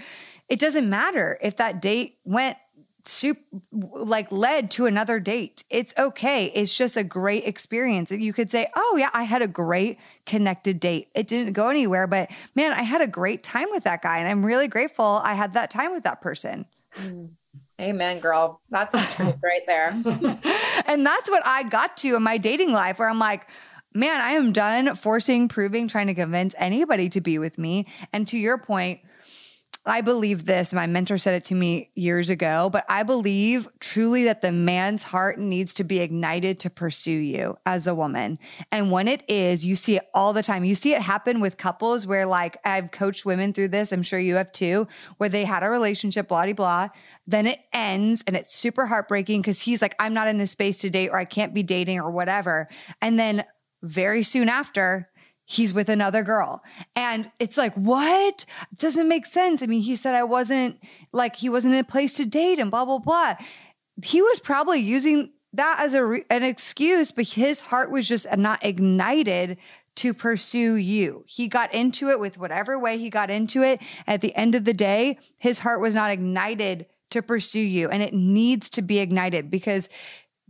it 0.51 0.61
doesn't 0.61 0.91
matter 0.91 1.39
if 1.41 1.57
that 1.57 1.81
date 1.81 2.19
went 2.25 2.59
super 3.05 3.41
like 3.73 4.31
led 4.31 4.71
to 4.73 4.87
another 4.87 5.21
date. 5.21 5.65
It's 5.71 5.95
okay. 5.99 6.47
It's 6.47 6.77
just 6.77 6.97
a 6.97 7.05
great 7.05 7.45
experience. 7.45 8.11
You 8.11 8.33
could 8.33 8.51
say, 8.51 8.69
"Oh 8.75 8.97
yeah, 8.99 9.11
I 9.13 9.25
had 9.25 9.43
a 9.43 9.49
great 9.49 9.99
connected 10.27 10.81
date. 10.81 11.09
It 11.15 11.27
didn't 11.27 11.53
go 11.53 11.69
anywhere, 11.69 12.07
but 12.07 12.31
man, 12.55 12.73
I 12.73 12.83
had 12.83 13.01
a 13.01 13.07
great 13.07 13.43
time 13.43 13.69
with 13.71 13.85
that 13.85 14.03
guy 14.03 14.19
and 14.19 14.29
I'm 14.29 14.45
really 14.45 14.69
grateful 14.69 15.21
I 15.25 15.35
had 15.35 15.55
that 15.55 15.71
time 15.71 15.93
with 15.93 16.05
that 16.05 16.21
person." 16.21 16.67
Mm. 16.97 17.31
Amen, 17.81 18.21
girl. 18.21 18.61
That's 18.71 18.93
the 18.93 19.01
truth 19.17 19.37
right 19.43 19.63
there. 19.67 19.89
and 20.87 21.05
that's 21.05 21.29
what 21.29 21.43
I 21.45 21.65
got 21.65 21.97
to 21.99 22.17
in 22.17 22.23
my 22.23 22.39
dating 22.39 22.73
life 22.73 22.99
where 22.99 23.09
I'm 23.09 23.19
like, 23.19 23.49
man, 23.95 24.21
I 24.21 24.33
am 24.33 24.53
done 24.53 24.95
forcing, 24.95 25.49
proving, 25.49 25.89
trying 25.89 26.07
to 26.07 26.15
convince 26.15 26.55
anybody 26.59 27.09
to 27.11 27.21
be 27.21 27.39
with 27.39 27.59
me. 27.59 27.87
And 28.13 28.27
to 28.29 28.39
your 28.39 28.57
point, 28.57 29.01
I 29.85 30.01
believe 30.01 30.47
this. 30.47 30.73
My 30.73 30.87
mentor 30.87 31.19
said 31.19 31.35
it 31.35 31.45
to 31.47 31.57
me 31.57 31.91
years 31.97 32.31
ago, 32.31 32.71
but 32.71 32.85
I 32.89 33.03
believe 33.03 33.67
truly 33.81 34.25
that 34.25 34.41
the 34.41 34.53
man's 34.53 35.03
heart 35.03 35.41
needs 35.41 35.75
to 35.75 35.85
be 35.85 35.99
ignited 35.99 36.61
to 36.61 36.71
pursue 36.71 37.11
you 37.11 37.57
as 37.67 37.89
a 37.89 37.95
woman. 37.95 38.39
And 38.71 38.93
when 38.93 39.09
it 39.09 39.25
is, 39.29 39.67
you 39.67 39.75
see 39.75 39.97
it 39.97 40.09
all 40.15 40.33
the 40.33 40.43
time. 40.43 40.63
You 40.63 40.77
see 40.77 40.95
it 40.95 41.03
happen 41.03 41.41
with 41.41 41.57
couples 41.57 42.07
where, 42.07 42.27
like, 42.27 42.59
I've 42.65 42.93
coached 42.93 43.25
women 43.25 43.53
through 43.53 43.69
this. 43.69 43.91
I'm 43.91 44.05
sure 44.05 44.21
you 44.21 44.37
have 44.37 44.53
too, 44.53 44.87
where 45.17 45.29
they 45.29 45.45
had 45.45 45.65
a 45.65 45.69
relationship, 45.69 46.29
blah, 46.29 46.45
blah, 46.45 46.53
blah. 46.53 46.89
Then 47.27 47.49
it 47.49 47.59
ends 47.73 48.23
and 48.29 48.37
it's 48.37 48.55
super 48.55 48.87
heartbreaking 48.87 49.41
because 49.41 49.63
he's 49.63 49.83
like, 49.83 49.97
I'm 49.99 50.15
not 50.15 50.29
in 50.29 50.41
a 50.41 50.47
space 50.47 50.79
to 50.79 50.91
date 50.91 51.09
or 51.09 51.19
I 51.19 51.25
can't 51.25 51.55
be 51.55 51.65
dating 51.65 51.99
or 51.99 52.13
whatever. 52.13 52.69
And 53.01 53.19
then 53.19 53.45
very 53.83 54.23
soon 54.23 54.49
after, 54.49 55.09
he's 55.45 55.73
with 55.73 55.89
another 55.89 56.23
girl. 56.23 56.63
And 56.95 57.31
it's 57.39 57.57
like, 57.57 57.75
what? 57.75 58.45
Doesn't 58.77 59.09
make 59.09 59.27
sense. 59.27 59.63
I 59.63 59.67
mean, 59.67 59.83
he 59.83 59.97
said 59.97 60.15
I 60.15 60.25
wasn't 60.25 60.81
like 61.13 61.37
he 61.37 61.49
wasn't 61.49 61.75
in 61.75 61.81
a 61.81 61.85
place 61.85 62.15
to 62.17 62.27
date 62.27 62.59
and 62.59 62.71
blah, 62.71 62.85
blah, 62.85 62.99
blah. 62.99 63.35
He 64.05 64.23
was 64.23 64.41
probably 64.41 64.81
using 64.81 65.33
that 65.53 65.81
as 65.81 65.95
a 65.95 66.21
an 66.31 66.43
excuse, 66.43 67.13
but 67.13 67.29
his 67.29 67.61
heart 67.61 67.91
was 67.91 68.09
just 68.09 68.27
not 68.37 68.65
ignited 68.65 69.59
to 69.97 70.15
pursue 70.15 70.75
you. 70.75 71.25
He 71.27 71.49
got 71.49 71.75
into 71.75 72.09
it 72.09 72.19
with 72.19 72.39
whatever 72.39 72.79
way 72.79 72.97
he 72.97 73.11
got 73.11 73.31
into 73.31 73.63
it. 73.63 73.81
At 74.07 74.23
the 74.23 74.35
end 74.35 74.55
of 74.55 74.65
the 74.65 74.73
day, 74.73 75.19
his 75.39 75.59
heart 75.59 75.81
was 75.81 75.95
not 75.95 76.11
ignited 76.11 76.87
to 77.11 77.23
pursue 77.23 77.61
you. 77.61 77.91
And 77.91 78.03
it 78.03 78.15
needs 78.15 78.71
to 78.71 78.83
be 78.83 78.99
ignited 78.99 79.51
because 79.51 79.91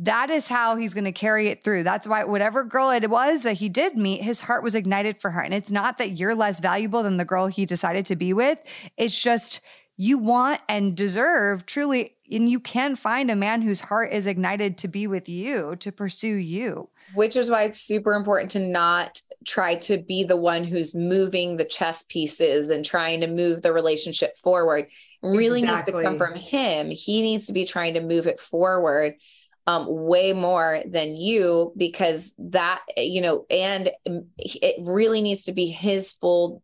that 0.02 0.30
is 0.30 0.48
how 0.48 0.74
he's 0.74 0.94
going 0.94 1.04
to 1.04 1.12
carry 1.12 1.46
it 1.46 1.62
through. 1.62 1.84
That's 1.84 2.08
why 2.08 2.24
whatever 2.24 2.64
girl 2.64 2.90
it 2.90 3.08
was 3.08 3.44
that 3.44 3.58
he 3.58 3.68
did 3.68 3.96
meet, 3.96 4.22
his 4.22 4.40
heart 4.40 4.64
was 4.64 4.74
ignited 4.74 5.20
for 5.20 5.30
her. 5.30 5.40
And 5.40 5.54
it's 5.54 5.70
not 5.70 5.98
that 5.98 6.18
you're 6.18 6.34
less 6.34 6.58
valuable 6.58 7.04
than 7.04 7.18
the 7.18 7.24
girl 7.24 7.46
he 7.46 7.64
decided 7.64 8.04
to 8.06 8.16
be 8.16 8.32
with. 8.32 8.58
It's 8.96 9.20
just 9.20 9.60
you 9.96 10.18
want 10.18 10.60
and 10.68 10.96
deserve 10.96 11.66
truly 11.66 12.16
and 12.32 12.50
you 12.50 12.58
can 12.58 12.96
find 12.96 13.30
a 13.30 13.36
man 13.36 13.62
whose 13.62 13.80
heart 13.80 14.12
is 14.12 14.26
ignited 14.26 14.78
to 14.78 14.88
be 14.88 15.06
with 15.06 15.28
you, 15.28 15.76
to 15.76 15.92
pursue 15.92 16.34
you. 16.34 16.88
Which 17.14 17.36
is 17.36 17.50
why 17.50 17.64
it's 17.64 17.80
super 17.80 18.14
important 18.14 18.50
to 18.52 18.60
not 18.60 19.20
try 19.44 19.74
to 19.74 19.98
be 19.98 20.24
the 20.24 20.36
one 20.36 20.64
who's 20.64 20.94
moving 20.94 21.56
the 21.56 21.64
chess 21.64 22.04
pieces 22.08 22.70
and 22.70 22.84
trying 22.84 23.20
to 23.20 23.26
move 23.26 23.60
the 23.60 23.72
relationship 23.72 24.36
forward. 24.38 24.86
Really 25.22 25.60
exactly. 25.60 25.92
needs 25.92 26.04
to 26.04 26.08
come 26.08 26.18
from 26.18 26.34
him. 26.34 26.90
He 26.90 27.22
needs 27.22 27.46
to 27.46 27.52
be 27.52 27.66
trying 27.66 27.94
to 27.94 28.00
move 28.00 28.26
it 28.26 28.40
forward 28.40 29.16
um, 29.66 29.86
way 29.88 30.32
more 30.32 30.82
than 30.86 31.14
you 31.14 31.72
because 31.76 32.34
that 32.38 32.80
you 32.96 33.20
know 33.20 33.46
and 33.50 33.90
it 34.38 34.76
really 34.80 35.22
needs 35.22 35.44
to 35.44 35.52
be 35.52 35.68
his 35.68 36.10
full 36.12 36.62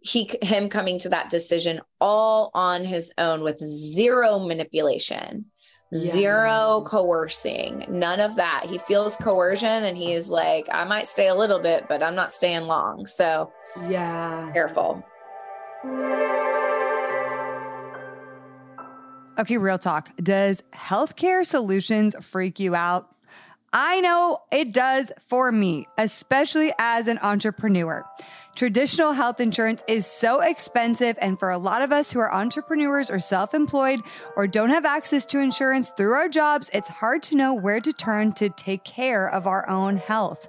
he 0.00 0.30
him 0.42 0.68
coming 0.68 0.98
to 0.98 1.08
that 1.08 1.30
decision 1.30 1.80
all 2.00 2.50
on 2.54 2.84
his 2.84 3.10
own 3.16 3.42
with 3.42 3.58
zero 3.64 4.38
manipulation 4.38 5.46
yes. 5.90 6.12
zero 6.12 6.84
coercing 6.86 7.86
none 7.88 8.20
of 8.20 8.36
that. 8.36 8.66
He 8.68 8.78
feels 8.78 9.16
coercion 9.16 9.84
and 9.84 9.96
he's 9.96 10.28
like 10.28 10.66
i 10.70 10.84
might 10.84 11.06
stay 11.06 11.28
a 11.28 11.34
little 11.34 11.60
bit 11.60 11.86
but 11.88 12.02
i'm 12.02 12.14
not 12.14 12.32
staying 12.32 12.66
long. 12.66 13.06
So 13.06 13.50
yeah. 13.88 14.50
careful 14.52 15.02
Okay, 19.36 19.58
real 19.58 19.78
talk. 19.78 20.10
Does 20.16 20.62
healthcare 20.72 21.44
solutions 21.44 22.14
freak 22.20 22.60
you 22.60 22.76
out? 22.76 23.14
I 23.72 24.00
know 24.00 24.38
it 24.52 24.72
does 24.72 25.10
for 25.26 25.50
me, 25.50 25.88
especially 25.98 26.72
as 26.78 27.08
an 27.08 27.18
entrepreneur. 27.20 28.04
Traditional 28.54 29.12
health 29.12 29.40
insurance 29.40 29.82
is 29.88 30.06
so 30.06 30.40
expensive, 30.40 31.18
and 31.20 31.36
for 31.40 31.50
a 31.50 31.58
lot 31.58 31.82
of 31.82 31.90
us 31.90 32.12
who 32.12 32.20
are 32.20 32.32
entrepreneurs 32.32 33.10
or 33.10 33.18
self 33.18 33.52
employed 33.52 33.98
or 34.36 34.46
don't 34.46 34.70
have 34.70 34.84
access 34.84 35.24
to 35.26 35.40
insurance 35.40 35.90
through 35.90 36.12
our 36.12 36.28
jobs, 36.28 36.70
it's 36.72 36.88
hard 36.88 37.20
to 37.24 37.34
know 37.34 37.52
where 37.52 37.80
to 37.80 37.92
turn 37.92 38.32
to 38.34 38.48
take 38.50 38.84
care 38.84 39.28
of 39.28 39.48
our 39.48 39.68
own 39.68 39.96
health. 39.96 40.48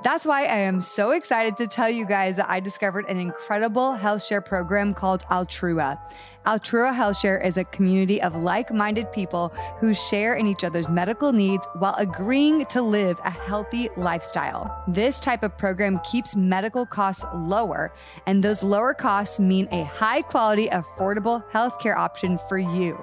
That's 0.00 0.24
why 0.24 0.42
I 0.42 0.58
am 0.58 0.80
so 0.80 1.10
excited 1.10 1.56
to 1.56 1.66
tell 1.66 1.90
you 1.90 2.06
guys 2.06 2.36
that 2.36 2.48
I 2.48 2.60
discovered 2.60 3.06
an 3.08 3.18
incredible 3.18 3.94
health 3.94 4.24
share 4.24 4.40
program 4.40 4.94
called 4.94 5.24
Altrua. 5.24 5.98
Altrua 6.46 6.94
Health 6.94 7.18
Share 7.18 7.38
is 7.38 7.56
a 7.56 7.64
community 7.64 8.22
of 8.22 8.36
like 8.36 8.72
minded 8.72 9.10
people 9.12 9.48
who 9.80 9.92
share 9.92 10.36
in 10.36 10.46
each 10.46 10.62
other's 10.62 10.88
medical 10.88 11.32
needs 11.32 11.66
while 11.78 11.96
agreeing 11.98 12.64
to 12.66 12.80
live 12.80 13.18
a 13.24 13.30
healthy 13.30 13.88
lifestyle. 13.96 14.84
This 14.86 15.18
type 15.18 15.42
of 15.42 15.58
program 15.58 15.98
keeps 16.10 16.36
medical 16.36 16.86
costs 16.86 17.24
lower, 17.34 17.92
and 18.26 18.42
those 18.42 18.62
lower 18.62 18.94
costs 18.94 19.40
mean 19.40 19.66
a 19.72 19.82
high 19.82 20.22
quality, 20.22 20.68
affordable 20.68 21.42
healthcare 21.50 21.96
option 21.96 22.38
for 22.48 22.56
you. 22.56 22.96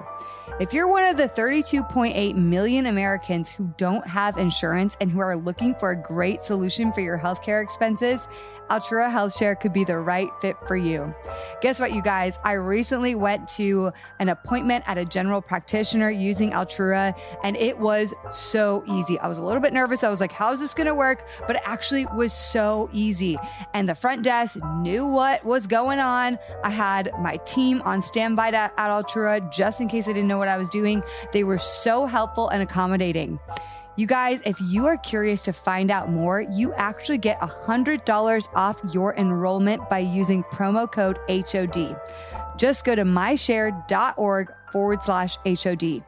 If 0.58 0.72
you're 0.72 0.88
one 0.88 1.04
of 1.04 1.18
the 1.18 1.28
32.8 1.28 2.34
million 2.34 2.86
Americans 2.86 3.50
who 3.50 3.70
don't 3.76 4.06
have 4.06 4.38
insurance 4.38 4.96
and 5.02 5.10
who 5.10 5.18
are 5.18 5.36
looking 5.36 5.74
for 5.74 5.90
a 5.90 5.96
great 5.96 6.42
solution 6.42 6.94
for 6.94 7.02
your 7.02 7.18
healthcare 7.18 7.62
expenses, 7.62 8.26
Altrua 8.70 9.10
Health 9.10 9.36
Share 9.36 9.54
could 9.54 9.72
be 9.72 9.84
the 9.84 9.98
right 9.98 10.28
fit 10.40 10.56
for 10.66 10.76
you. 10.76 11.14
Guess 11.60 11.80
what, 11.80 11.92
you 11.92 12.02
guys? 12.02 12.38
I 12.44 12.52
recently 12.52 13.14
went 13.14 13.48
to 13.48 13.92
an 14.18 14.28
appointment 14.28 14.84
at 14.86 14.98
a 14.98 15.04
general 15.04 15.40
practitioner 15.40 16.10
using 16.10 16.50
Altrua, 16.50 17.18
and 17.44 17.56
it 17.56 17.78
was 17.78 18.14
so 18.30 18.84
easy. 18.88 19.18
I 19.18 19.28
was 19.28 19.38
a 19.38 19.42
little 19.42 19.60
bit 19.60 19.72
nervous. 19.72 20.02
I 20.04 20.08
was 20.08 20.20
like, 20.20 20.32
how 20.32 20.52
is 20.52 20.60
this 20.60 20.74
going 20.74 20.86
to 20.86 20.94
work? 20.94 21.26
But 21.46 21.56
it 21.56 21.62
actually 21.64 22.06
was 22.14 22.32
so 22.32 22.90
easy. 22.92 23.36
And 23.74 23.88
the 23.88 23.94
front 23.94 24.22
desk 24.22 24.58
knew 24.78 25.06
what 25.06 25.44
was 25.44 25.66
going 25.66 25.98
on. 25.98 26.38
I 26.64 26.70
had 26.70 27.12
my 27.20 27.36
team 27.38 27.82
on 27.84 28.02
standby 28.02 28.48
at, 28.48 28.72
at 28.76 28.90
Altrua 28.90 29.52
just 29.52 29.80
in 29.80 29.88
case 29.88 30.08
I 30.08 30.12
didn't 30.12 30.28
know 30.28 30.38
what 30.38 30.48
I 30.48 30.56
was 30.56 30.68
doing. 30.68 31.02
They 31.32 31.44
were 31.44 31.58
so 31.58 32.06
helpful 32.06 32.48
and 32.48 32.62
accommodating. 32.62 33.38
You 33.98 34.06
guys, 34.06 34.42
if 34.44 34.60
you 34.60 34.86
are 34.86 34.98
curious 34.98 35.42
to 35.44 35.54
find 35.54 35.90
out 35.90 36.10
more, 36.10 36.42
you 36.42 36.74
actually 36.74 37.16
get 37.16 37.40
$100 37.40 38.48
off 38.54 38.78
your 38.92 39.14
enrollment 39.14 39.88
by 39.88 40.00
using 40.00 40.44
promo 40.44 40.90
code 40.90 41.18
HOD. 41.30 41.98
Just 42.58 42.84
go 42.84 42.94
to 42.94 43.04
myshare.org 43.04 44.52
forward 44.70 45.02
slash 45.02 45.38
HOD. 45.46 46.04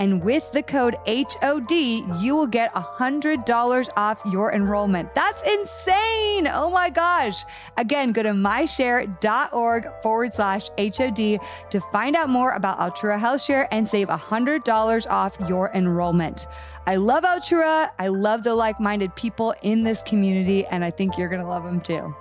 And 0.00 0.22
with 0.22 0.50
the 0.52 0.62
code 0.62 0.96
HOD, 1.06 1.72
you 2.20 2.36
will 2.36 2.46
get 2.46 2.72
$100 2.72 3.88
off 3.96 4.20
your 4.26 4.52
enrollment. 4.52 5.12
That's 5.14 5.42
insane. 5.42 6.46
Oh 6.46 6.70
my 6.72 6.88
gosh. 6.88 7.44
Again, 7.76 8.12
go 8.12 8.22
to 8.22 8.30
myshare.org 8.30 9.88
forward 10.02 10.34
slash 10.34 10.68
HOD 10.78 11.40
to 11.70 11.80
find 11.92 12.14
out 12.14 12.28
more 12.28 12.52
about 12.52 12.78
Altrua 12.78 13.18
Health 13.18 13.42
Share 13.42 13.66
and 13.72 13.88
save 13.88 14.06
$100 14.06 15.06
off 15.10 15.36
your 15.48 15.70
enrollment. 15.74 16.46
I 16.88 16.96
love 16.96 17.22
Altrua. 17.22 17.90
I 17.98 18.08
love 18.08 18.44
the 18.44 18.54
like 18.54 18.80
minded 18.80 19.14
people 19.14 19.54
in 19.60 19.84
this 19.84 20.02
community, 20.02 20.64
and 20.64 20.82
I 20.82 20.90
think 20.90 21.18
you're 21.18 21.28
going 21.28 21.42
to 21.42 21.46
love 21.46 21.62
them 21.62 21.82
too. 21.82 22.16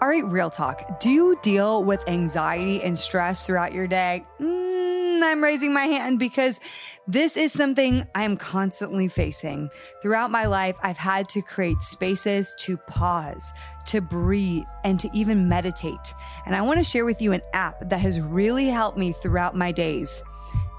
All 0.00 0.08
right, 0.08 0.24
real 0.24 0.48
talk. 0.48 0.98
Do 0.98 1.10
you 1.10 1.38
deal 1.42 1.84
with 1.84 2.02
anxiety 2.08 2.82
and 2.82 2.96
stress 2.96 3.46
throughout 3.46 3.74
your 3.74 3.86
day? 3.86 4.24
Mm, 4.40 5.22
I'm 5.22 5.44
raising 5.44 5.74
my 5.74 5.82
hand 5.82 6.18
because 6.18 6.58
this 7.06 7.36
is 7.36 7.52
something 7.52 8.06
I'm 8.14 8.38
constantly 8.38 9.08
facing. 9.08 9.68
Throughout 10.00 10.30
my 10.30 10.46
life, 10.46 10.76
I've 10.82 10.96
had 10.96 11.28
to 11.28 11.42
create 11.42 11.82
spaces 11.82 12.56
to 12.60 12.78
pause, 12.78 13.52
to 13.88 14.00
breathe, 14.00 14.64
and 14.84 14.98
to 15.00 15.10
even 15.12 15.50
meditate. 15.50 16.14
And 16.46 16.56
I 16.56 16.62
want 16.62 16.78
to 16.78 16.84
share 16.84 17.04
with 17.04 17.20
you 17.20 17.32
an 17.32 17.42
app 17.52 17.90
that 17.90 18.00
has 18.00 18.18
really 18.18 18.68
helped 18.68 18.96
me 18.96 19.12
throughout 19.12 19.54
my 19.54 19.70
days. 19.70 20.22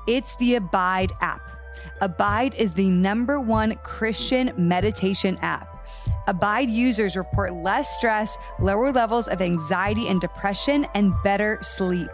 It's 0.08 0.36
the 0.38 0.56
Abide 0.56 1.14
app. 1.22 1.53
Abide 2.02 2.56
is 2.56 2.74
the 2.74 2.90
number 2.90 3.40
one 3.40 3.76
Christian 3.84 4.52
meditation 4.58 5.38
app. 5.42 5.70
Abide 6.28 6.70
users 6.70 7.18
report 7.18 7.54
less 7.54 7.96
stress, 7.96 8.38
lower 8.60 8.92
levels 8.92 9.28
of 9.28 9.42
anxiety 9.42 10.08
and 10.08 10.22
depression, 10.22 10.88
and 10.96 11.14
better 11.24 11.60
sleep. 11.62 12.10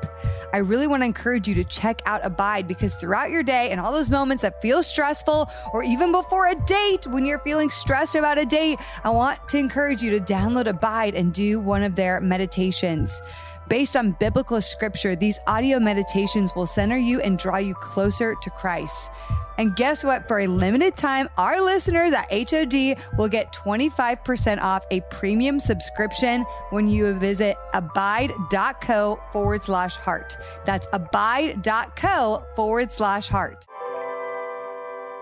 I 0.52 0.58
really 0.58 0.88
want 0.88 1.04
to 1.04 1.06
encourage 1.06 1.48
you 1.48 1.54
to 1.56 1.64
check 1.64 2.02
out 2.08 2.26
Abide 2.26 2.68
because 2.68 2.96
throughout 2.96 3.30
your 3.30 3.44
day 3.44 3.70
and 3.70 3.80
all 3.80 3.94
those 3.94 4.10
moments 4.10 4.42
that 4.42 4.62
feel 4.64 4.82
stressful, 4.82 5.48
or 5.74 5.84
even 5.84 6.12
before 6.12 6.48
a 6.48 6.56
date, 6.56 7.06
when 7.06 7.24
you're 7.26 7.40
feeling 7.40 7.70
stressed 7.70 8.16
about 8.16 8.40
a 8.40 8.46
date, 8.46 8.80
I 9.04 9.12
want 9.12 9.48
to 9.50 9.58
encourage 9.58 10.02
you 10.02 10.10
to 10.12 10.20
download 10.20 10.66
Abide 10.66 11.14
and 11.14 11.32
do 11.32 11.60
one 11.60 11.84
of 11.84 11.96
their 11.96 12.20
meditations. 12.20 13.22
Based 13.70 13.96
on 13.96 14.14
biblical 14.14 14.62
scripture, 14.62 15.16
these 15.16 15.40
audio 15.46 15.80
meditations 15.80 16.56
will 16.56 16.66
center 16.66 16.98
you 16.98 17.22
and 17.22 17.38
draw 17.38 17.58
you 17.58 17.76
closer 17.76 18.34
to 18.42 18.50
Christ. 18.50 19.12
And 19.60 19.76
guess 19.76 20.04
what? 20.04 20.28
For 20.28 20.40
a 20.40 20.48
limited 20.48 20.98
time, 20.98 21.30
our 21.38 21.62
listeners 21.62 22.14
at 22.14 22.26
HOD 22.32 22.98
will 23.16 23.28
get 23.28 23.54
25% 23.54 24.60
off 24.60 24.86
a 24.90 25.02
premium 25.12 25.60
subscription 25.60 26.46
when 26.72 26.88
you 26.88 27.14
visit 27.14 27.58
abide.co 27.76 29.22
forward 29.32 29.62
slash 29.62 29.96
heart. 29.98 30.36
That's 30.66 30.88
abide.co 30.92 32.46
forward 32.56 32.92
slash 32.92 33.28
heart. 33.28 33.68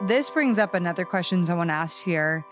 This 0.03 0.29
brings 0.29 0.57
up 0.57 0.73
another 0.73 1.03
question 1.03 1.43
I 1.49 1.53
want 1.53 1.69
to 1.69 1.73
ask 1.73 2.01
here. 2.01 2.45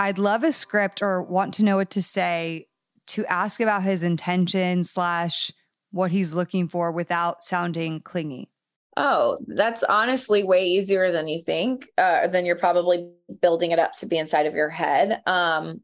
I'd 0.00 0.18
love 0.18 0.42
a 0.42 0.52
script 0.52 1.02
or 1.02 1.22
want 1.22 1.54
to 1.54 1.64
know 1.64 1.76
what 1.76 1.90
to 1.90 2.02
say 2.02 2.67
to 3.08 3.24
ask 3.26 3.60
about 3.60 3.82
his 3.82 4.02
intention 4.02 4.84
slash 4.84 5.50
what 5.90 6.10
he's 6.10 6.34
looking 6.34 6.68
for 6.68 6.92
without 6.92 7.42
sounding 7.42 8.00
clingy. 8.00 8.50
Oh, 8.96 9.38
that's 9.46 9.82
honestly 9.84 10.42
way 10.42 10.66
easier 10.66 11.12
than 11.12 11.28
you 11.28 11.40
think. 11.40 11.88
Uh, 11.96 12.26
than 12.26 12.44
you're 12.44 12.56
probably 12.56 13.10
building 13.40 13.70
it 13.70 13.78
up 13.78 13.92
to 13.94 14.06
be 14.06 14.18
inside 14.18 14.46
of 14.46 14.54
your 14.54 14.68
head. 14.68 15.22
Um, 15.24 15.82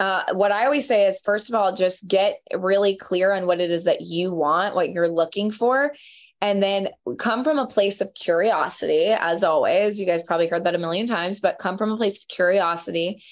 uh, 0.00 0.24
what 0.32 0.52
I 0.52 0.64
always 0.64 0.86
say 0.86 1.06
is, 1.06 1.20
first 1.24 1.48
of 1.48 1.54
all, 1.54 1.74
just 1.74 2.06
get 2.06 2.40
really 2.56 2.96
clear 2.96 3.32
on 3.32 3.46
what 3.46 3.60
it 3.60 3.70
is 3.70 3.84
that 3.84 4.00
you 4.00 4.32
want, 4.32 4.74
what 4.74 4.90
you're 4.90 5.08
looking 5.08 5.50
for, 5.50 5.92
and 6.40 6.62
then 6.62 6.88
come 7.18 7.42
from 7.42 7.58
a 7.58 7.66
place 7.66 8.00
of 8.00 8.14
curiosity. 8.14 9.06
As 9.08 9.42
always, 9.42 9.98
you 9.98 10.06
guys 10.06 10.22
probably 10.22 10.48
heard 10.48 10.64
that 10.64 10.74
a 10.74 10.78
million 10.78 11.06
times, 11.06 11.40
but 11.40 11.58
come 11.58 11.78
from 11.78 11.92
a 11.92 11.96
place 11.96 12.18
of 12.18 12.28
curiosity 12.28 13.22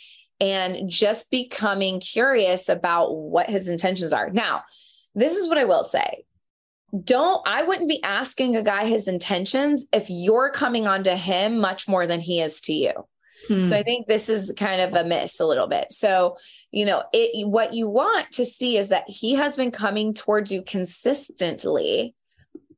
and 0.41 0.89
just 0.89 1.31
becoming 1.31 2.01
curious 2.01 2.69
about 2.69 3.15
what 3.15 3.49
his 3.49 3.69
intentions 3.69 4.13
are. 4.13 4.31
Now, 4.31 4.63
this 5.15 5.37
is 5.37 5.49
what 5.49 5.59
I 5.59 5.65
will 5.65 5.85
say 5.85 6.25
don't 7.05 7.47
I 7.47 7.63
wouldn't 7.63 7.89
be 7.89 8.03
asking 8.03 8.57
a 8.57 8.63
guy 8.63 8.87
his 8.87 9.09
intentions 9.09 9.87
if 9.93 10.07
you're 10.09 10.51
coming 10.51 10.87
onto 10.87 11.13
him 11.13 11.59
much 11.59 11.89
more 11.89 12.07
than 12.07 12.21
he 12.21 12.41
is 12.41 12.61
to 12.63 12.73
you. 12.73 12.93
Hmm. 13.49 13.65
So 13.65 13.77
I 13.77 13.83
think 13.83 14.07
this 14.07 14.29
is 14.29 14.53
kind 14.57 14.81
of 14.81 14.95
a 14.95 15.05
miss 15.05 15.41
a 15.41 15.47
little 15.47 15.67
bit. 15.67 15.91
So, 15.91 16.37
you 16.71 16.85
know, 16.85 17.03
it 17.13 17.49
what 17.49 17.73
you 17.73 17.89
want 17.89 18.31
to 18.33 18.45
see 18.45 18.77
is 18.77 18.89
that 18.89 19.05
he 19.09 19.35
has 19.35 19.57
been 19.57 19.71
coming 19.71 20.13
towards 20.13 20.53
you 20.53 20.63
consistently 20.63 22.15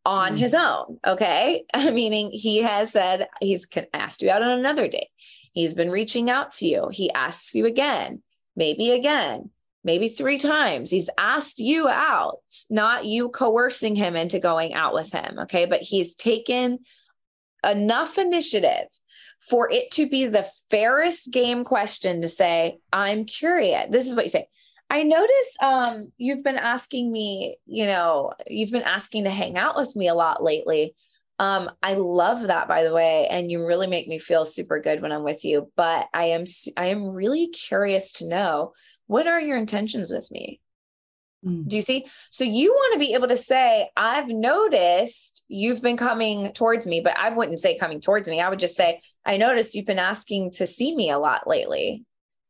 on 0.06 0.32
hmm. 0.32 0.38
his 0.38 0.54
own, 0.54 0.98
okay? 1.04 1.64
Meaning 1.74 2.30
he 2.32 2.58
has 2.58 2.92
said 2.92 3.26
he's 3.40 3.66
asked 3.92 4.22
you 4.22 4.30
out 4.30 4.42
on 4.42 4.58
another 4.58 4.86
date. 4.86 5.08
He's 5.54 5.74
been 5.74 5.90
reaching 5.90 6.30
out 6.30 6.52
to 6.56 6.66
you. 6.66 6.88
He 6.92 7.10
asks 7.12 7.54
you 7.54 7.64
again, 7.64 8.22
maybe 8.54 8.90
again 8.90 9.50
maybe 9.84 10.08
three 10.08 10.38
times. 10.38 10.90
He's 10.90 11.10
asked 11.18 11.58
you 11.58 11.88
out, 11.88 12.40
not 12.70 13.04
you 13.04 13.28
coercing 13.28 13.94
him 13.94 14.16
into 14.16 14.40
going 14.40 14.74
out 14.74 14.94
with 14.94 15.12
him. 15.12 15.38
Okay. 15.40 15.66
But 15.66 15.82
he's 15.82 16.14
taken 16.14 16.80
enough 17.62 18.18
initiative 18.18 18.88
for 19.48 19.70
it 19.70 19.90
to 19.92 20.08
be 20.08 20.24
the 20.24 20.48
fairest 20.70 21.30
game 21.30 21.64
question 21.64 22.22
to 22.22 22.28
say, 22.28 22.78
I'm 22.92 23.26
curious. 23.26 23.86
This 23.90 24.06
is 24.06 24.14
what 24.14 24.24
you 24.24 24.30
say. 24.30 24.48
I 24.88 25.02
notice 25.02 25.56
um, 25.62 26.12
you've 26.16 26.42
been 26.42 26.56
asking 26.56 27.12
me, 27.12 27.58
you 27.66 27.86
know, 27.86 28.32
you've 28.46 28.70
been 28.70 28.82
asking 28.82 29.24
to 29.24 29.30
hang 29.30 29.58
out 29.58 29.76
with 29.76 29.94
me 29.96 30.08
a 30.08 30.14
lot 30.14 30.42
lately. 30.42 30.94
Um, 31.38 31.70
I 31.82 31.94
love 31.94 32.42
that 32.42 32.68
by 32.68 32.84
the 32.84 32.92
way, 32.92 33.26
and 33.28 33.50
you 33.50 33.66
really 33.66 33.88
make 33.88 34.06
me 34.06 34.18
feel 34.18 34.44
super 34.44 34.80
good 34.80 35.02
when 35.02 35.12
I'm 35.12 35.24
with 35.24 35.44
you. 35.44 35.70
But 35.76 36.08
I 36.14 36.26
am 36.26 36.44
I 36.76 36.86
am 36.86 37.08
really 37.08 37.48
curious 37.48 38.12
to 38.12 38.28
know 38.28 38.72
what 39.06 39.26
are 39.26 39.40
your 39.40 39.56
intentions 39.56 40.10
with 40.10 40.30
me? 40.30 40.60
Mm. 41.44 41.68
Do 41.68 41.76
you 41.76 41.82
see? 41.82 42.06
So 42.30 42.44
you 42.44 42.72
want 42.72 42.94
to 42.94 42.98
be 42.98 43.14
able 43.14 43.28
to 43.28 43.36
say, 43.36 43.90
I've 43.96 44.28
noticed 44.28 45.44
you've 45.48 45.82
been 45.82 45.96
coming 45.96 46.52
towards 46.52 46.86
me, 46.86 47.00
but 47.00 47.18
I 47.18 47.30
wouldn't 47.30 47.60
say 47.60 47.76
coming 47.78 48.00
towards 48.00 48.28
me. 48.28 48.40
I 48.40 48.48
would 48.48 48.58
just 48.58 48.76
say, 48.76 49.00
I 49.26 49.36
noticed 49.36 49.74
you've 49.74 49.86
been 49.86 49.98
asking 49.98 50.52
to 50.52 50.66
see 50.66 50.94
me 50.94 51.10
a 51.10 51.18
lot 51.18 51.46
lately. 51.46 52.04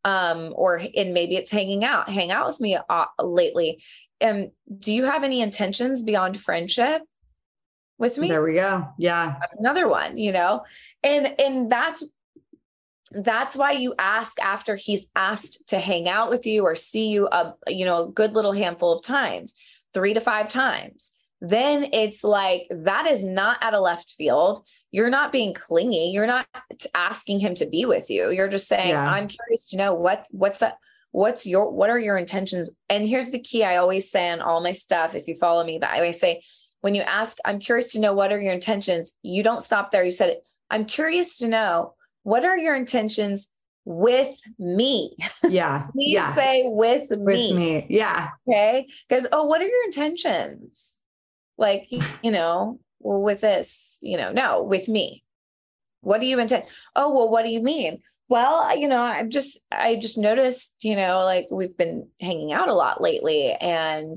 Um, 0.07 0.53
or 0.55 0.83
and 0.95 1.15
maybe 1.15 1.37
it's 1.37 1.51
hanging 1.51 1.83
out, 1.83 2.11
hang 2.11 2.31
out 2.31 2.47
with 2.47 2.61
me 2.61 2.77
uh, 2.91 3.07
lately. 3.19 3.83
Um, 4.21 4.51
do 4.79 4.93
you 4.93 5.05
have 5.05 5.25
any 5.25 5.41
intentions 5.41 6.03
beyond 6.03 6.39
friendship 6.39 7.01
with 7.99 8.19
me? 8.19 8.29
There 8.29 8.43
we 8.43 8.55
go. 8.55 8.89
Yeah. 8.99 9.37
Another 9.59 9.89
one, 9.89 10.17
you 10.19 10.33
know, 10.33 10.65
and 11.03 11.35
and 11.41 11.71
that's 11.71 12.05
that's 13.15 13.55
why 13.55 13.73
you 13.73 13.95
ask 13.99 14.41
after 14.41 14.75
he's 14.75 15.07
asked 15.15 15.69
to 15.69 15.79
hang 15.79 16.09
out 16.09 16.31
with 16.31 16.47
you 16.47 16.65
or 16.65 16.75
see 16.75 17.09
you 17.09 17.29
a 17.31 17.55
you 17.69 17.85
know 17.85 18.05
a 18.05 18.11
good 18.11 18.33
little 18.33 18.53
handful 18.53 18.93
of 18.93 19.03
times 19.03 19.55
3 19.93 20.15
to 20.15 20.21
5 20.21 20.49
times 20.49 21.13
then 21.41 21.91
it's 21.93 22.25
like 22.25 22.67
that 22.71 23.07
is 23.07 23.23
not 23.23 23.63
at 23.63 23.75
a 23.75 23.81
left 23.81 24.11
field 24.11 24.65
you're 24.91 25.11
not 25.11 25.31
being 25.31 25.55
clingy 25.55 26.11
you're 26.11 26.27
not 26.27 26.47
asking 26.95 27.39
him 27.39 27.55
to 27.55 27.67
be 27.67 27.85
with 27.85 28.11
you 28.11 28.31
you're 28.31 28.49
just 28.49 28.69
saying 28.69 28.89
yeah. 28.89 29.09
i'm 29.09 29.29
curious 29.29 29.69
to 29.69 29.77
know 29.77 29.95
what 29.95 30.27
what's 30.31 30.59
that 30.59 30.79
what's 31.13 31.47
your 31.47 31.71
what 31.71 31.91
are 31.91 31.99
your 31.99 32.17
intentions 32.17 32.71
and 32.89 33.07
here's 33.07 33.31
the 33.31 33.39
key 33.39 33.63
i 33.63 33.77
always 33.77 34.11
say 34.11 34.31
on 34.33 34.41
all 34.41 34.61
my 34.61 34.73
stuff 34.73 35.15
if 35.15 35.29
you 35.29 35.37
follow 35.37 35.65
me 35.65 35.79
but 35.79 35.91
i 35.91 35.97
always 35.97 36.19
say 36.19 36.43
when 36.85 36.95
you 36.95 37.03
ask 37.03 37.39
i'm 37.47 37.59
curious 37.59 37.93
to 37.93 37.99
know 37.99 38.13
what 38.13 38.33
are 38.33 38.41
your 38.41 38.53
intentions 38.53 39.15
you 39.23 39.43
don't 39.43 39.65
stop 39.65 39.91
there 39.91 40.05
you 40.05 40.13
said 40.13 40.29
it 40.29 40.45
i'm 40.71 40.85
curious 40.85 41.39
to 41.39 41.49
know 41.49 41.95
what 42.25 42.45
are 42.45 42.57
your 42.57 42.75
intentions 42.75 43.51
with 43.85 44.35
me? 44.59 45.17
Yeah. 45.45 45.87
Please 45.93 46.15
yeah. 46.15 46.35
say 46.35 46.63
with, 46.67 47.07
with 47.11 47.21
me. 47.21 47.55
me. 47.55 47.87
Yeah. 47.89 48.31
Okay. 48.49 48.87
Because, 49.09 49.27
oh, 49.31 49.45
what 49.45 49.61
are 49.61 49.67
your 49.67 49.85
intentions? 49.85 51.05
Like, 51.57 51.87
you 52.23 52.31
know, 52.31 52.81
well, 53.01 53.23
with 53.23 53.43
this, 53.43 53.99
you 54.01 54.17
know, 54.17 54.33
no, 54.33 54.63
with 54.63 54.89
me. 54.89 55.23
What 56.01 56.21
do 56.21 56.27
you 56.27 56.39
intend? 56.39 56.65
Oh, 56.97 57.15
well, 57.15 57.31
what 57.31 57.45
do 57.45 57.51
you 57.51 57.63
mean? 57.63 58.03
Well, 58.29 58.77
you 58.77 58.89
know, 58.89 59.03
I'm 59.03 59.31
just, 59.31 59.59
I 59.71 59.97
just 59.97 60.19
noticed, 60.19 60.75
you 60.83 60.97
know, 60.97 61.25
like 61.25 61.47
we've 61.51 61.77
been 61.77 62.09
hanging 62.21 62.53
out 62.53 62.69
a 62.69 62.75
lot 62.75 63.01
lately. 63.01 63.53
And 63.53 64.17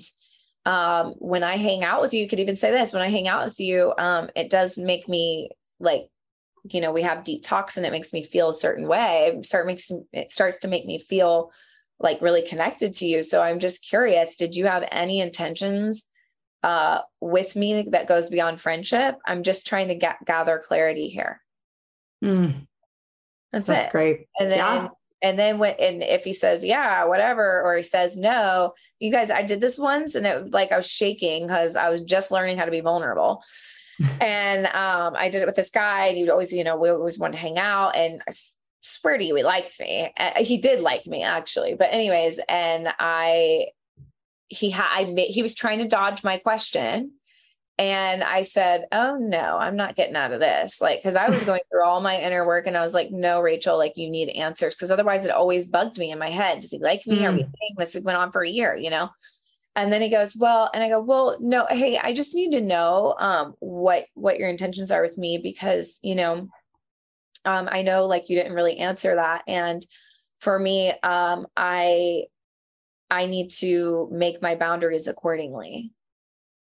um, 0.68 1.14
when 1.20 1.44
I 1.44 1.56
hang 1.56 1.86
out 1.86 2.02
with 2.02 2.14
you, 2.14 2.20
you 2.20 2.28
could 2.28 2.42
even 2.42 2.58
say 2.58 2.72
this 2.72 2.92
when 2.92 3.02
I 3.02 3.08
hang 3.08 3.30
out 3.30 3.46
with 3.46 3.58
you, 3.58 3.94
um, 3.98 4.30
it 4.36 4.50
does 4.50 4.78
make 4.78 5.08
me 5.08 5.50
like, 5.80 6.10
you 6.70 6.82
know, 6.82 6.92
we 6.92 7.04
have 7.04 7.24
deep 7.24 7.42
talks 7.42 7.78
and 7.78 7.86
it 7.86 7.92
makes 7.94 8.12
me 8.12 8.22
feel 8.22 8.50
a 8.50 8.54
certain 8.54 8.86
way. 8.86 9.32
It 9.34 9.46
start 9.46 9.66
makes 9.66 9.90
it 10.12 10.30
starts 10.30 10.60
to 10.60 10.68
make 10.68 10.86
me 10.86 11.00
feel 11.00 11.54
like 12.00 12.22
really 12.22 12.42
connected 12.42 12.94
to 12.96 13.06
you. 13.06 13.24
So 13.24 13.42
I'm 13.42 13.60
just 13.60 13.82
curious, 13.82 14.36
did 14.36 14.58
you 14.58 14.66
have 14.66 14.86
any 14.92 15.22
intentions 15.22 16.06
uh, 16.64 17.00
with 17.22 17.56
me 17.56 17.84
that 17.92 18.08
goes 18.10 18.30
beyond 18.30 18.60
friendship? 18.60 19.16
I'm 19.26 19.44
just 19.44 19.68
trying 19.68 19.88
to 19.88 19.96
get, 19.96 20.18
gather 20.26 20.60
clarity 20.60 21.08
here. 21.08 21.42
Mm. 22.22 22.68
That's, 23.54 23.68
That's 23.68 23.86
it. 23.86 23.92
great. 23.92 24.28
And 24.38 24.52
then, 24.52 24.58
Yeah. 24.58 24.88
And 25.22 25.38
then 25.38 25.58
when, 25.58 25.76
and 25.80 26.04
if 26.04 26.24
he 26.24 26.34
says, 26.34 26.64
yeah, 26.64 27.06
whatever, 27.06 27.62
or 27.64 27.76
he 27.76 27.84
says, 27.84 28.16
no, 28.16 28.74
you 29.00 29.12
guys, 29.12 29.32
I 29.32 29.44
did 29.44 29.62
this 29.62 29.80
once 29.80 30.16
and 30.16 30.26
it 30.26 30.52
like 30.52 30.72
I 30.72 30.78
was 30.78 30.90
shaking 30.90 31.48
because 31.48 31.76
I 31.76 31.90
was 31.90 32.02
just 32.02 32.32
learning 32.32 32.58
how 32.58 32.66
to 32.66 32.72
be 32.72 32.82
vulnerable. 32.82 33.44
and 34.22 34.68
um, 34.68 35.16
I 35.18 35.30
did 35.30 35.42
it 35.42 35.48
with 35.48 35.56
this 35.56 35.72
guy 35.72 36.08
and 36.08 36.18
he'd 36.18 36.30
always, 36.30 36.54
you 36.54 36.64
know, 36.64 36.78
we 36.78 36.90
always 36.90 37.18
want 37.18 37.34
to 37.34 37.40
hang 37.40 37.58
out 37.58 37.96
and 37.96 38.22
I 38.28 38.32
swear 38.82 39.18
to 39.18 39.24
you, 39.24 39.36
he 39.36 39.44
liked 39.44 39.80
me. 39.80 40.14
Uh, 40.18 40.44
he 40.44 40.58
did 40.58 40.82
like 40.82 41.08
me 41.08 41.24
actually. 41.24 41.74
But 41.74 41.94
anyways, 41.94 42.40
and 42.48 42.90
I, 43.00 43.68
he 44.50 44.70
had, 44.70 44.88
I 44.90 45.06
made, 45.06 45.30
he 45.30 45.42
was 45.42 45.56
trying 45.56 45.80
to 45.80 45.88
dodge 45.88 46.24
my 46.24 46.38
question. 46.38 47.14
And 47.80 48.24
I 48.24 48.42
said, 48.42 48.86
Oh 48.92 49.18
no, 49.18 49.58
I'm 49.58 49.76
not 49.76 49.96
getting 49.96 50.16
out 50.16 50.32
of 50.32 50.40
this. 50.40 50.82
Like, 50.82 51.02
cause 51.04 51.16
I 51.16 51.30
was 51.30 51.44
going 51.46 51.62
through 51.70 51.84
all 51.84 52.02
my 52.02 52.20
inner 52.20 52.46
work 52.46 52.66
and 52.66 52.76
I 52.76 52.84
was 52.84 52.94
like, 52.94 53.12
No, 53.12 53.42
Rachel, 53.42 53.78
like 53.78 53.98
you 53.98 54.10
need 54.10 54.30
answers. 54.30 54.76
Cause 54.76 54.90
otherwise 54.90 55.26
it 55.26 55.32
always 55.32 55.66
bugged 55.66 56.00
me 56.00 56.12
in 56.12 56.20
my 56.20 56.30
head. 56.30 56.60
Does 56.60 56.72
he 56.72 56.80
like 56.80 57.06
me? 57.06 57.26
Are 57.26 57.32
we 57.32 57.44
dating? 57.44 57.76
This 57.78 57.98
went 58.04 58.18
on 58.18 58.32
for 58.32 58.44
a 58.44 58.50
year, 58.50 58.76
you 58.76 58.90
know? 58.90 59.10
And 59.76 59.94
then 59.94 60.02
he 60.02 60.10
goes, 60.10 60.36
Well, 60.36 60.72
and 60.74 60.84
I 60.84 60.90
go, 60.90 61.02
Well, 61.02 61.38
no, 61.40 61.68
hey, 61.70 61.98
I 61.98 62.14
just 62.14 62.34
need 62.34 62.52
to 62.54 62.62
know 62.62 63.16
um 63.20 63.54
what 63.60 64.06
what 64.16 64.40
your 64.40 64.50
intentions 64.50 64.92
are 64.92 65.02
with 65.02 65.18
me 65.18 65.38
because 65.38 66.00
you 66.02 66.16
know, 66.16 66.50
um, 67.46 67.70
I 67.72 67.84
know 67.84 68.06
like 68.06 68.30
you 68.30 68.38
didn't 68.38 68.54
really 68.54 68.78
answer 68.78 69.16
that. 69.16 69.44
And 69.48 69.86
for 70.40 70.58
me, 70.58 70.94
um, 71.04 71.46
I 71.56 72.24
I 73.10 73.28
need 73.28 73.52
to 73.60 74.10
make 74.12 74.42
my 74.42 74.56
boundaries 74.56 75.08
accordingly 75.08 75.92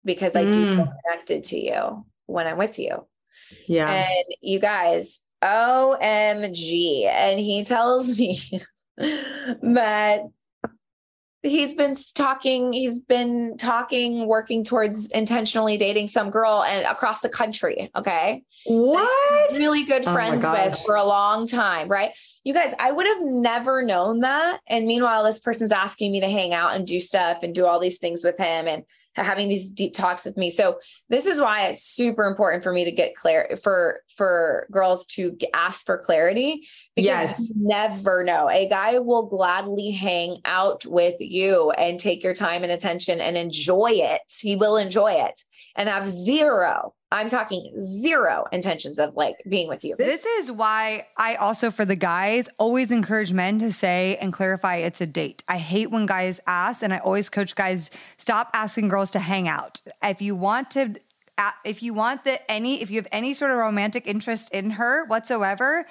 because 0.07 0.35
I 0.35 0.45
do 0.45 0.75
feel 0.75 0.85
Mm. 0.85 0.93
connected 1.03 1.43
to 1.43 1.59
you 1.59 2.05
when 2.25 2.47
I'm 2.47 2.57
with 2.57 2.79
you. 2.79 3.05
Yeah. 3.67 3.89
And 3.91 4.25
you 4.41 4.59
guys, 4.59 5.19
OMG. 5.43 7.05
And 7.05 7.39
he 7.39 7.63
tells 7.63 8.17
me 8.17 8.39
that 8.97 10.21
he's 11.43 11.75
been 11.75 11.95
talking, 12.15 12.73
he's 12.73 12.99
been 12.99 13.55
talking, 13.57 14.27
working 14.27 14.63
towards 14.63 15.07
intentionally 15.09 15.77
dating 15.77 16.07
some 16.07 16.29
girl 16.29 16.63
and 16.63 16.85
across 16.87 17.19
the 17.21 17.29
country. 17.29 17.91
Okay. 17.95 18.43
what? 18.65 19.51
Really 19.51 19.83
good 19.83 20.03
Oh 20.07 20.13
friends 20.13 20.43
with 20.43 20.79
for 20.85 20.95
a 20.95 21.03
long 21.05 21.45
time. 21.47 21.87
Right. 21.87 22.11
You 22.43 22.53
guys, 22.53 22.73
I 22.79 22.91
would 22.91 23.05
have 23.05 23.21
never 23.21 23.83
known 23.83 24.21
that. 24.21 24.61
And 24.67 24.87
meanwhile, 24.87 25.23
this 25.23 25.39
person's 25.39 25.71
asking 25.71 26.11
me 26.11 26.21
to 26.21 26.29
hang 26.29 26.53
out 26.53 26.73
and 26.73 26.87
do 26.87 26.99
stuff 26.99 27.43
and 27.43 27.53
do 27.53 27.65
all 27.65 27.79
these 27.79 27.99
things 27.99 28.23
with 28.23 28.37
him 28.37 28.67
and 28.67 28.83
having 29.23 29.47
these 29.47 29.69
deep 29.69 29.93
talks 29.93 30.25
with 30.25 30.37
me. 30.37 30.49
So 30.49 30.79
this 31.09 31.25
is 31.25 31.39
why 31.39 31.67
it's 31.67 31.83
super 31.83 32.25
important 32.25 32.63
for 32.63 32.71
me 32.71 32.85
to 32.85 32.91
get 32.91 33.15
clear 33.15 33.57
for 33.61 34.01
for 34.15 34.67
girls 34.71 35.05
to 35.07 35.35
ask 35.53 35.85
for 35.85 35.97
clarity 35.97 36.67
because 36.95 37.05
Yes. 37.05 37.49
you 37.49 37.55
never 37.57 38.23
know. 38.23 38.49
A 38.49 38.67
guy 38.67 38.99
will 38.99 39.25
gladly 39.25 39.91
hang 39.91 40.37
out 40.45 40.85
with 40.85 41.15
you 41.19 41.71
and 41.71 41.99
take 41.99 42.23
your 42.23 42.33
time 42.33 42.63
and 42.63 42.71
attention 42.71 43.19
and 43.19 43.37
enjoy 43.37 43.91
it. 43.93 44.21
He 44.39 44.55
will 44.55 44.77
enjoy 44.77 45.11
it 45.13 45.41
and 45.75 45.89
have 45.89 46.07
zero. 46.07 46.93
I'm 47.11 47.29
talking 47.29 47.81
zero 47.81 48.45
intentions 48.51 48.99
of 48.99 49.15
like 49.15 49.37
being 49.47 49.69
with 49.69 49.85
you. 49.85 49.95
This 49.97 50.25
is 50.25 50.51
why 50.51 51.07
I 51.17 51.35
also, 51.35 51.71
for 51.71 51.85
the 51.85 51.95
guys, 51.95 52.49
always 52.57 52.91
encourage 52.91 53.31
men 53.31 53.59
to 53.59 53.71
say 53.71 54.17
and 54.21 54.33
clarify 54.33 54.77
it's 54.77 54.99
a 54.99 55.07
date. 55.07 55.43
I 55.47 55.57
hate 55.57 55.89
when 55.89 56.05
guys 56.05 56.41
ask, 56.47 56.83
and 56.83 56.93
I 56.93 56.97
always 56.97 57.29
coach 57.29 57.55
guys 57.55 57.91
stop 58.17 58.49
asking 58.53 58.89
girls 58.89 59.11
to 59.11 59.19
hang 59.19 59.47
out. 59.47 59.81
If 60.03 60.21
you 60.21 60.35
want 60.35 60.71
to, 60.71 60.95
uh, 61.37 61.51
if 61.63 61.81
you 61.81 61.93
want 61.93 62.25
the 62.25 62.51
any, 62.51 62.81
if 62.81 62.91
you 62.91 62.97
have 62.97 63.07
any 63.13 63.33
sort 63.33 63.51
of 63.51 63.57
romantic 63.57 64.05
interest 64.05 64.53
in 64.53 64.71
her 64.71 65.05
whatsoever, 65.05 65.85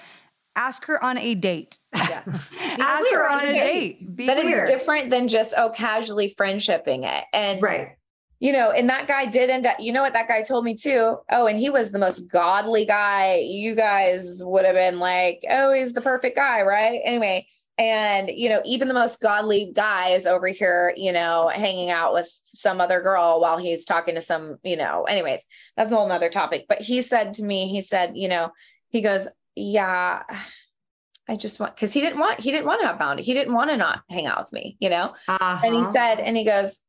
ask 0.54 0.84
her 0.84 1.02
on 1.02 1.16
a 1.16 1.34
date. 1.34 1.78
Yeah. 1.94 2.22
ask 2.26 3.10
her 3.10 3.30
on 3.30 3.46
a 3.46 3.52
date. 3.52 4.16
Be 4.16 4.26
That 4.26 4.38
is 4.38 4.68
different 4.68 5.08
than 5.08 5.28
just 5.28 5.54
oh 5.56 5.70
casually 5.70 6.34
friendshipping 6.38 7.04
it. 7.04 7.24
And 7.32 7.62
Right. 7.62 7.96
You 8.40 8.52
know, 8.52 8.70
and 8.70 8.88
that 8.90 9.06
guy 9.06 9.26
did 9.26 9.50
end 9.50 9.66
up, 9.66 9.76
you 9.80 9.92
know 9.92 10.02
what 10.02 10.12
that 10.12 10.28
guy 10.28 10.42
told 10.42 10.64
me 10.64 10.74
too? 10.74 11.16
Oh, 11.30 11.46
and 11.46 11.58
he 11.58 11.70
was 11.70 11.90
the 11.90 11.98
most 11.98 12.30
godly 12.30 12.84
guy. 12.84 13.36
You 13.38 13.74
guys 13.74 14.40
would 14.44 14.64
have 14.64 14.74
been 14.74 14.98
like, 14.98 15.42
oh, 15.48 15.72
he's 15.72 15.92
the 15.94 16.00
perfect 16.00 16.36
guy, 16.36 16.62
right? 16.62 17.00
Anyway, 17.04 17.46
and 17.78 18.30
you 18.34 18.48
know, 18.48 18.60
even 18.64 18.88
the 18.88 18.94
most 18.94 19.20
godly 19.20 19.72
guy 19.74 20.08
is 20.10 20.26
over 20.26 20.48
here, 20.48 20.92
you 20.96 21.12
know, 21.12 21.48
hanging 21.54 21.90
out 21.90 22.12
with 22.14 22.28
some 22.46 22.80
other 22.80 23.00
girl 23.00 23.40
while 23.40 23.58
he's 23.58 23.84
talking 23.84 24.14
to 24.14 24.22
some, 24.22 24.56
you 24.62 24.76
know, 24.76 25.04
anyways, 25.04 25.46
that's 25.76 25.92
a 25.92 25.96
whole 25.96 26.08
nother 26.08 26.30
topic. 26.30 26.66
But 26.68 26.80
he 26.80 27.02
said 27.02 27.34
to 27.34 27.44
me, 27.44 27.68
he 27.68 27.82
said, 27.82 28.12
you 28.16 28.28
know, 28.28 28.50
he 28.88 29.00
goes, 29.02 29.28
Yeah, 29.54 30.22
I 31.28 31.36
just 31.36 31.58
want 31.58 31.74
because 31.74 31.92
he 31.92 32.00
didn't 32.00 32.18
want 32.20 32.40
he 32.40 32.50
didn't 32.50 32.66
want 32.66 32.80
to 32.80 32.86
have 32.86 32.98
boundary. 32.98 33.24
He 33.24 33.34
didn't 33.34 33.54
want 33.54 33.70
to 33.70 33.76
not 33.76 34.02
hang 34.08 34.26
out 34.26 34.38
with 34.38 34.52
me, 34.52 34.76
you 34.80 34.88
know? 34.88 35.14
And 35.62 35.74
he 35.74 35.80
Uh-huh. 35.82 35.92
said, 35.92 36.20
and 36.20 36.36
he 36.36 36.44
goes, 36.44 36.80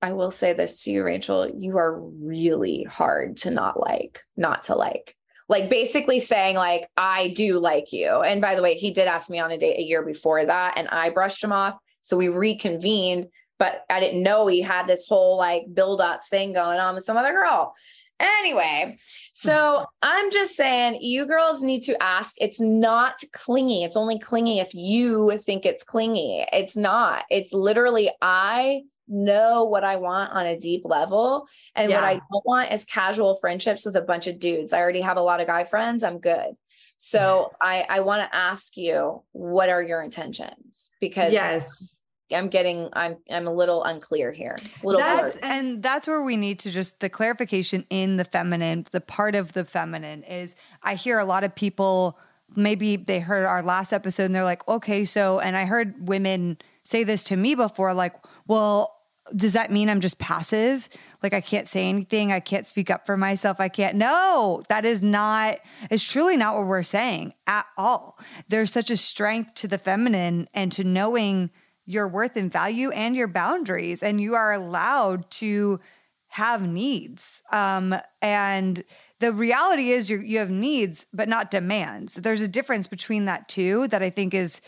I 0.00 0.12
will 0.12 0.30
say 0.30 0.52
this 0.52 0.84
to 0.84 0.90
you, 0.90 1.04
Rachel, 1.04 1.50
you 1.58 1.76
are 1.76 2.00
really 2.00 2.84
hard 2.84 3.36
to 3.38 3.50
not 3.50 3.80
like, 3.80 4.20
not 4.36 4.62
to 4.64 4.74
like. 4.74 5.14
Like 5.48 5.70
basically 5.70 6.20
saying, 6.20 6.56
like, 6.56 6.88
I 6.96 7.28
do 7.28 7.58
like 7.58 7.92
you. 7.92 8.20
And 8.22 8.40
by 8.40 8.54
the 8.54 8.62
way, 8.62 8.74
he 8.74 8.90
did 8.90 9.08
ask 9.08 9.30
me 9.30 9.40
on 9.40 9.50
a 9.50 9.58
date 9.58 9.78
a 9.78 9.82
year 9.82 10.02
before 10.02 10.44
that, 10.44 10.74
and 10.76 10.88
I 10.88 11.10
brushed 11.10 11.42
him 11.42 11.52
off. 11.52 11.78
So 12.00 12.16
we 12.16 12.28
reconvened, 12.28 13.28
but 13.58 13.82
I 13.90 13.98
didn't 13.98 14.22
know 14.22 14.46
he 14.46 14.60
had 14.60 14.86
this 14.86 15.06
whole 15.08 15.36
like 15.36 15.64
build 15.72 16.00
up 16.00 16.24
thing 16.26 16.52
going 16.52 16.78
on 16.78 16.94
with 16.94 17.04
some 17.04 17.16
other 17.16 17.32
girl. 17.32 17.74
Anyway, 18.20 18.98
so 19.32 19.52
mm-hmm. 19.52 19.84
I'm 20.02 20.30
just 20.30 20.56
saying, 20.56 20.98
you 21.00 21.24
girls 21.26 21.62
need 21.62 21.82
to 21.84 22.00
ask. 22.02 22.34
It's 22.38 22.60
not 22.60 23.20
clingy. 23.32 23.84
It's 23.84 23.96
only 23.96 24.18
clingy 24.18 24.58
if 24.58 24.74
you 24.74 25.38
think 25.38 25.64
it's 25.64 25.84
clingy. 25.84 26.44
It's 26.52 26.76
not. 26.76 27.24
It's 27.30 27.52
literally, 27.52 28.10
I 28.20 28.82
know 29.08 29.64
what 29.64 29.84
I 29.84 29.96
want 29.96 30.32
on 30.32 30.46
a 30.46 30.58
deep 30.58 30.82
level. 30.84 31.46
And 31.74 31.90
what 31.92 32.04
I 32.04 32.14
don't 32.14 32.46
want 32.46 32.72
is 32.72 32.84
casual 32.84 33.36
friendships 33.36 33.86
with 33.86 33.96
a 33.96 34.02
bunch 34.02 34.26
of 34.26 34.38
dudes. 34.38 34.72
I 34.72 34.80
already 34.80 35.00
have 35.00 35.16
a 35.16 35.22
lot 35.22 35.40
of 35.40 35.46
guy 35.46 35.64
friends. 35.64 36.04
I'm 36.04 36.18
good. 36.18 36.54
So 36.98 37.52
I, 37.60 37.86
I 37.88 38.00
want 38.00 38.22
to 38.22 38.36
ask 38.36 38.76
you, 38.76 39.22
what 39.32 39.68
are 39.68 39.82
your 39.82 40.02
intentions? 40.02 40.92
Because 41.00 41.32
Yes. 41.32 41.96
I'm 42.30 42.48
getting, 42.48 42.90
I'm, 42.92 43.16
I'm 43.30 43.46
a 43.46 43.52
little 43.52 43.82
unclear 43.84 44.32
here. 44.32 44.58
It's 44.62 44.82
a 44.82 44.86
little 44.86 45.00
that's 45.00 45.38
and 45.38 45.82
that's 45.82 46.06
where 46.06 46.22
we 46.22 46.36
need 46.36 46.58
to 46.60 46.70
just 46.70 47.00
the 47.00 47.08
clarification 47.08 47.86
in 47.88 48.18
the 48.18 48.24
feminine 48.24 48.86
the 48.92 49.00
part 49.00 49.34
of 49.34 49.54
the 49.54 49.64
feminine 49.64 50.22
is 50.24 50.54
i 50.82 50.94
hear 50.94 51.18
a 51.18 51.24
lot 51.24 51.42
of 51.42 51.54
people 51.54 52.18
maybe 52.54 52.96
they 52.96 53.20
heard 53.20 53.46
our 53.46 53.62
last 53.62 53.92
episode 53.92 54.24
and 54.24 54.34
they're 54.34 54.44
like 54.44 54.66
okay 54.68 55.04
so 55.04 55.40
and 55.40 55.56
i 55.56 55.64
heard 55.64 56.06
women 56.06 56.58
say 56.82 57.04
this 57.04 57.24
to 57.24 57.36
me 57.36 57.54
before 57.54 57.94
like 57.94 58.14
well 58.46 58.97
does 59.34 59.52
that 59.52 59.70
mean 59.70 59.88
i'm 59.88 60.00
just 60.00 60.18
passive? 60.18 60.88
Like 61.22 61.34
i 61.34 61.40
can't 61.40 61.68
say 61.68 61.88
anything. 61.88 62.32
I 62.32 62.40
can't 62.40 62.66
speak 62.66 62.90
up 62.90 63.06
for 63.06 63.16
myself. 63.16 63.60
I 63.60 63.68
can't 63.68 63.96
no 63.96 64.60
that 64.68 64.84
is 64.84 65.02
not 65.02 65.58
it's 65.90 66.04
truly 66.04 66.36
not 66.36 66.56
what 66.56 66.66
we're 66.66 66.82
saying 66.82 67.34
at 67.46 67.66
all. 67.76 68.18
There's 68.48 68.72
such 68.72 68.90
a 68.90 68.96
strength 68.96 69.54
to 69.56 69.68
the 69.68 69.78
feminine 69.78 70.48
and 70.54 70.72
to 70.72 70.84
knowing 70.84 71.50
your 71.86 72.06
worth 72.06 72.36
and 72.36 72.52
value 72.52 72.90
and 72.90 73.16
your 73.16 73.28
boundaries 73.28 74.02
and 74.02 74.20
you 74.20 74.34
are 74.34 74.52
allowed 74.52 75.30
to 75.30 75.80
have 76.28 76.68
needs. 76.68 77.42
Um, 77.50 77.94
and 78.20 78.84
the 79.20 79.32
reality 79.32 79.90
is 79.90 80.10
you 80.10 80.18
you 80.20 80.38
have 80.38 80.50
needs 80.50 81.06
but 81.12 81.28
not 81.28 81.50
demands. 81.50 82.14
There's 82.14 82.42
a 82.42 82.48
difference 82.48 82.86
between 82.86 83.24
that 83.24 83.48
too 83.48 83.88
that 83.88 84.02
i 84.02 84.10
think 84.10 84.34
is 84.34 84.60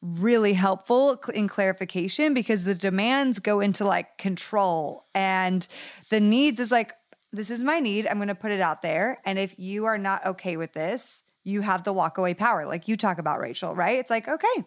really 0.00 0.52
helpful 0.52 1.20
in 1.34 1.48
clarification 1.48 2.34
because 2.34 2.64
the 2.64 2.74
demands 2.74 3.40
go 3.40 3.60
into 3.60 3.84
like 3.84 4.16
control 4.16 5.04
and 5.14 5.66
the 6.10 6.20
needs 6.20 6.60
is 6.60 6.70
like 6.70 6.92
this 7.32 7.50
is 7.50 7.64
my 7.64 7.80
need 7.80 8.06
i'm 8.06 8.16
going 8.16 8.28
to 8.28 8.34
put 8.34 8.52
it 8.52 8.60
out 8.60 8.80
there 8.80 9.18
and 9.24 9.40
if 9.40 9.58
you 9.58 9.86
are 9.86 9.98
not 9.98 10.24
okay 10.24 10.56
with 10.56 10.72
this 10.72 11.24
you 11.42 11.62
have 11.62 11.82
the 11.82 11.92
walk 11.92 12.16
away 12.16 12.32
power 12.32 12.64
like 12.64 12.86
you 12.86 12.96
talk 12.96 13.18
about 13.18 13.40
rachel 13.40 13.74
right 13.74 13.98
it's 13.98 14.10
like 14.10 14.28
okay 14.28 14.64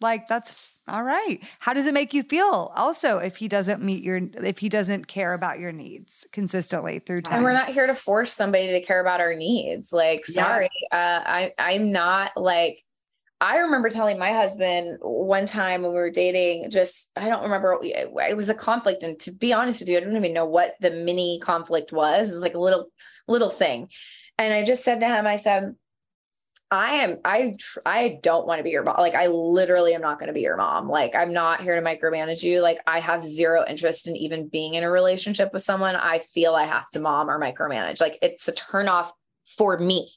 like 0.00 0.28
that's 0.28 0.54
All 0.88 1.02
right. 1.02 1.38
How 1.58 1.74
does 1.74 1.86
it 1.86 1.92
make 1.92 2.14
you 2.14 2.22
feel 2.22 2.72
also 2.74 3.18
if 3.18 3.36
he 3.36 3.46
doesn't 3.46 3.82
meet 3.82 4.02
your 4.02 4.20
if 4.38 4.58
he 4.58 4.70
doesn't 4.70 5.06
care 5.06 5.34
about 5.34 5.60
your 5.60 5.72
needs 5.72 6.26
consistently 6.32 6.98
through 6.98 7.22
time? 7.22 7.34
And 7.34 7.44
we're 7.44 7.52
not 7.52 7.68
here 7.68 7.86
to 7.86 7.94
force 7.94 8.32
somebody 8.32 8.68
to 8.68 8.80
care 8.80 9.00
about 9.00 9.20
our 9.20 9.34
needs. 9.34 9.92
Like, 9.92 10.24
Yeah. 10.28 10.44
sorry, 10.46 10.70
uh, 10.90 11.20
I 11.24 11.52
I'm 11.58 11.92
not 11.92 12.36
like. 12.36 12.84
I 13.40 13.58
remember 13.58 13.88
telling 13.88 14.18
my 14.18 14.32
husband 14.32 14.98
one 15.00 15.46
time 15.46 15.82
when 15.82 15.92
we 15.92 15.96
were 15.98 16.10
dating, 16.10 16.70
just 16.70 17.12
I 17.16 17.28
don't 17.28 17.44
remember. 17.44 17.78
It 17.82 18.36
was 18.36 18.48
a 18.48 18.54
conflict, 18.54 19.04
and 19.04 19.18
to 19.20 19.32
be 19.32 19.52
honest 19.52 19.80
with 19.80 19.88
you, 19.88 19.96
I 19.96 20.00
don't 20.00 20.16
even 20.16 20.32
know 20.32 20.46
what 20.46 20.74
the 20.80 20.90
mini 20.90 21.38
conflict 21.40 21.92
was. 21.92 22.30
It 22.30 22.34
was 22.34 22.42
like 22.42 22.54
a 22.54 22.60
little 22.60 22.90
little 23.28 23.50
thing, 23.50 23.90
and 24.38 24.52
I 24.52 24.64
just 24.64 24.82
said 24.82 25.00
to 25.00 25.06
him, 25.06 25.26
I 25.26 25.36
said, 25.36 25.76
I 26.70 26.96
am 26.96 27.18
I 27.24 27.54
tr- 27.58 27.78
I 27.86 28.18
don't 28.22 28.46
want 28.46 28.58
to 28.58 28.64
be 28.64 28.70
your 28.70 28.82
mom. 28.82 28.96
Like 28.98 29.14
I 29.14 29.28
literally 29.28 29.94
am 29.94 30.02
not 30.02 30.18
going 30.18 30.26
to 30.26 30.34
be 30.34 30.42
your 30.42 30.56
mom. 30.56 30.88
Like 30.88 31.14
I'm 31.14 31.32
not 31.32 31.62
here 31.62 31.80
to 31.80 31.86
micromanage 31.86 32.42
you. 32.42 32.60
Like 32.60 32.78
I 32.86 32.98
have 32.98 33.22
zero 33.22 33.64
interest 33.66 34.06
in 34.06 34.16
even 34.16 34.48
being 34.48 34.74
in 34.74 34.84
a 34.84 34.90
relationship 34.90 35.52
with 35.52 35.62
someone 35.62 35.96
I 35.96 36.18
feel 36.18 36.54
I 36.54 36.64
have 36.64 36.88
to 36.90 37.00
mom 37.00 37.30
or 37.30 37.40
micromanage. 37.40 38.00
Like 38.00 38.18
it's 38.20 38.48
a 38.48 38.52
turnoff 38.52 39.12
for 39.56 39.78
me. 39.78 40.12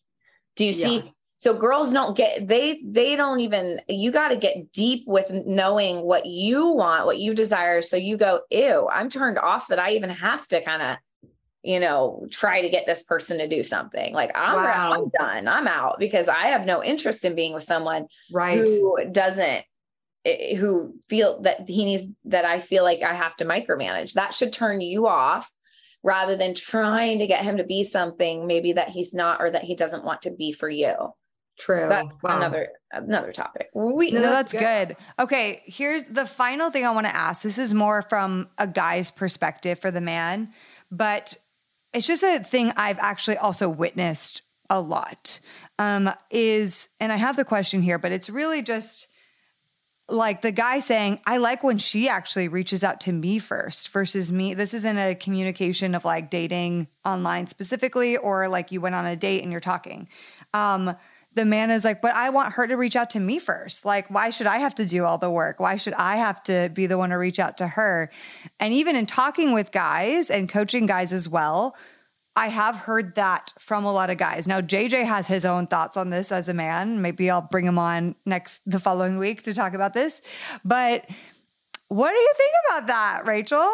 Do 0.58 0.66
you 0.66 0.74
see? 0.74 1.12
So 1.42 1.56
girls 1.56 1.92
don't 1.92 2.16
get 2.16 2.48
they 2.48 2.80
they 2.86 3.16
don't 3.16 3.40
even 3.40 3.82
you 3.90 4.12
got 4.12 4.28
to 4.28 4.36
get 4.36 4.72
deep 4.72 5.08
with 5.08 5.32
knowing 5.32 6.02
what 6.02 6.28
you 6.28 6.68
want, 6.68 7.08
what 7.08 7.18
you 7.18 7.34
desire. 7.34 7.82
So 7.82 7.98
you 7.98 8.16
go, 8.16 8.42
ew, 8.52 8.88
I'm 8.94 9.10
turned 9.10 9.40
off 9.40 9.68
that 9.70 9.80
I 9.80 9.94
even 9.94 10.12
have 10.12 10.48
to 10.50 10.64
kind 10.64 10.84
of 10.84 10.98
you 11.64 11.80
know, 11.80 12.28
try 12.32 12.62
to 12.62 12.70
get 12.70 12.86
this 12.86 13.04
person 13.04 13.40
to 13.40 13.48
do 13.48 13.64
something. 13.64 14.14
Like 14.14 14.32
I'm, 14.36 14.56
Wow. 14.56 14.94
I'm 14.94 15.10
done. 15.18 15.48
I'm 15.48 15.68
out 15.68 16.00
because 16.00 16.28
I 16.28 16.48
have 16.48 16.66
no 16.66 16.84
interest 16.84 17.26
in 17.26 17.34
being 17.36 17.54
with 17.54 17.64
someone 17.64 18.06
Right. 18.32 18.60
who 18.60 18.98
doesn't 19.12 19.64
eh, 20.26 20.56
who 20.56 20.96
feel 21.10 21.42
that 21.42 21.68
he 21.68 21.86
needs 21.86 22.06
that 22.26 22.46
I 22.46 22.60
feel 22.60 22.84
like 22.84 23.02
I 23.02 23.14
have 23.14 23.36
to 23.38 23.46
micromanage. 23.46 24.14
That 24.14 24.34
should 24.36 24.54
turn 24.54 24.80
you 24.80 25.08
off 25.08 25.52
rather 26.04 26.36
than 26.36 26.54
trying 26.54 27.18
to 27.18 27.28
get 27.28 27.44
him 27.44 27.58
to 27.58 27.64
be 27.64 27.84
something 27.84 28.46
maybe 28.46 28.74
that 28.74 28.90
he's 28.90 29.14
not 29.14 29.42
or 29.42 29.50
that 29.50 29.64
he 29.64 29.76
doesn't 29.76 30.06
want 30.06 30.22
to 30.24 30.32
be 30.32 30.52
for 30.52 30.70
you. 30.70 31.14
True. 31.60 31.88
That's 31.88 32.22
Wow. 32.24 32.38
another 32.38 32.70
another 32.92 33.32
topic. 33.32 33.70
We 33.74 34.12
No, 34.12 34.22
that's 34.22 34.54
good. 34.54 34.96
Okay, 35.20 35.62
here's 35.66 36.04
the 36.06 36.26
final 36.26 36.72
thing 36.72 36.86
I 36.86 36.92
want 36.92 37.08
to 37.08 37.16
ask. 37.16 37.44
This 37.44 37.58
is 37.58 37.74
more 37.74 38.02
from 38.02 38.50
a 38.58 38.68
guy's 38.68 39.12
perspective 39.12 39.80
for 39.80 39.92
the 39.92 40.02
man, 40.02 40.52
but 40.90 41.38
it's 41.94 42.08
just 42.08 42.24
a 42.24 42.40
thing 42.40 42.72
I've 42.76 43.00
actually 43.00 43.38
also 43.38 43.70
witnessed 43.70 44.42
a 44.70 44.80
lot. 44.82 45.40
Um, 45.78 46.10
is 46.30 46.90
and 47.00 47.12
I 47.12 47.18
have 47.18 47.36
the 47.36 47.46
question 47.46 47.82
here, 47.82 48.00
but 48.00 48.12
it's 48.12 48.30
really 48.30 48.62
just 48.62 49.08
like 50.10 50.42
the 50.42 50.52
guy 50.52 50.80
saying, 50.80 51.20
I 51.26 51.38
like 51.38 51.64
when 51.64 51.78
she 51.78 52.10
actually 52.10 52.48
reaches 52.48 52.84
out 52.84 53.00
to 53.02 53.12
me 53.12 53.40
first 53.40 53.90
versus 53.90 54.32
me. 54.32 54.54
This 54.54 54.74
isn't 54.74 54.98
a 54.98 55.16
communication 55.16 55.96
of 55.96 56.04
like 56.06 56.30
dating 56.30 56.88
online 57.06 57.48
specifically, 57.48 58.18
or 58.18 58.48
like 58.50 58.72
you 58.72 58.82
went 58.82 58.96
on 58.96 59.06
a 59.06 59.16
date 59.16 59.44
and 59.44 59.52
you're 59.52 59.62
talking. 59.62 60.10
Um, 60.54 60.96
the 61.34 61.46
man 61.46 61.72
is 61.72 61.84
like, 61.84 62.02
but 62.02 62.14
I 62.14 62.30
want 62.30 62.54
her 62.54 62.68
to 62.68 62.76
reach 62.76 62.96
out 62.96 63.10
to 63.12 63.20
me 63.20 63.40
first. 63.40 63.86
Like, 63.86 64.10
why 64.10 64.30
should 64.30 64.48
I 64.48 64.58
have 64.58 64.76
to 64.76 64.86
do 64.86 65.06
all 65.06 65.18
the 65.18 65.32
work? 65.32 65.60
Why 65.60 65.78
should 65.78 65.94
I 65.94 66.18
have 66.18 66.44
to 66.46 66.70
be 66.74 66.88
the 66.88 66.98
one 66.98 67.12
to 67.12 67.16
reach 67.18 67.40
out 67.40 67.58
to 67.58 67.68
her? 67.68 68.12
And 68.60 68.74
even 68.74 68.96
in 68.96 69.06
talking 69.06 69.54
with 69.54 69.72
guys 69.72 70.30
and 70.30 70.50
coaching 70.50 70.86
guys 70.86 71.14
as 71.14 71.30
well, 71.30 71.76
I 72.36 72.48
have 72.48 72.76
heard 72.76 73.16
that 73.16 73.54
from 73.60 73.86
a 73.86 73.92
lot 73.92 74.10
of 74.10 74.18
guys. 74.18 74.48
Now, 74.48 74.62
JJ 74.62 75.06
has 75.06 75.28
his 75.28 75.46
own 75.46 75.68
thoughts 75.68 75.98
on 75.98 76.10
this 76.10 76.32
as 76.32 76.48
a 76.50 76.54
man. 76.54 77.02
Maybe 77.02 77.30
I'll 77.30 77.42
bring 77.42 77.66
him 77.66 77.78
on 77.78 78.16
next 78.26 78.70
the 78.70 78.80
following 78.80 79.18
week 79.18 79.44
to 79.44 79.54
talk 79.54 79.74
about 79.74 79.94
this. 79.94 80.22
But 80.64 81.10
what 81.88 82.10
do 82.10 82.16
you 82.16 82.34
think 82.38 82.52
about 82.70 82.88
that, 82.88 83.22
Rachel? 83.26 83.70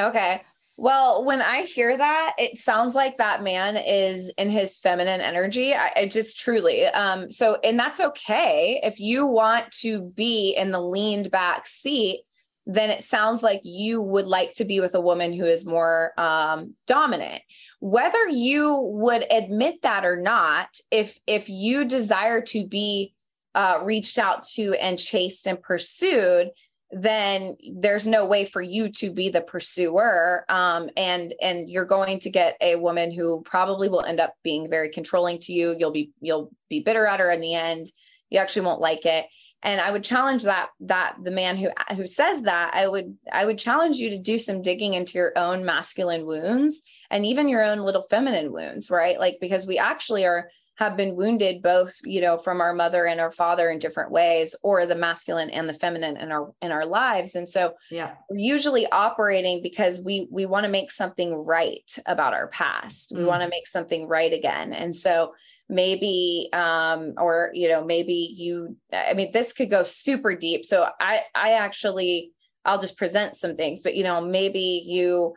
Okay. 0.00 0.42
Well, 0.78 1.24
when 1.24 1.40
I 1.40 1.62
hear 1.62 1.96
that, 1.96 2.34
it 2.38 2.58
sounds 2.58 2.94
like 2.94 3.16
that 3.16 3.42
man 3.42 3.78
is 3.78 4.30
in 4.36 4.50
his 4.50 4.78
feminine 4.78 5.22
energy. 5.22 5.74
I, 5.74 5.90
I 5.96 6.06
just 6.06 6.38
truly, 6.38 6.84
um, 6.86 7.30
so, 7.30 7.58
and 7.64 7.78
that's 7.78 7.98
okay. 7.98 8.80
If 8.82 9.00
you 9.00 9.26
want 9.26 9.70
to 9.80 10.02
be 10.02 10.50
in 10.50 10.70
the 10.70 10.80
leaned 10.80 11.30
back 11.30 11.66
seat, 11.66 12.24
then 12.66 12.90
it 12.90 13.02
sounds 13.02 13.42
like 13.42 13.60
you 13.62 14.02
would 14.02 14.26
like 14.26 14.52
to 14.54 14.64
be 14.64 14.80
with 14.80 14.94
a 14.94 15.00
woman 15.00 15.32
who 15.32 15.44
is 15.44 15.64
more 15.64 16.12
um, 16.18 16.74
dominant. 16.86 17.40
Whether 17.80 18.28
you 18.28 18.78
would 18.92 19.24
admit 19.30 19.82
that 19.82 20.04
or 20.04 20.16
not, 20.16 20.68
if 20.90 21.18
if 21.26 21.48
you 21.48 21.84
desire 21.84 22.42
to 22.42 22.66
be 22.66 23.14
uh, 23.54 23.80
reached 23.82 24.18
out 24.18 24.42
to 24.54 24.74
and 24.74 24.98
chased 24.98 25.46
and 25.46 25.62
pursued, 25.62 26.50
then 27.02 27.56
there's 27.74 28.06
no 28.06 28.24
way 28.24 28.44
for 28.44 28.62
you 28.62 28.88
to 28.90 29.12
be 29.12 29.28
the 29.28 29.42
pursuer. 29.42 30.44
Um, 30.48 30.88
and 30.96 31.34
and 31.42 31.68
you're 31.68 31.84
going 31.84 32.18
to 32.20 32.30
get 32.30 32.56
a 32.60 32.76
woman 32.76 33.12
who 33.12 33.42
probably 33.42 33.88
will 33.88 34.02
end 34.02 34.20
up 34.20 34.34
being 34.42 34.70
very 34.70 34.90
controlling 34.90 35.38
to 35.40 35.52
you. 35.52 35.76
You'll 35.78 35.92
be 35.92 36.10
you'll 36.20 36.50
be 36.70 36.80
bitter 36.80 37.06
at 37.06 37.20
her 37.20 37.30
in 37.30 37.40
the 37.40 37.54
end. 37.54 37.86
You 38.30 38.38
actually 38.38 38.66
won't 38.66 38.80
like 38.80 39.04
it. 39.04 39.26
And 39.62 39.80
i 39.80 39.90
would 39.90 40.04
challenge 40.04 40.44
that 40.44 40.68
that 40.80 41.16
the 41.22 41.30
man 41.30 41.56
who 41.56 41.70
who 41.96 42.06
says 42.06 42.42
that 42.42 42.72
i 42.74 42.86
would 42.86 43.16
i 43.32 43.44
would 43.44 43.58
challenge 43.58 43.96
you 43.96 44.10
to 44.10 44.18
do 44.18 44.38
some 44.38 44.60
digging 44.60 44.92
into 44.94 45.16
your 45.18 45.32
own 45.34 45.64
masculine 45.64 46.26
wounds 46.26 46.82
and 47.10 47.24
even 47.24 47.48
your 47.48 47.64
own 47.64 47.78
little 47.80 48.06
feminine 48.10 48.52
wounds 48.52 48.90
right? 48.90 49.18
Like 49.18 49.38
because 49.40 49.66
we 49.66 49.78
actually 49.78 50.24
are 50.26 50.50
have 50.76 50.96
been 50.96 51.16
wounded 51.16 51.62
both 51.62 51.94
you 52.04 52.20
know 52.20 52.36
from 52.38 52.60
our 52.60 52.74
mother 52.74 53.06
and 53.06 53.20
our 53.20 53.32
father 53.32 53.70
in 53.70 53.78
different 53.78 54.10
ways 54.10 54.54
or 54.62 54.84
the 54.86 54.94
masculine 54.94 55.50
and 55.50 55.68
the 55.68 55.74
feminine 55.74 56.16
in 56.16 56.30
our 56.30 56.52
in 56.62 56.70
our 56.70 56.86
lives 56.86 57.34
and 57.34 57.48
so 57.48 57.72
Yeah. 57.90 58.14
we're 58.30 58.38
usually 58.38 58.86
operating 58.86 59.62
because 59.62 60.00
we 60.00 60.28
we 60.30 60.46
want 60.46 60.64
to 60.64 60.70
make 60.70 60.90
something 60.90 61.34
right 61.34 61.90
about 62.06 62.34
our 62.34 62.48
past 62.48 63.12
we 63.14 63.22
Mm. 63.22 63.26
want 63.26 63.42
to 63.42 63.48
make 63.48 63.66
something 63.66 64.06
right 64.06 64.32
again 64.32 64.72
and 64.72 64.94
so 64.94 65.32
maybe 65.68 66.48
um 66.52 67.14
or 67.18 67.50
you 67.54 67.68
know 67.68 67.84
maybe 67.84 68.34
you 68.36 68.76
i 68.92 69.14
mean 69.14 69.32
this 69.32 69.52
could 69.52 69.70
go 69.70 69.82
super 69.82 70.36
deep 70.36 70.64
so 70.64 70.88
i 71.00 71.22
i 71.34 71.52
actually 71.54 72.30
i'll 72.64 72.78
just 72.78 72.96
present 72.98 73.34
some 73.34 73.56
things 73.56 73.80
but 73.80 73.96
you 73.96 74.04
know 74.04 74.20
maybe 74.20 74.82
you 74.86 75.34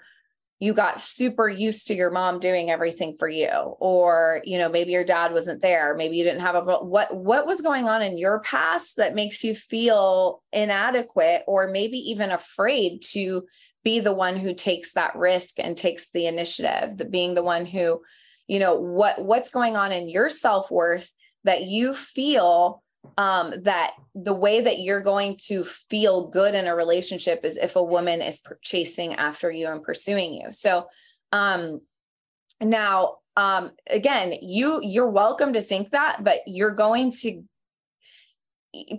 you 0.59 0.73
got 0.73 0.99
super 0.99 1.47
used 1.47 1.87
to 1.87 1.95
your 1.95 2.11
mom 2.11 2.39
doing 2.39 2.69
everything 2.69 3.15
for 3.17 3.29
you 3.29 3.47
or 3.47 4.41
you 4.43 4.57
know 4.57 4.69
maybe 4.69 4.91
your 4.91 5.05
dad 5.05 5.31
wasn't 5.31 5.61
there 5.61 5.95
maybe 5.95 6.17
you 6.17 6.23
didn't 6.23 6.41
have 6.41 6.55
a 6.55 6.61
what 6.61 7.15
what 7.15 7.47
was 7.47 7.61
going 7.61 7.87
on 7.87 8.01
in 8.01 8.17
your 8.17 8.41
past 8.41 8.97
that 8.97 9.15
makes 9.15 9.43
you 9.43 9.55
feel 9.55 10.43
inadequate 10.51 11.43
or 11.47 11.67
maybe 11.69 11.97
even 11.97 12.31
afraid 12.31 13.01
to 13.01 13.45
be 13.83 13.99
the 13.99 14.13
one 14.13 14.35
who 14.35 14.53
takes 14.53 14.93
that 14.93 15.15
risk 15.15 15.55
and 15.57 15.77
takes 15.77 16.11
the 16.11 16.27
initiative 16.27 16.97
the 16.97 17.05
being 17.05 17.33
the 17.33 17.43
one 17.43 17.65
who 17.65 18.01
you 18.47 18.59
know 18.59 18.75
what 18.75 19.23
what's 19.23 19.51
going 19.51 19.77
on 19.77 19.91
in 19.91 20.09
your 20.09 20.29
self-worth 20.29 21.11
that 21.45 21.63
you 21.63 21.93
feel 21.93 22.83
um, 23.17 23.53
that 23.63 23.93
the 24.15 24.33
way 24.33 24.61
that 24.61 24.79
you're 24.79 25.01
going 25.01 25.37
to 25.47 25.63
feel 25.63 26.27
good 26.27 26.55
in 26.55 26.67
a 26.67 26.75
relationship 26.75 27.43
is 27.43 27.57
if 27.57 27.75
a 27.75 27.83
woman 27.83 28.21
is 28.21 28.41
chasing 28.61 29.15
after 29.15 29.51
you 29.51 29.67
and 29.67 29.83
pursuing 29.83 30.33
you. 30.33 30.51
So, 30.51 30.87
um, 31.31 31.81
now, 32.61 33.17
um, 33.35 33.71
again, 33.89 34.33
you 34.41 34.81
you're 34.83 35.09
welcome 35.09 35.53
to 35.53 35.61
think 35.61 35.91
that, 35.91 36.23
but 36.23 36.41
you're 36.45 36.71
going 36.71 37.11
to 37.21 37.43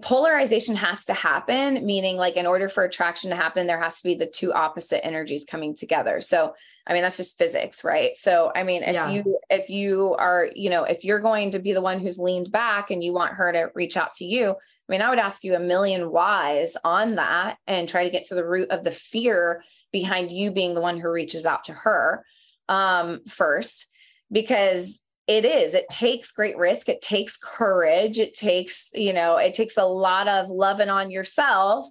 polarization 0.02 0.74
has 0.74 1.04
to 1.04 1.14
happen 1.14 1.86
meaning 1.86 2.16
like 2.16 2.36
in 2.36 2.44
order 2.44 2.68
for 2.68 2.82
attraction 2.82 3.30
to 3.30 3.36
happen 3.36 3.68
there 3.68 3.80
has 3.80 3.98
to 4.00 4.08
be 4.08 4.16
the 4.16 4.26
two 4.26 4.52
opposite 4.52 5.04
energies 5.06 5.44
coming 5.48 5.76
together 5.76 6.20
so 6.20 6.54
i 6.90 6.92
mean 6.92 7.02
that's 7.02 7.16
just 7.16 7.38
physics 7.38 7.84
right 7.84 8.16
so 8.16 8.52
i 8.54 8.62
mean 8.62 8.82
if 8.82 8.94
Yeah. 8.94 9.08
you 9.10 9.38
if 9.48 9.70
you 9.70 10.14
are 10.18 10.50
you 10.54 10.68
know 10.68 10.84
if 10.84 11.04
you're 11.04 11.20
going 11.20 11.52
to 11.52 11.58
be 11.60 11.72
the 11.72 11.80
one 11.80 12.00
who's 12.00 12.18
leaned 12.18 12.52
back 12.52 12.90
and 12.90 13.02
you 13.02 13.14
want 13.14 13.34
her 13.34 13.52
to 13.52 13.70
reach 13.74 13.96
out 13.96 14.12
to 14.14 14.24
you 14.26 14.50
i 14.50 14.54
mean 14.88 15.00
i 15.00 15.08
would 15.08 15.18
ask 15.18 15.44
you 15.44 15.54
a 15.54 15.60
million 15.60 16.10
whys 16.10 16.76
on 16.84 17.14
that 17.14 17.56
and 17.66 17.88
try 17.88 18.04
to 18.04 18.10
get 18.10 18.26
to 18.26 18.34
the 18.34 18.46
root 18.46 18.68
of 18.70 18.84
the 18.84 18.90
fear 18.90 19.62
behind 19.92 20.30
you 20.30 20.50
being 20.50 20.74
the 20.74 20.80
one 20.82 20.98
who 20.98 21.08
reaches 21.08 21.46
out 21.46 21.64
to 21.64 21.72
her 21.72 22.24
um 22.68 23.20
first 23.26 23.86
because 24.30 25.00
it 25.26 25.44
is 25.44 25.74
it 25.74 25.88
takes 25.88 26.32
great 26.32 26.56
risk 26.58 26.88
it 26.88 27.00
takes 27.00 27.36
courage 27.36 28.18
it 28.18 28.34
takes 28.34 28.90
you 28.94 29.12
know 29.12 29.36
it 29.36 29.54
takes 29.54 29.76
a 29.76 29.84
lot 29.84 30.26
of 30.26 30.48
loving 30.50 30.88
on 30.90 31.10
yourself 31.10 31.86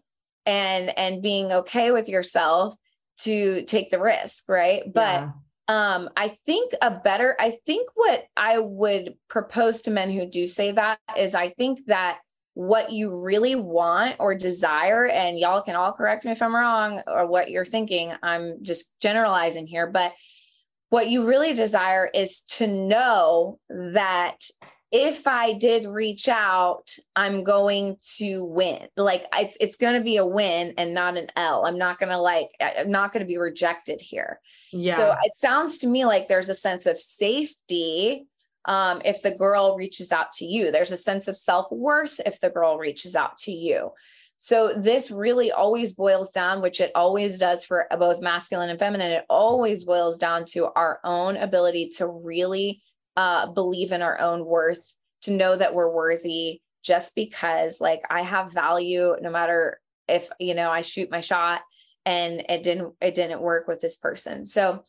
and 0.46 0.98
and 0.98 1.22
being 1.22 1.52
okay 1.52 1.92
with 1.92 2.10
yourself 2.10 2.76
to 3.22 3.64
take 3.64 3.90
the 3.90 4.00
risk 4.00 4.46
right 4.48 4.84
but 4.94 5.22
Yeah. 5.22 5.32
um 5.68 6.10
i 6.16 6.30
think 6.30 6.74
a 6.82 6.92
better 6.92 7.36
i 7.40 7.52
think 7.66 7.90
what 7.96 8.26
i 8.38 8.60
would 8.60 9.16
propose 9.28 9.82
to 9.84 9.92
men 9.92 10.12
who 10.12 10.26
do 10.26 10.48
say 10.48 10.72
that 10.72 11.00
is 11.18 11.36
i 11.36 11.50
think 11.50 11.80
that 11.88 12.20
what 12.54 12.92
you 12.92 13.18
really 13.18 13.56
want 13.56 14.16
or 14.20 14.36
desire 14.36 15.08
and 15.08 15.40
y'all 15.40 15.62
can 15.62 15.76
all 15.76 15.94
correct 15.94 16.26
me 16.26 16.32
if 16.32 16.42
i'm 16.42 16.56
wrong 16.56 17.02
or 17.08 17.26
what 17.26 17.50
you're 17.52 17.66
thinking 17.66 18.12
i'm 18.24 18.64
just 18.64 19.00
generalizing 19.00 19.68
here 19.68 19.88
but 19.88 20.14
what 20.90 21.08
you 21.08 21.26
really 21.26 21.54
desire 21.54 22.10
is 22.14 22.42
to 22.42 22.66
know 22.66 23.60
that 23.70 24.38
if 24.92 25.28
I 25.28 25.54
did 25.54 25.86
reach 25.86 26.28
out, 26.28 26.96
I'm 27.16 27.44
going 27.44 27.98
to 28.16 28.44
win. 28.46 28.88
Like 28.98 29.26
it's 29.38 29.56
it's 29.60 29.76
going 29.76 29.94
to 29.94 30.04
be 30.04 30.18
a 30.18 30.26
win 30.26 30.74
and 30.78 30.94
not 30.94 31.18
an 31.18 31.28
L. 31.36 31.66
I'm 31.66 31.78
not 31.78 32.00
going 32.00 32.10
to 32.10 32.18
like 32.18 32.50
I'm 32.60 32.90
not 32.90 33.12
going 33.12 33.22
to 33.22 33.28
be 33.28 33.38
rejected 33.38 34.02
here. 34.02 34.40
Yeah. 34.72 34.98
So 34.98 35.16
it 35.24 35.34
sounds 35.38 35.78
to 35.80 35.88
me 35.88 36.06
like 36.06 36.28
there's 36.28 36.50
a 36.50 36.56
sense 36.56 36.88
of 36.88 36.98
safety 36.98 38.26
um, 38.66 39.02
if 39.06 39.22
the 39.22 39.32
girl 39.32 39.76
reaches 39.76 40.12
out 40.12 40.32
to 40.34 40.46
you. 40.46 40.72
There's 40.72 40.92
a 40.92 40.98
sense 40.98 41.28
of 41.28 41.38
self 41.38 41.72
worth 41.72 42.20
if 42.26 42.40
the 42.40 42.50
girl 42.50 42.78
reaches 42.78 43.16
out 43.16 43.38
to 43.40 43.52
you. 43.52 43.92
So 44.40 44.74
this 44.74 45.12
really 45.12 45.52
always 45.52 45.94
boils 45.94 46.30
down, 46.30 46.62
which 46.62 46.80
it 46.80 46.92
always 46.96 47.38
does 47.38 47.66
for 47.66 47.88
both 48.00 48.22
masculine 48.22 48.70
and 48.70 48.80
feminine. 48.80 49.12
It 49.12 49.26
always 49.30 49.84
boils 49.84 50.18
down 50.18 50.46
to 50.46 50.68
our 50.76 51.00
own 51.04 51.36
ability 51.36 51.90
to 51.98 52.08
really 52.08 52.82
uh, 53.20 53.52
believe 53.52 53.92
in 53.92 54.02
our 54.02 54.18
own 54.22 54.46
worth, 54.46 54.96
to 55.24 55.32
know 55.32 55.54
that 55.54 55.76
we're 55.76 55.92
worthy 55.92 56.62
just 56.82 57.14
because 57.16 57.82
like 57.82 58.00
I 58.10 58.22
have 58.22 58.54
value 58.54 59.18
no 59.20 59.30
matter 59.30 59.82
if, 60.08 60.30
you 60.40 60.56
know, 60.56 60.72
I 60.72 60.82
shoot 60.84 61.12
my 61.12 61.20
shot 61.20 61.60
and 62.06 62.46
it 62.48 62.64
didn't, 62.64 62.94
it 63.02 63.16
didn't 63.16 63.42
work 63.42 63.68
with 63.68 63.82
this 63.82 63.98
person. 63.98 64.46
So 64.46 64.86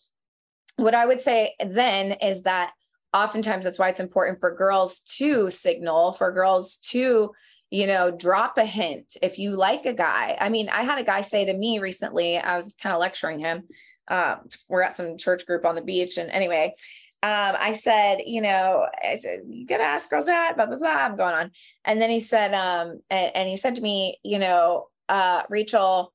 what 0.77 0.95
I 0.95 1.07
would 1.07 1.21
say 1.21 1.55
then 1.59 2.13
is 2.13 2.43
that 2.43 2.71
oftentimes 3.13 3.65
that's 3.65 3.81
why 3.81 3.89
it's 3.89 3.99
important 3.99 4.39
for 4.39 4.55
girls 4.55 5.01
to 5.19 5.51
signal, 5.51 6.13
for 6.13 6.31
girls 6.31 6.77
to 6.91 7.33
you 7.73 7.87
know, 7.89 8.11
drop 8.11 8.59
a 8.59 8.65
hint 8.65 9.17
if 9.23 9.39
you 9.39 9.57
like 9.57 9.87
a 9.87 9.93
guy. 9.93 10.37
I 10.41 10.49
mean, 10.51 10.69
I 10.69 10.83
had 10.83 10.99
a 10.99 11.05
guy 11.05 11.21
say 11.21 11.45
to 11.47 11.57
me 11.57 11.81
recently, 11.81 12.39
I 12.39 12.55
was 12.55 12.77
kind 12.81 12.95
of 12.95 13.01
lecturing 13.01 13.41
him. 13.41 13.63
Um, 14.09 14.49
we're 14.69 14.83
at 14.83 14.97
some 14.97 15.17
church 15.17 15.47
group 15.47 15.65
on 15.65 15.77
the 15.77 15.83
beach. 15.83 16.19
And 16.19 16.31
anyway, 16.31 16.75
um, 17.23 17.57
I 17.59 17.75
said, 17.75 18.23
you 18.27 18.41
know, 18.41 18.87
I 19.03 19.17
said, 19.17 19.41
you 19.47 19.67
gotta 19.67 19.85
ask 19.85 20.09
girls 20.09 20.27
that, 20.27 20.57
blah, 20.57 20.67
blah, 20.67 20.79
blah. 20.79 20.89
I'm 20.89 21.17
going 21.17 21.35
on. 21.35 21.51
And 21.85 22.01
then 22.01 22.09
he 22.09 22.21
said, 22.21 22.55
um, 22.55 23.01
and, 23.11 23.37
and 23.37 23.49
he 23.49 23.57
said 23.59 23.75
to 23.75 23.83
me, 23.83 24.19
you 24.23 24.39
know, 24.39 24.89
uh, 25.09 25.43
Rachel, 25.51 26.13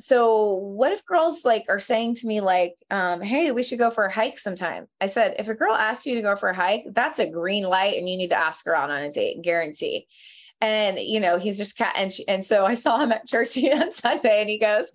so 0.00 0.54
what 0.54 0.92
if 0.92 1.04
girls 1.04 1.44
like 1.44 1.64
are 1.68 1.80
saying 1.80 2.14
to 2.14 2.26
me 2.28 2.40
like 2.40 2.74
um, 2.90 3.20
hey 3.20 3.50
we 3.50 3.64
should 3.64 3.80
go 3.80 3.90
for 3.90 4.04
a 4.04 4.12
hike 4.12 4.38
sometime 4.38 4.86
i 5.00 5.08
said 5.08 5.34
if 5.40 5.48
a 5.48 5.54
girl 5.54 5.74
asks 5.74 6.06
you 6.06 6.14
to 6.14 6.22
go 6.22 6.36
for 6.36 6.48
a 6.48 6.54
hike 6.54 6.84
that's 6.92 7.18
a 7.18 7.28
green 7.28 7.64
light 7.64 7.98
and 7.98 8.08
you 8.08 8.16
need 8.16 8.30
to 8.30 8.38
ask 8.38 8.64
her 8.64 8.76
out 8.76 8.90
on 8.90 9.02
a 9.02 9.10
date 9.10 9.42
guarantee 9.42 10.06
and 10.60 10.98
you 10.98 11.20
know 11.20 11.38
he's 11.38 11.56
just 11.56 11.76
cat 11.76 11.94
and 11.96 12.12
she, 12.12 12.26
and 12.28 12.44
so 12.44 12.64
I 12.64 12.74
saw 12.74 12.98
him 12.98 13.12
at 13.12 13.26
church 13.26 13.56
on 13.72 13.92
Sunday 13.92 14.40
and 14.40 14.48
he 14.48 14.58
goes 14.58 14.86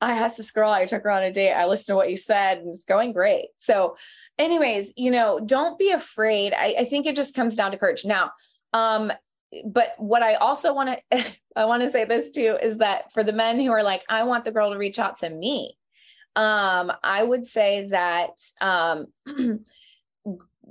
I 0.00 0.12
asked 0.12 0.36
this 0.36 0.50
girl 0.50 0.70
I 0.70 0.86
took 0.86 1.02
her 1.02 1.10
on 1.10 1.22
a 1.22 1.32
date 1.32 1.52
I 1.52 1.66
listened 1.66 1.94
to 1.94 1.96
what 1.96 2.10
you 2.10 2.16
said 2.16 2.58
and 2.58 2.68
it's 2.68 2.84
going 2.84 3.12
great. 3.12 3.48
So 3.56 3.96
anyways 4.38 4.92
you 4.96 5.10
know 5.10 5.40
don't 5.40 5.78
be 5.78 5.90
afraid. 5.90 6.52
I, 6.52 6.74
I 6.80 6.84
think 6.84 7.06
it 7.06 7.16
just 7.16 7.34
comes 7.34 7.56
down 7.56 7.70
to 7.72 7.78
courage. 7.78 8.04
Now 8.04 8.32
um 8.72 9.12
but 9.64 9.94
what 9.98 10.22
I 10.22 10.34
also 10.34 10.74
want 10.74 10.98
to 11.10 11.24
I 11.56 11.64
want 11.64 11.82
to 11.82 11.88
say 11.88 12.04
this 12.04 12.30
too 12.30 12.58
is 12.62 12.78
that 12.78 13.12
for 13.12 13.22
the 13.22 13.32
men 13.32 13.60
who 13.60 13.70
are 13.70 13.82
like 13.82 14.04
I 14.08 14.24
want 14.24 14.44
the 14.44 14.52
girl 14.52 14.72
to 14.72 14.78
reach 14.78 14.98
out 14.98 15.18
to 15.18 15.30
me 15.30 15.76
um 16.36 16.92
I 17.02 17.22
would 17.22 17.46
say 17.46 17.88
that 17.88 18.40
um 18.60 19.06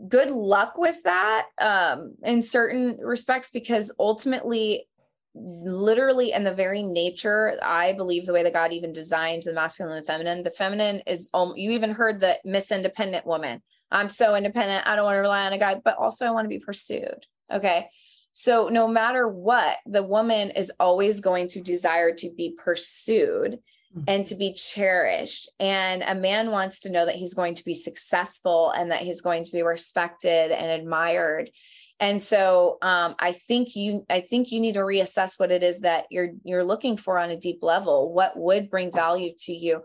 good 0.07 0.31
luck 0.31 0.77
with 0.77 1.01
that 1.03 1.47
um, 1.61 2.15
in 2.23 2.41
certain 2.41 2.97
respects 2.99 3.49
because 3.49 3.91
ultimately 3.99 4.87
literally 5.35 6.31
in 6.31 6.43
the 6.43 6.53
very 6.53 6.83
nature 6.83 7.57
i 7.63 7.93
believe 7.93 8.25
the 8.25 8.33
way 8.33 8.43
that 8.43 8.53
god 8.53 8.71
even 8.71 8.93
designed 8.93 9.43
the 9.43 9.53
masculine 9.53 9.97
and 9.97 10.05
the 10.05 10.11
feminine 10.11 10.43
the 10.43 10.51
feminine 10.51 11.01
is 11.07 11.29
um, 11.33 11.53
you 11.55 11.71
even 11.71 11.91
heard 11.91 12.19
the 12.19 12.37
miss 12.45 12.71
independent 12.71 13.25
woman 13.25 13.61
i'm 13.91 14.09
so 14.09 14.35
independent 14.35 14.85
i 14.85 14.95
don't 14.95 15.05
want 15.05 15.15
to 15.15 15.21
rely 15.21 15.45
on 15.45 15.53
a 15.53 15.57
guy 15.57 15.75
but 15.83 15.97
also 15.97 16.25
i 16.25 16.31
want 16.31 16.45
to 16.45 16.49
be 16.49 16.59
pursued 16.59 17.25
okay 17.51 17.87
so 18.31 18.69
no 18.69 18.87
matter 18.87 19.27
what 19.27 19.77
the 19.85 20.03
woman 20.03 20.51
is 20.51 20.71
always 20.79 21.19
going 21.19 21.47
to 21.47 21.61
desire 21.61 22.13
to 22.13 22.31
be 22.35 22.55
pursued 22.57 23.59
Mm-hmm. 23.95 24.05
and 24.07 24.25
to 24.25 24.35
be 24.35 24.53
cherished. 24.53 25.51
And 25.59 26.01
a 26.01 26.15
man 26.15 26.49
wants 26.49 26.79
to 26.79 26.91
know 26.91 27.05
that 27.05 27.13
he's 27.13 27.35
going 27.35 27.53
to 27.53 27.63
be 27.63 27.75
successful 27.75 28.71
and 28.71 28.89
that 28.89 29.01
he's 29.01 29.21
going 29.21 29.43
to 29.43 29.51
be 29.51 29.61
respected 29.61 30.51
and 30.51 30.81
admired. 30.81 31.51
And 31.99 32.21
so 32.21 32.77
um, 32.81 33.15
I 33.19 33.33
think 33.33 33.75
you 33.75 34.05
I 34.09 34.21
think 34.21 34.51
you 34.51 34.59
need 34.59 34.73
to 34.73 34.81
reassess 34.81 35.39
what 35.39 35.51
it 35.51 35.63
is 35.63 35.79
that 35.79 36.05
you're 36.09 36.31
you're 36.43 36.63
looking 36.63 36.97
for 36.97 37.17
on 37.17 37.29
a 37.29 37.37
deep 37.39 37.59
level. 37.61 38.11
What 38.13 38.37
would 38.37 38.69
bring 38.69 38.91
value 38.91 39.33
to 39.39 39.53
you? 39.53 39.83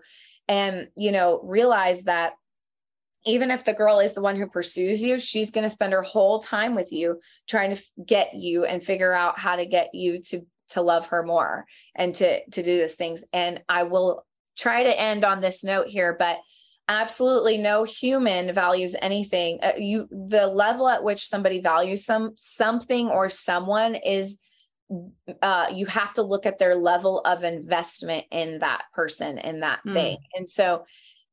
And 0.48 0.88
you 0.96 1.12
know, 1.12 1.40
realize 1.44 2.04
that 2.04 2.32
even 3.26 3.50
if 3.50 3.64
the 3.64 3.74
girl 3.74 4.00
is 4.00 4.14
the 4.14 4.22
one 4.22 4.36
who 4.36 4.46
pursues 4.46 5.02
you, 5.02 5.18
she's 5.18 5.50
going 5.50 5.64
to 5.64 5.70
spend 5.70 5.92
her 5.92 6.02
whole 6.02 6.38
time 6.38 6.74
with 6.74 6.92
you 6.92 7.20
trying 7.48 7.74
to 7.74 7.82
get 8.06 8.34
you 8.34 8.64
and 8.64 8.82
figure 8.82 9.12
out 9.12 9.38
how 9.38 9.56
to 9.56 9.66
get 9.66 9.94
you 9.94 10.22
to 10.22 10.46
to 10.68 10.82
love 10.82 11.06
her 11.08 11.22
more 11.22 11.66
and 11.94 12.14
to 12.14 12.44
to 12.50 12.62
do 12.62 12.78
these 12.78 12.94
things 12.94 13.24
and 13.32 13.62
i 13.68 13.82
will 13.82 14.24
try 14.56 14.82
to 14.82 15.00
end 15.00 15.24
on 15.24 15.40
this 15.40 15.64
note 15.64 15.88
here 15.88 16.14
but 16.18 16.38
absolutely 16.88 17.58
no 17.58 17.84
human 17.84 18.52
values 18.52 18.96
anything. 19.00 19.58
Uh, 19.62 19.72
you 19.76 20.08
the 20.10 20.46
level 20.46 20.88
at 20.88 21.04
which 21.04 21.26
somebody 21.26 21.60
values 21.60 22.04
some 22.04 22.32
something 22.36 23.08
or 23.08 23.28
someone 23.28 23.94
is 23.94 24.38
uh, 25.42 25.66
you 25.72 25.84
have 25.86 26.14
to 26.14 26.22
look 26.22 26.46
at 26.46 26.58
their 26.58 26.74
level 26.74 27.20
of 27.20 27.44
investment 27.44 28.24
in 28.30 28.58
that 28.60 28.84
person 28.94 29.38
in 29.38 29.60
that 29.60 29.80
mm. 29.86 29.92
thing. 29.92 30.18
And 30.34 30.48
so 30.48 30.86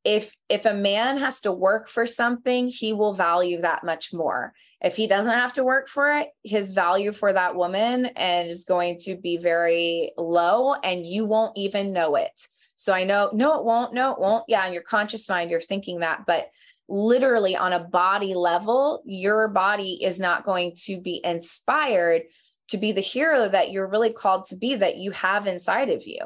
if 0.04 0.36
if 0.50 0.66
a 0.66 0.74
man 0.74 1.18
has 1.18 1.42
to 1.42 1.52
work 1.52 1.88
for 1.88 2.06
something 2.06 2.68
he 2.68 2.94
will 2.94 3.14
value 3.14 3.62
that 3.62 3.84
much 3.84 4.14
more. 4.14 4.54
If 4.82 4.96
he 4.96 5.08
doesn't 5.08 5.32
have 5.32 5.54
to 5.54 5.64
work 5.64 5.88
for 5.88 6.12
it 6.12 6.28
his 6.44 6.72
value 6.72 7.12
for 7.12 7.32
that 7.32 7.56
woman 7.56 8.08
is 8.18 8.66
going 8.66 9.00
to 9.02 9.16
be 9.16 9.38
very 9.38 10.12
low 10.18 10.74
and 10.74 11.06
you 11.06 11.26
won't 11.26 11.58
even 11.58 11.94
know 11.94 12.16
it 12.16 12.48
so 12.76 12.94
i 12.94 13.04
know 13.04 13.30
no 13.34 13.60
it 13.60 13.66
won't 13.66 13.94
no 13.94 14.14
it 14.14 14.20
won't. 14.20 14.46
Yeah 14.48 14.66
in 14.68 14.74
your 14.74 14.84
conscious 14.84 15.28
mind 15.30 15.52
you're 15.52 15.62
thinking 15.62 16.00
that 16.00 16.26
but 16.26 16.50
literally 16.88 17.56
on 17.56 17.74
a 17.74 17.80
body 17.80 18.36
level 18.36 19.02
your 19.06 19.48
body 19.48 20.04
is 20.04 20.20
not 20.20 20.44
going 20.44 20.74
to 20.76 21.02
be 21.02 21.20
inspired 21.24 22.24
to 22.68 22.78
be 22.78 22.92
the 22.92 23.02
hero 23.02 23.48
that 23.48 23.72
you're 23.72 23.88
really 23.88 24.12
called 24.12 24.46
to 24.48 24.56
be 24.56 24.76
that 24.76 24.98
you 24.98 25.12
have 25.12 25.48
inside 25.48 25.90
of 25.90 26.08
you. 26.08 26.20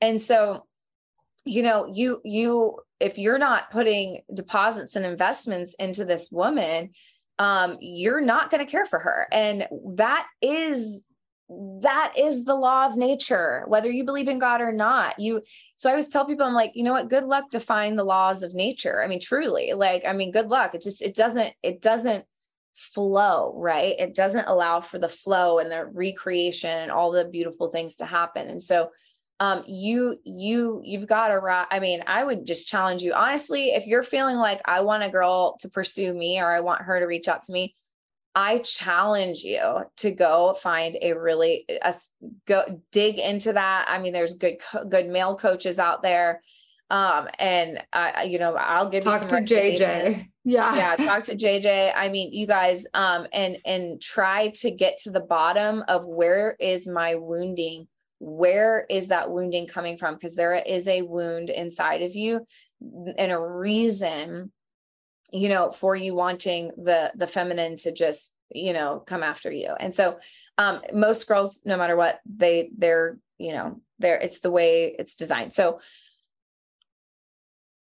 And 0.00 0.20
so 0.20 0.66
you 1.46 1.62
know 1.62 1.86
you 1.92 2.20
you 2.24 2.78
if 3.00 3.18
you're 3.18 3.38
not 3.38 3.70
putting 3.70 4.22
deposits 4.32 4.96
and 4.96 5.04
investments 5.04 5.74
into 5.74 6.06
this 6.06 6.30
woman 6.32 6.90
um 7.38 7.76
you're 7.80 8.22
not 8.22 8.50
going 8.50 8.64
to 8.64 8.70
care 8.70 8.86
for 8.86 8.98
her. 8.98 9.28
And 9.30 9.68
that 9.96 10.26
is 10.40 11.02
that 11.82 12.14
is 12.16 12.44
the 12.44 12.54
law 12.54 12.86
of 12.86 12.96
nature 12.96 13.64
whether 13.66 13.90
you 13.90 14.04
believe 14.04 14.28
in 14.28 14.38
god 14.38 14.60
or 14.60 14.72
not. 14.72 15.18
You 15.18 15.42
so 15.76 15.88
i 15.88 15.92
always 15.92 16.08
tell 16.08 16.26
people 16.26 16.46
i'm 16.46 16.54
like 16.54 16.72
you 16.74 16.84
know 16.84 16.92
what? 16.92 17.08
Good 17.08 17.24
luck 17.24 17.50
define 17.50 17.96
the 17.96 18.04
laws 18.04 18.42
of 18.42 18.54
nature. 18.54 19.02
I 19.02 19.08
mean 19.08 19.20
truly 19.20 19.72
like 19.72 20.04
i 20.06 20.12
mean 20.12 20.30
good 20.30 20.48
luck. 20.48 20.74
It 20.74 20.82
just 20.82 21.02
it 21.02 21.14
doesn't 21.14 21.52
it 21.62 21.80
doesn't 21.80 22.24
flow 22.74 23.54
right? 23.56 23.94
It 23.98 24.14
doesn't 24.14 24.48
allow 24.48 24.80
for 24.80 24.98
the 24.98 25.08
flow 25.08 25.58
and 25.58 25.70
the 25.70 25.86
recreation 25.86 26.70
and 26.70 26.90
all 26.90 27.12
the 27.12 27.26
beautiful 27.26 27.68
things 27.68 27.96
to 27.96 28.06
happen. 28.06 28.48
And 28.48 28.62
so 28.62 28.90
um, 29.40 29.64
you 29.66 30.18
you 30.24 30.80
you've 30.84 31.08
got 31.08 31.28
to 31.28 31.66
i 31.70 31.80
mean 31.80 32.04
i 32.06 32.22
would 32.22 32.46
just 32.46 32.68
challenge 32.68 33.02
you. 33.02 33.12
Honestly 33.12 33.70
if 33.70 33.86
you're 33.86 34.04
feeling 34.04 34.36
like 34.36 34.60
i 34.64 34.80
want 34.80 35.02
a 35.02 35.10
girl 35.10 35.56
to 35.60 35.68
pursue 35.68 36.14
me 36.14 36.40
or 36.40 36.50
i 36.50 36.60
want 36.60 36.82
her 36.82 37.00
to 37.00 37.06
reach 37.06 37.28
out 37.28 37.42
to 37.44 37.52
me 37.52 37.74
i 38.34 38.58
challenge 38.58 39.42
you 39.42 39.84
to 39.96 40.10
go 40.10 40.54
find 40.54 40.96
a 41.00 41.12
really 41.12 41.64
a, 41.82 41.94
go 42.46 42.80
dig 42.92 43.18
into 43.18 43.52
that. 43.52 43.86
I 43.88 43.98
mean 43.98 44.12
there's 44.12 44.34
good 44.34 44.60
good 44.88 45.08
male 45.08 45.36
coaches 45.36 45.78
out 45.78 46.02
there. 46.02 46.42
Um 46.90 47.28
and 47.38 47.82
i 47.92 48.24
you 48.24 48.38
know 48.38 48.54
i'll 48.56 48.90
give 48.90 49.04
talk 49.04 49.22
you 49.22 49.28
some 49.28 49.46
to 49.46 49.54
jj 49.54 50.28
yeah. 50.44 50.76
Yeah 50.76 50.96
talk 50.96 51.24
to 51.24 51.36
jj 51.36 51.92
i 51.96 52.08
mean 52.08 52.32
you 52.32 52.46
guys 52.46 52.86
um 52.92 53.26
and 53.32 53.56
and 53.64 54.02
try 54.02 54.50
to 54.56 54.70
get 54.70 54.98
to 54.98 55.10
the 55.10 55.20
bottom 55.20 55.82
of 55.88 56.04
where 56.04 56.56
is 56.60 56.86
my 56.86 57.14
wounding 57.14 57.88
where 58.24 58.86
is 58.88 59.08
that 59.08 59.30
wounding 59.30 59.66
coming 59.66 59.98
from? 59.98 60.14
Because 60.14 60.34
there 60.34 60.54
is 60.54 60.88
a 60.88 61.02
wound 61.02 61.50
inside 61.50 62.02
of 62.02 62.16
you 62.16 62.46
and 63.18 63.30
a 63.30 63.38
reason 63.38 64.50
you 65.34 65.48
know 65.48 65.72
for 65.72 65.96
you 65.96 66.14
wanting 66.14 66.70
the 66.76 67.12
the 67.16 67.26
feminine 67.26 67.76
to 67.76 67.90
just 67.90 68.32
you 68.50 68.72
know 68.72 69.02
come 69.04 69.22
after 69.22 69.50
you. 69.50 69.74
And 69.80 69.94
so 69.94 70.18
um 70.58 70.80
most 70.92 71.26
girls 71.26 71.62
no 71.64 71.76
matter 71.76 71.96
what 71.96 72.20
they 72.24 72.70
they're 72.78 73.18
you 73.36 73.52
know 73.52 73.80
they're 73.98 74.18
it's 74.18 74.40
the 74.40 74.52
way 74.52 74.94
it's 74.96 75.16
designed. 75.16 75.52
So 75.52 75.80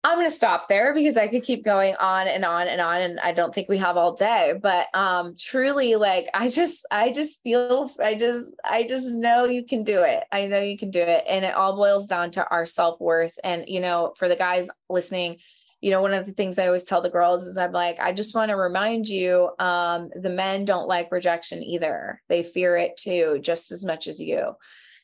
I'm 0.03 0.17
going 0.17 0.25
to 0.25 0.31
stop 0.31 0.67
there 0.67 0.95
because 0.95 1.15
I 1.15 1.27
could 1.27 1.43
keep 1.43 1.63
going 1.63 1.95
on 1.99 2.27
and 2.27 2.43
on 2.43 2.67
and 2.67 2.81
on 2.81 3.01
and 3.01 3.19
I 3.19 3.33
don't 3.33 3.53
think 3.53 3.69
we 3.69 3.77
have 3.77 3.97
all 3.97 4.13
day 4.13 4.53
but 4.61 4.87
um 4.95 5.35
truly 5.37 5.95
like 5.95 6.27
I 6.35 6.49
just 6.49 6.85
I 6.91 7.11
just 7.11 7.41
feel 7.41 7.91
I 7.99 8.15
just 8.15 8.51
I 8.63 8.83
just 8.83 9.15
know 9.15 9.45
you 9.45 9.65
can 9.65 9.83
do 9.83 10.03
it. 10.03 10.23
I 10.31 10.45
know 10.45 10.59
you 10.59 10.77
can 10.77 10.91
do 10.91 11.01
it. 11.01 11.23
And 11.27 11.43
it 11.43 11.55
all 11.55 11.75
boils 11.75 12.05
down 12.05 12.29
to 12.31 12.47
our 12.49 12.67
self-worth. 12.67 13.39
And 13.43 13.65
you 13.67 13.79
know 13.79 14.13
for 14.17 14.27
the 14.27 14.35
guys 14.35 14.69
listening 14.89 15.37
you 15.81 15.89
know, 15.89 16.01
one 16.01 16.13
of 16.13 16.27
the 16.27 16.31
things 16.31 16.59
I 16.59 16.67
always 16.67 16.83
tell 16.83 17.01
the 17.01 17.09
girls 17.09 17.47
is 17.47 17.57
I'm 17.57 17.71
like, 17.71 17.99
I 17.99 18.13
just 18.13 18.35
want 18.35 18.49
to 18.49 18.55
remind 18.55 19.09
you, 19.09 19.49
um, 19.57 20.11
the 20.15 20.29
men 20.29 20.63
don't 20.63 20.87
like 20.87 21.11
rejection 21.11 21.63
either. 21.63 22.21
They 22.29 22.43
fear 22.43 22.77
it 22.77 22.97
too, 22.97 23.39
just 23.41 23.71
as 23.71 23.83
much 23.83 24.07
as 24.07 24.21
you. 24.21 24.53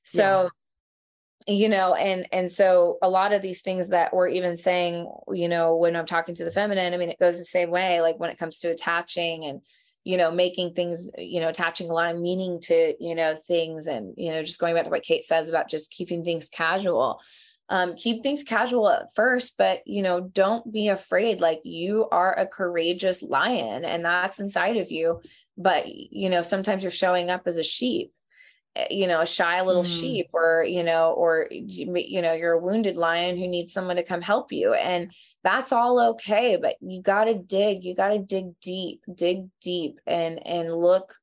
So, 0.03 0.49
yeah. 1.47 1.53
you 1.55 1.69
know, 1.69 1.95
and 1.95 2.28
and 2.32 2.49
so 2.49 2.99
a 3.01 3.09
lot 3.09 3.34
of 3.34 3.41
these 3.41 3.61
things 3.61 3.89
that 3.89 4.13
we're 4.13 4.28
even 4.28 4.55
saying, 4.55 5.11
you 5.30 5.49
know, 5.49 5.75
when 5.75 5.95
I'm 5.95 6.05
talking 6.05 6.36
to 6.36 6.45
the 6.45 6.51
feminine, 6.51 6.93
I 6.93 6.97
mean, 6.97 7.09
it 7.09 7.19
goes 7.19 7.39
the 7.39 7.45
same 7.45 7.71
way, 7.71 7.99
like 7.99 8.19
when 8.19 8.30
it 8.30 8.38
comes 8.38 8.59
to 8.59 8.69
attaching 8.69 9.45
and 9.45 9.61
you 10.03 10.15
know, 10.15 10.32
making 10.32 10.73
things, 10.73 11.11
you 11.17 11.41
know, 11.41 11.49
attaching 11.49 11.89
a 11.89 11.93
lot 11.93 12.15
of 12.15 12.21
meaning 12.21 12.61
to, 12.61 12.93
you 12.97 13.13
know, 13.13 13.36
things 13.36 13.88
and, 13.88 14.13
you 14.15 14.32
know, 14.32 14.41
just 14.41 14.57
going 14.57 14.73
back 14.73 14.86
to 14.86 14.89
what 14.89 15.03
Kait 15.03 15.23
says 15.23 15.49
about 15.49 15.67
just 15.67 15.91
keeping 15.91 16.23
things 16.23 16.47
casual 16.47 17.19
um, 17.70 17.95
keep 17.95 18.24
things 18.24 18.43
casual 18.43 18.89
at 18.89 19.13
first, 19.13 19.57
but 19.57 19.82
you 19.86 20.01
know, 20.01 20.22
don't 20.22 20.72
be 20.72 20.88
afraid. 20.88 21.41
Like 21.41 21.61
you 21.63 22.07
are 22.09 22.34
a 22.34 22.47
courageous 22.47 23.22
lion 23.22 23.84
and 23.84 24.05
that's 24.05 24.39
inside 24.39 24.78
of 24.78 24.91
you. 24.91 25.22
But 25.57 25.88
you 25.88 26.30
know, 26.30 26.41
sometimes 26.41 26.84
you're 26.84 26.91
showing 26.91 27.30
up 27.30 27.43
as 27.45 27.57
a 27.57 27.63
sheep, 27.63 28.13
eh, 28.78 28.88
you 28.91 29.07
know, 29.07 29.20
a 29.20 29.26
shy 29.26 29.61
little 29.63 29.84
mm. 29.84 29.99
sheep, 29.99 30.28
or 30.34 30.63
you 30.63 30.84
know, 30.84 31.11
or 31.11 31.47
you 31.51 32.22
know, 32.22 32.34
you're 32.34 32.53
a 32.53 32.61
wounded 32.61 32.95
lion 32.95 33.38
who 33.38 33.47
needs 33.47 33.74
someone 33.74 33.97
to 33.97 34.03
come 34.03 34.22
help 34.22 34.53
you. 34.53 34.74
And 34.74 35.11
that's 35.43 35.74
all 35.74 35.99
okay. 36.11 36.57
But 36.61 36.78
you 36.80 37.01
gotta 37.01 37.34
dig, 37.34 37.84
you 37.84 37.95
gotta 37.95 38.20
dig 38.20 38.57
deep, 38.61 39.01
dig 39.13 39.47
deep 39.59 39.99
and 40.07 40.45
and 40.47 40.74
look, 40.74 41.15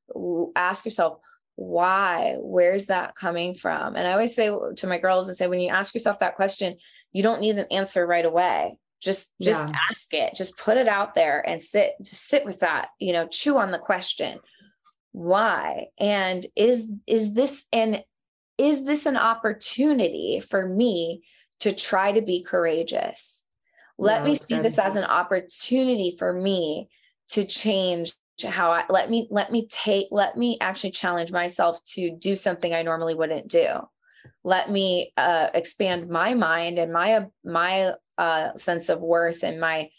ask 0.55 0.85
yourself, 0.85 1.17
why 1.55 2.35
where's 2.39 2.87
that 2.87 3.15
coming 3.15 3.55
from? 3.55 3.95
And 3.95 4.07
i 4.07 4.11
always 4.11 4.35
say 4.35 4.49
to 4.75 4.87
my 4.87 4.97
girls 4.97 5.29
i 5.29 5.33
say 5.33 5.47
when 5.47 5.59
you 5.59 5.69
ask 5.69 5.93
yourself 5.93 6.19
that 6.19 6.35
question 6.35 6.75
you 7.15 7.23
don't 7.23 7.39
need 7.39 7.57
an 7.57 7.67
answer 7.71 8.05
right 8.05 8.25
away. 8.25 8.77
Just 9.01 9.31
just 9.41 9.61
yeah. 9.61 9.79
ask 9.89 10.13
it. 10.13 10.35
Just 10.35 10.57
put 10.57 10.75
it 10.75 10.89
out 10.89 11.15
there 11.15 11.47
and 11.47 11.63
sit 11.63 11.93
just 12.01 12.27
sit 12.27 12.43
with 12.43 12.59
that 12.59 12.89
you 12.99 13.13
know 13.13 13.25
chew 13.25 13.57
on 13.57 13.71
the 13.71 13.79
question. 13.79 14.39
Why? 15.13 15.87
And 15.97 16.45
is 16.57 16.89
is 17.07 17.33
this 17.33 17.67
an 17.71 18.01
is 18.57 18.83
this 18.83 19.05
an 19.05 19.15
opportunity 19.15 20.41
for 20.41 20.67
me 20.67 21.23
to 21.61 21.71
try 21.71 22.11
to 22.11 22.21
be 22.21 22.43
courageous? 22.43 23.45
Let 23.97 24.21
yeah, 24.21 24.25
me 24.25 24.35
see 24.35 24.59
this 24.59 24.77
as 24.77 24.97
an 24.97 25.05
opportunity 25.05 26.15
for 26.19 26.33
me 26.33 26.89
to 27.29 27.45
change 27.45 28.11
how 28.43 28.71
I 28.71 28.83
let 28.89 29.09
me 29.09 29.27
let 29.31 29.51
me 29.51 29.67
take 29.67 30.07
let 30.11 30.37
me 30.37 30.57
actually 30.59 30.91
challenge 30.91 31.31
myself 31.31 31.83
to 31.93 32.11
do 32.11 32.35
something 32.35 32.73
I 32.73 32.81
normally 32.81 33.15
wouldn't 33.15 33.47
do. 33.47 33.67
Let 34.43 34.69
me 34.69 35.13
uh, 35.17 35.49
expand 35.53 36.09
my 36.09 36.33
mind 36.33 36.79
and 36.79 36.91
my 36.91 37.25
my 37.43 37.93
uh, 38.17 38.57
sense 38.57 38.89
of 38.89 39.01
worth 39.01 39.43
and 39.43 39.59
my 39.59 39.89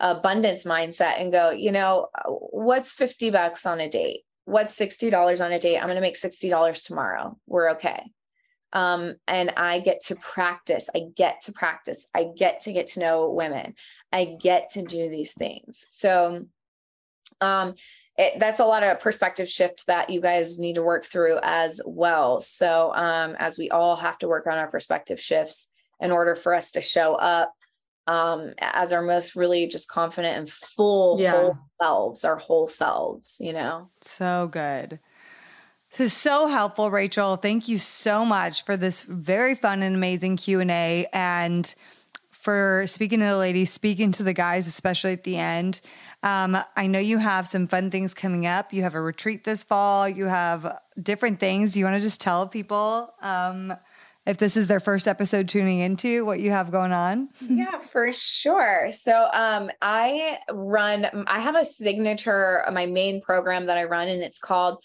abundance 0.00 0.64
mindset 0.64 1.20
and 1.20 1.30
go, 1.30 1.50
you 1.50 1.72
know, 1.72 2.08
what's 2.26 2.92
50 2.92 3.30
bucks 3.30 3.66
on 3.66 3.80
a 3.80 3.88
date? 3.88 4.22
What's 4.46 4.78
$60 4.78 5.44
on 5.44 5.52
a 5.52 5.58
date? 5.58 5.76
I'm 5.76 5.84
going 5.84 5.96
to 5.96 6.00
make 6.00 6.18
$60 6.18 6.84
tomorrow. 6.84 7.38
We're 7.46 7.72
okay. 7.72 8.02
Um, 8.72 9.16
and 9.26 9.50
I 9.56 9.80
get 9.80 10.00
to 10.06 10.16
practice. 10.16 10.88
I 10.94 11.02
get 11.14 11.42
to 11.42 11.52
practice. 11.52 12.06
I 12.14 12.28
get 12.36 12.62
to 12.62 12.72
get 12.72 12.88
to 12.88 13.00
know 13.00 13.30
women. 13.30 13.74
I 14.12 14.36
get 14.40 14.70
to 14.70 14.82
do 14.82 15.10
these 15.10 15.32
things. 15.34 15.84
So 15.90 16.46
um, 17.40 17.74
it, 18.16 18.38
that's 18.38 18.60
a 18.60 18.64
lot 18.64 18.82
of 18.82 19.00
perspective 19.00 19.48
shift 19.48 19.86
that 19.86 20.10
you 20.10 20.20
guys 20.20 20.58
need 20.58 20.74
to 20.74 20.82
work 20.82 21.06
through 21.06 21.38
as 21.42 21.80
well. 21.86 22.40
So, 22.40 22.92
um, 22.94 23.36
as 23.38 23.56
we 23.56 23.70
all 23.70 23.96
have 23.96 24.18
to 24.18 24.28
work 24.28 24.46
on 24.46 24.58
our 24.58 24.68
perspective 24.68 25.20
shifts 25.20 25.68
in 26.00 26.10
order 26.10 26.34
for 26.34 26.54
us 26.54 26.72
to 26.72 26.82
show 26.82 27.14
up 27.14 27.54
um, 28.06 28.54
as 28.58 28.92
our 28.92 29.02
most 29.02 29.36
really 29.36 29.68
just 29.68 29.88
confident 29.88 30.36
and 30.36 30.50
full 30.50 31.20
yeah. 31.20 31.32
whole 31.32 31.58
selves, 31.80 32.24
our 32.24 32.36
whole 32.36 32.68
selves, 32.68 33.38
you 33.40 33.52
know? 33.52 33.90
So 34.00 34.48
good. 34.48 34.98
This 35.90 36.00
is 36.00 36.12
so 36.12 36.46
helpful, 36.46 36.90
Rachel. 36.90 37.36
Thank 37.36 37.68
you 37.68 37.78
so 37.78 38.24
much 38.24 38.64
for 38.64 38.76
this 38.76 39.02
very 39.02 39.54
fun 39.54 39.82
and 39.82 39.94
amazing 39.94 40.36
Q&A 40.36 41.06
and 41.12 41.74
for 42.40 42.84
speaking 42.86 43.20
to 43.20 43.26
the 43.26 43.36
ladies, 43.36 43.70
speaking 43.70 44.12
to 44.12 44.22
the 44.22 44.32
guys, 44.32 44.66
especially 44.66 45.12
at 45.12 45.24
the 45.24 45.36
end. 45.36 45.82
Um, 46.22 46.56
I 46.74 46.86
know 46.86 46.98
you 46.98 47.18
have 47.18 47.46
some 47.46 47.66
fun 47.66 47.90
things 47.90 48.14
coming 48.14 48.46
up. 48.46 48.72
You 48.72 48.82
have 48.82 48.94
a 48.94 49.00
retreat 49.00 49.44
this 49.44 49.62
fall. 49.62 50.08
You 50.08 50.24
have 50.24 50.80
different 51.00 51.38
things. 51.38 51.74
Do 51.74 51.80
you 51.80 51.84
want 51.84 51.98
to 51.98 52.02
just 52.02 52.20
tell 52.20 52.48
people 52.48 53.12
um, 53.20 53.74
if 54.26 54.38
this 54.38 54.56
is 54.56 54.68
their 54.68 54.80
first 54.80 55.06
episode 55.06 55.48
tuning 55.48 55.80
into 55.80 56.24
what 56.24 56.40
you 56.40 56.50
have 56.50 56.70
going 56.70 56.92
on? 56.92 57.28
Yeah, 57.40 57.78
for 57.78 58.10
sure. 58.12 58.90
So 58.90 59.28
um, 59.32 59.70
I 59.82 60.38
run, 60.50 61.24
I 61.26 61.40
have 61.40 61.56
a 61.56 61.64
signature, 61.64 62.64
my 62.72 62.86
main 62.86 63.20
program 63.20 63.66
that 63.66 63.76
I 63.76 63.84
run, 63.84 64.08
and 64.08 64.22
it's 64.22 64.38
called 64.38 64.82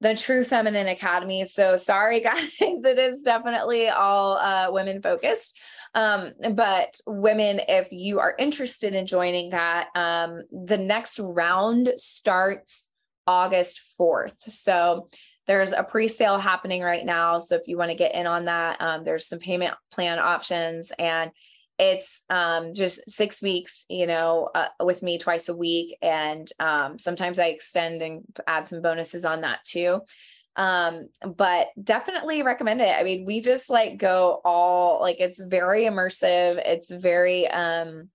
the 0.00 0.14
True 0.14 0.44
Feminine 0.44 0.88
Academy. 0.88 1.44
So 1.44 1.76
sorry, 1.76 2.20
guys, 2.22 2.56
it 2.60 2.98
is 2.98 3.22
definitely 3.22 3.88
all 3.88 4.38
uh, 4.38 4.68
women 4.70 5.02
focused. 5.02 5.58
Um, 5.96 6.32
but 6.52 7.00
women, 7.06 7.60
if 7.68 7.88
you 7.90 8.20
are 8.20 8.34
interested 8.38 8.94
in 8.94 9.06
joining 9.06 9.50
that, 9.50 9.88
um, 9.96 10.42
the 10.52 10.76
next 10.76 11.18
round 11.18 11.92
starts 11.96 12.90
August 13.26 13.80
4th. 13.98 14.36
So 14.48 15.08
there's 15.46 15.72
a 15.72 15.82
pre-sale 15.82 16.38
happening 16.38 16.82
right 16.82 17.04
now. 17.04 17.38
So 17.38 17.56
if 17.56 17.66
you 17.66 17.78
want 17.78 17.90
to 17.90 17.96
get 17.96 18.14
in 18.14 18.26
on 18.26 18.44
that, 18.44 18.80
um, 18.80 19.04
there's 19.04 19.26
some 19.26 19.38
payment 19.38 19.74
plan 19.90 20.18
options 20.18 20.92
and 20.98 21.30
it's 21.78 22.24
um, 22.30 22.74
just 22.74 23.08
six 23.10 23.42
weeks, 23.42 23.84
you 23.88 24.06
know, 24.06 24.48
uh, 24.54 24.68
with 24.82 25.02
me 25.02 25.18
twice 25.18 25.48
a 25.48 25.56
week. 25.56 25.96
And 26.02 26.50
um, 26.58 26.98
sometimes 26.98 27.38
I 27.38 27.46
extend 27.46 28.02
and 28.02 28.22
add 28.46 28.68
some 28.68 28.82
bonuses 28.82 29.24
on 29.24 29.42
that 29.42 29.62
too. 29.64 30.00
Um, 30.56 31.08
but 31.36 31.68
definitely 31.82 32.42
recommend 32.42 32.80
it. 32.80 32.88
I 32.88 33.02
mean, 33.02 33.26
we 33.26 33.40
just 33.40 33.68
like 33.68 33.98
go 33.98 34.40
all 34.44 35.00
like 35.00 35.20
it's 35.20 35.40
very 35.42 35.84
immersive. 35.84 36.60
It's 36.64 36.90
very 36.90 37.46
um 37.48 38.08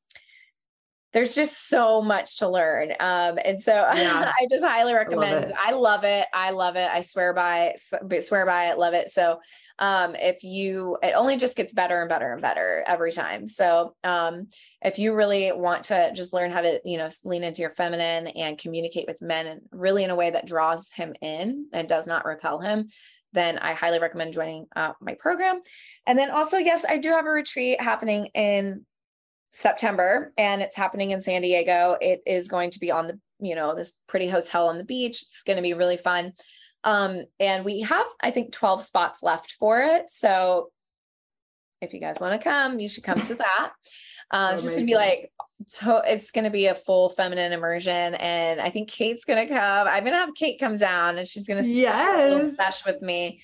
there's 1.13 1.35
just 1.35 1.67
so 1.67 2.01
much 2.01 2.37
to 2.37 2.47
learn. 2.47 2.93
Um, 2.99 3.37
and 3.43 3.61
so 3.61 3.73
yeah. 3.95 4.31
I 4.39 4.47
just 4.49 4.63
highly 4.63 4.93
recommend. 4.93 5.49
Love 5.49 5.53
I 5.59 5.71
love 5.73 6.03
it. 6.03 6.25
I 6.33 6.51
love 6.51 6.75
it. 6.75 6.89
I 6.89 7.01
swear 7.01 7.33
by 7.33 7.73
it, 7.75 8.23
swear 8.23 8.45
by 8.45 8.65
it, 8.65 8.77
love 8.77 8.93
it. 8.93 9.09
So 9.09 9.39
um, 9.79 10.15
if 10.15 10.43
you 10.43 10.97
it 11.01 11.13
only 11.13 11.37
just 11.37 11.57
gets 11.57 11.73
better 11.73 12.01
and 12.01 12.09
better 12.09 12.31
and 12.31 12.41
better 12.41 12.83
every 12.85 13.11
time. 13.11 13.47
So 13.47 13.95
um, 14.03 14.47
if 14.81 14.99
you 14.99 15.13
really 15.13 15.51
want 15.51 15.85
to 15.85 16.11
just 16.13 16.33
learn 16.33 16.51
how 16.51 16.61
to, 16.61 16.79
you 16.85 16.97
know, 16.97 17.09
lean 17.23 17.43
into 17.43 17.61
your 17.61 17.71
feminine 17.71 18.27
and 18.27 18.57
communicate 18.57 19.07
with 19.07 19.21
men 19.21 19.47
and 19.47 19.61
really 19.71 20.03
in 20.03 20.11
a 20.11 20.15
way 20.15 20.29
that 20.29 20.45
draws 20.45 20.91
him 20.91 21.13
in 21.21 21.67
and 21.73 21.89
does 21.89 22.05
not 22.05 22.25
repel 22.25 22.59
him, 22.59 22.89
then 23.33 23.57
I 23.57 23.73
highly 23.73 23.99
recommend 23.99 24.33
joining 24.33 24.67
uh, 24.75 24.93
my 25.01 25.15
program. 25.15 25.61
And 26.05 26.17
then 26.17 26.31
also, 26.31 26.57
yes, 26.57 26.85
I 26.87 26.97
do 26.97 27.09
have 27.09 27.25
a 27.25 27.31
retreat 27.31 27.81
happening 27.81 28.27
in 28.35 28.85
September 29.51 30.33
and 30.37 30.61
it's 30.61 30.75
happening 30.75 31.11
in 31.11 31.21
San 31.21 31.41
Diego. 31.41 31.97
It 32.01 32.21
is 32.25 32.47
going 32.47 32.71
to 32.71 32.79
be 32.79 32.91
on 32.91 33.07
the, 33.07 33.19
you 33.39 33.55
know, 33.55 33.75
this 33.75 33.93
pretty 34.07 34.27
hotel 34.27 34.69
on 34.69 34.77
the 34.77 34.83
beach. 34.83 35.21
It's 35.21 35.43
going 35.43 35.57
to 35.57 35.63
be 35.63 35.73
really 35.73 35.97
fun. 35.97 36.33
Um, 36.83 37.25
and 37.39 37.63
we 37.63 37.81
have, 37.81 38.07
I 38.21 38.31
think, 38.31 38.53
12 38.53 38.81
spots 38.81 39.21
left 39.21 39.51
for 39.59 39.79
it. 39.81 40.09
So 40.09 40.71
if 41.81 41.93
you 41.93 41.99
guys 41.99 42.19
want 42.19 42.39
to 42.39 42.49
come, 42.49 42.79
you 42.79 42.89
should 42.89 43.03
come 43.03 43.21
to 43.21 43.35
that. 43.35 43.71
Uh, 44.31 44.51
it's 44.53 44.61
just 44.61 44.75
gonna 44.75 44.85
be 44.85 44.95
like, 44.95 45.31
to, 45.67 46.01
it's 46.05 46.31
gonna 46.31 46.49
be 46.49 46.67
a 46.67 46.75
full 46.75 47.09
feminine 47.09 47.51
immersion, 47.51 48.15
and 48.15 48.61
I 48.61 48.69
think 48.69 48.89
Kait's 48.89 49.25
gonna 49.25 49.47
come. 49.47 49.87
I'm 49.87 50.05
gonna 50.05 50.15
have 50.15 50.33
Kait 50.33 50.57
come 50.57 50.77
down, 50.77 51.17
and 51.17 51.27
she's 51.27 51.47
gonna 51.47 51.63
yes 51.63 52.55
sesh 52.55 52.85
with 52.85 53.01
me. 53.01 53.41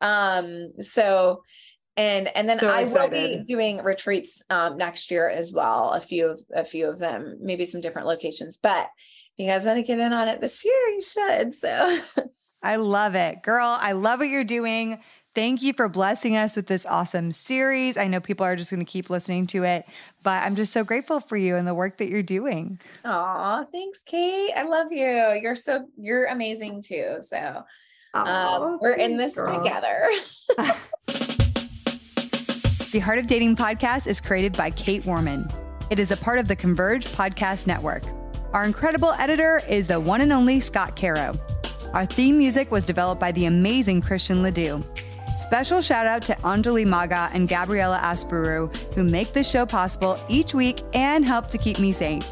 Um, 0.00 0.72
so 0.80 1.42
and 2.00 2.34
and 2.34 2.48
then 2.48 2.58
so 2.58 2.70
I 2.70 2.82
excited. 2.82 3.12
will 3.12 3.38
be 3.38 3.44
doing 3.44 3.82
retreats 3.82 4.42
um, 4.48 4.78
next 4.78 5.10
year 5.10 5.28
as 5.28 5.52
well. 5.52 5.90
A 5.90 6.00
few 6.00 6.26
of 6.26 6.40
a 6.54 6.64
few 6.64 6.88
of 6.88 6.98
them, 6.98 7.36
maybe 7.40 7.66
some 7.66 7.82
different 7.82 8.08
locations. 8.08 8.56
But 8.56 8.88
if 9.36 9.44
you 9.44 9.46
guys 9.46 9.66
want 9.66 9.76
to 9.76 9.82
get 9.82 9.98
in 9.98 10.12
on 10.12 10.26
it 10.28 10.40
this 10.40 10.64
year, 10.64 10.74
you 10.88 11.02
should. 11.02 11.54
So 11.54 11.98
I 12.62 12.76
love 12.76 13.14
it, 13.14 13.42
girl. 13.42 13.76
I 13.80 13.92
love 13.92 14.20
what 14.20 14.28
you're 14.28 14.44
doing. 14.44 15.00
Thank 15.34 15.62
you 15.62 15.74
for 15.74 15.88
blessing 15.88 16.36
us 16.36 16.56
with 16.56 16.66
this 16.66 16.84
awesome 16.86 17.32
series. 17.32 17.96
I 17.96 18.08
know 18.08 18.18
people 18.18 18.44
are 18.44 18.56
just 18.56 18.70
going 18.70 18.84
to 18.84 18.90
keep 18.90 19.10
listening 19.10 19.46
to 19.48 19.62
it, 19.62 19.84
but 20.22 20.42
I'm 20.42 20.56
just 20.56 20.72
so 20.72 20.82
grateful 20.82 21.20
for 21.20 21.36
you 21.36 21.54
and 21.54 21.68
the 21.68 21.74
work 21.74 21.98
that 21.98 22.08
you're 22.08 22.22
doing. 22.22 22.80
Oh, 23.04 23.64
thanks, 23.70 24.02
Kait. 24.02 24.56
I 24.56 24.64
love 24.64 24.88
you. 24.90 25.38
You're 25.40 25.54
so 25.54 25.86
you're 25.96 26.26
amazing 26.26 26.82
too. 26.82 27.18
So 27.20 27.62
um, 28.14 28.78
we're 28.80 28.94
in 28.94 29.18
this 29.18 29.34
girl. 29.34 29.62
together. 29.62 30.08
The 32.92 32.98
Heart 32.98 33.20
of 33.20 33.28
Dating 33.28 33.54
podcast 33.54 34.08
is 34.08 34.20
created 34.20 34.56
by 34.56 34.72
Kait 34.72 35.06
Warman. 35.06 35.46
It 35.90 36.00
is 36.00 36.10
a 36.10 36.16
part 36.16 36.40
of 36.40 36.48
the 36.48 36.56
Converge 36.56 37.04
Podcast 37.04 37.68
Network. 37.68 38.02
Our 38.52 38.64
incredible 38.64 39.12
editor 39.12 39.60
is 39.68 39.86
the 39.86 40.00
one 40.00 40.22
and 40.22 40.32
only 40.32 40.58
Scott 40.58 40.96
Caro. 40.96 41.38
Our 41.92 42.04
theme 42.04 42.36
music 42.36 42.72
was 42.72 42.84
developed 42.84 43.20
by 43.20 43.30
the 43.30 43.46
amazing 43.46 44.00
Christian 44.00 44.42
Ledoux. 44.42 44.84
Special 45.40 45.80
shout 45.80 46.06
out 46.06 46.22
to 46.22 46.34
Anjali 46.42 46.84
Maga 46.84 47.30
and 47.32 47.48
Gabriella 47.48 48.00
Asperu, 48.02 48.76
who 48.94 49.04
make 49.04 49.32
this 49.32 49.48
show 49.48 49.64
possible 49.64 50.18
each 50.28 50.52
week 50.52 50.82
and 50.92 51.24
help 51.24 51.48
to 51.50 51.58
keep 51.58 51.78
me 51.78 51.92
sane. 51.92 52.22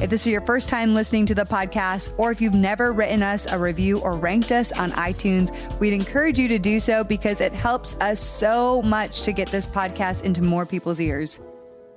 If 0.00 0.10
this 0.10 0.22
is 0.22 0.32
your 0.32 0.40
first 0.40 0.68
time 0.68 0.94
listening 0.94 1.26
to 1.26 1.34
the 1.34 1.44
podcast, 1.44 2.12
or 2.18 2.30
if 2.30 2.40
you've 2.40 2.54
never 2.54 2.92
written 2.92 3.22
us 3.22 3.46
a 3.46 3.58
review 3.58 4.00
or 4.00 4.16
ranked 4.16 4.52
us 4.52 4.72
on 4.72 4.90
iTunes, 4.92 5.50
we'd 5.78 5.92
encourage 5.92 6.38
you 6.38 6.48
to 6.48 6.58
do 6.58 6.80
so 6.80 7.04
because 7.04 7.40
it 7.40 7.52
helps 7.52 7.94
us 7.96 8.20
so 8.20 8.82
much 8.82 9.22
to 9.22 9.32
get 9.32 9.48
this 9.48 9.66
podcast 9.66 10.24
into 10.24 10.42
more 10.42 10.66
people's 10.66 11.00
ears. 11.00 11.40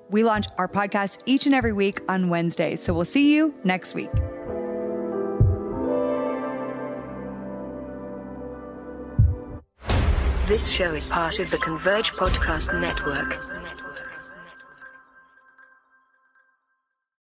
We 0.10 0.24
launch 0.24 0.48
our 0.58 0.68
podcast 0.68 1.20
each 1.26 1.46
and 1.46 1.56
every 1.56 1.74
week 1.74 2.02
on 2.08 2.30
Wednesdays, 2.30 2.82
so 2.82 2.94
we'll 2.94 3.06
see 3.06 3.36
you 3.36 3.54
next 3.64 3.94
week. 3.94 4.12
This 10.48 10.66
show 10.70 10.94
is 10.94 11.10
part 11.10 11.40
of 11.40 11.50
the 11.52 11.58
Converge 11.58 12.12
Podcast 12.14 12.80
Network. 12.80 13.57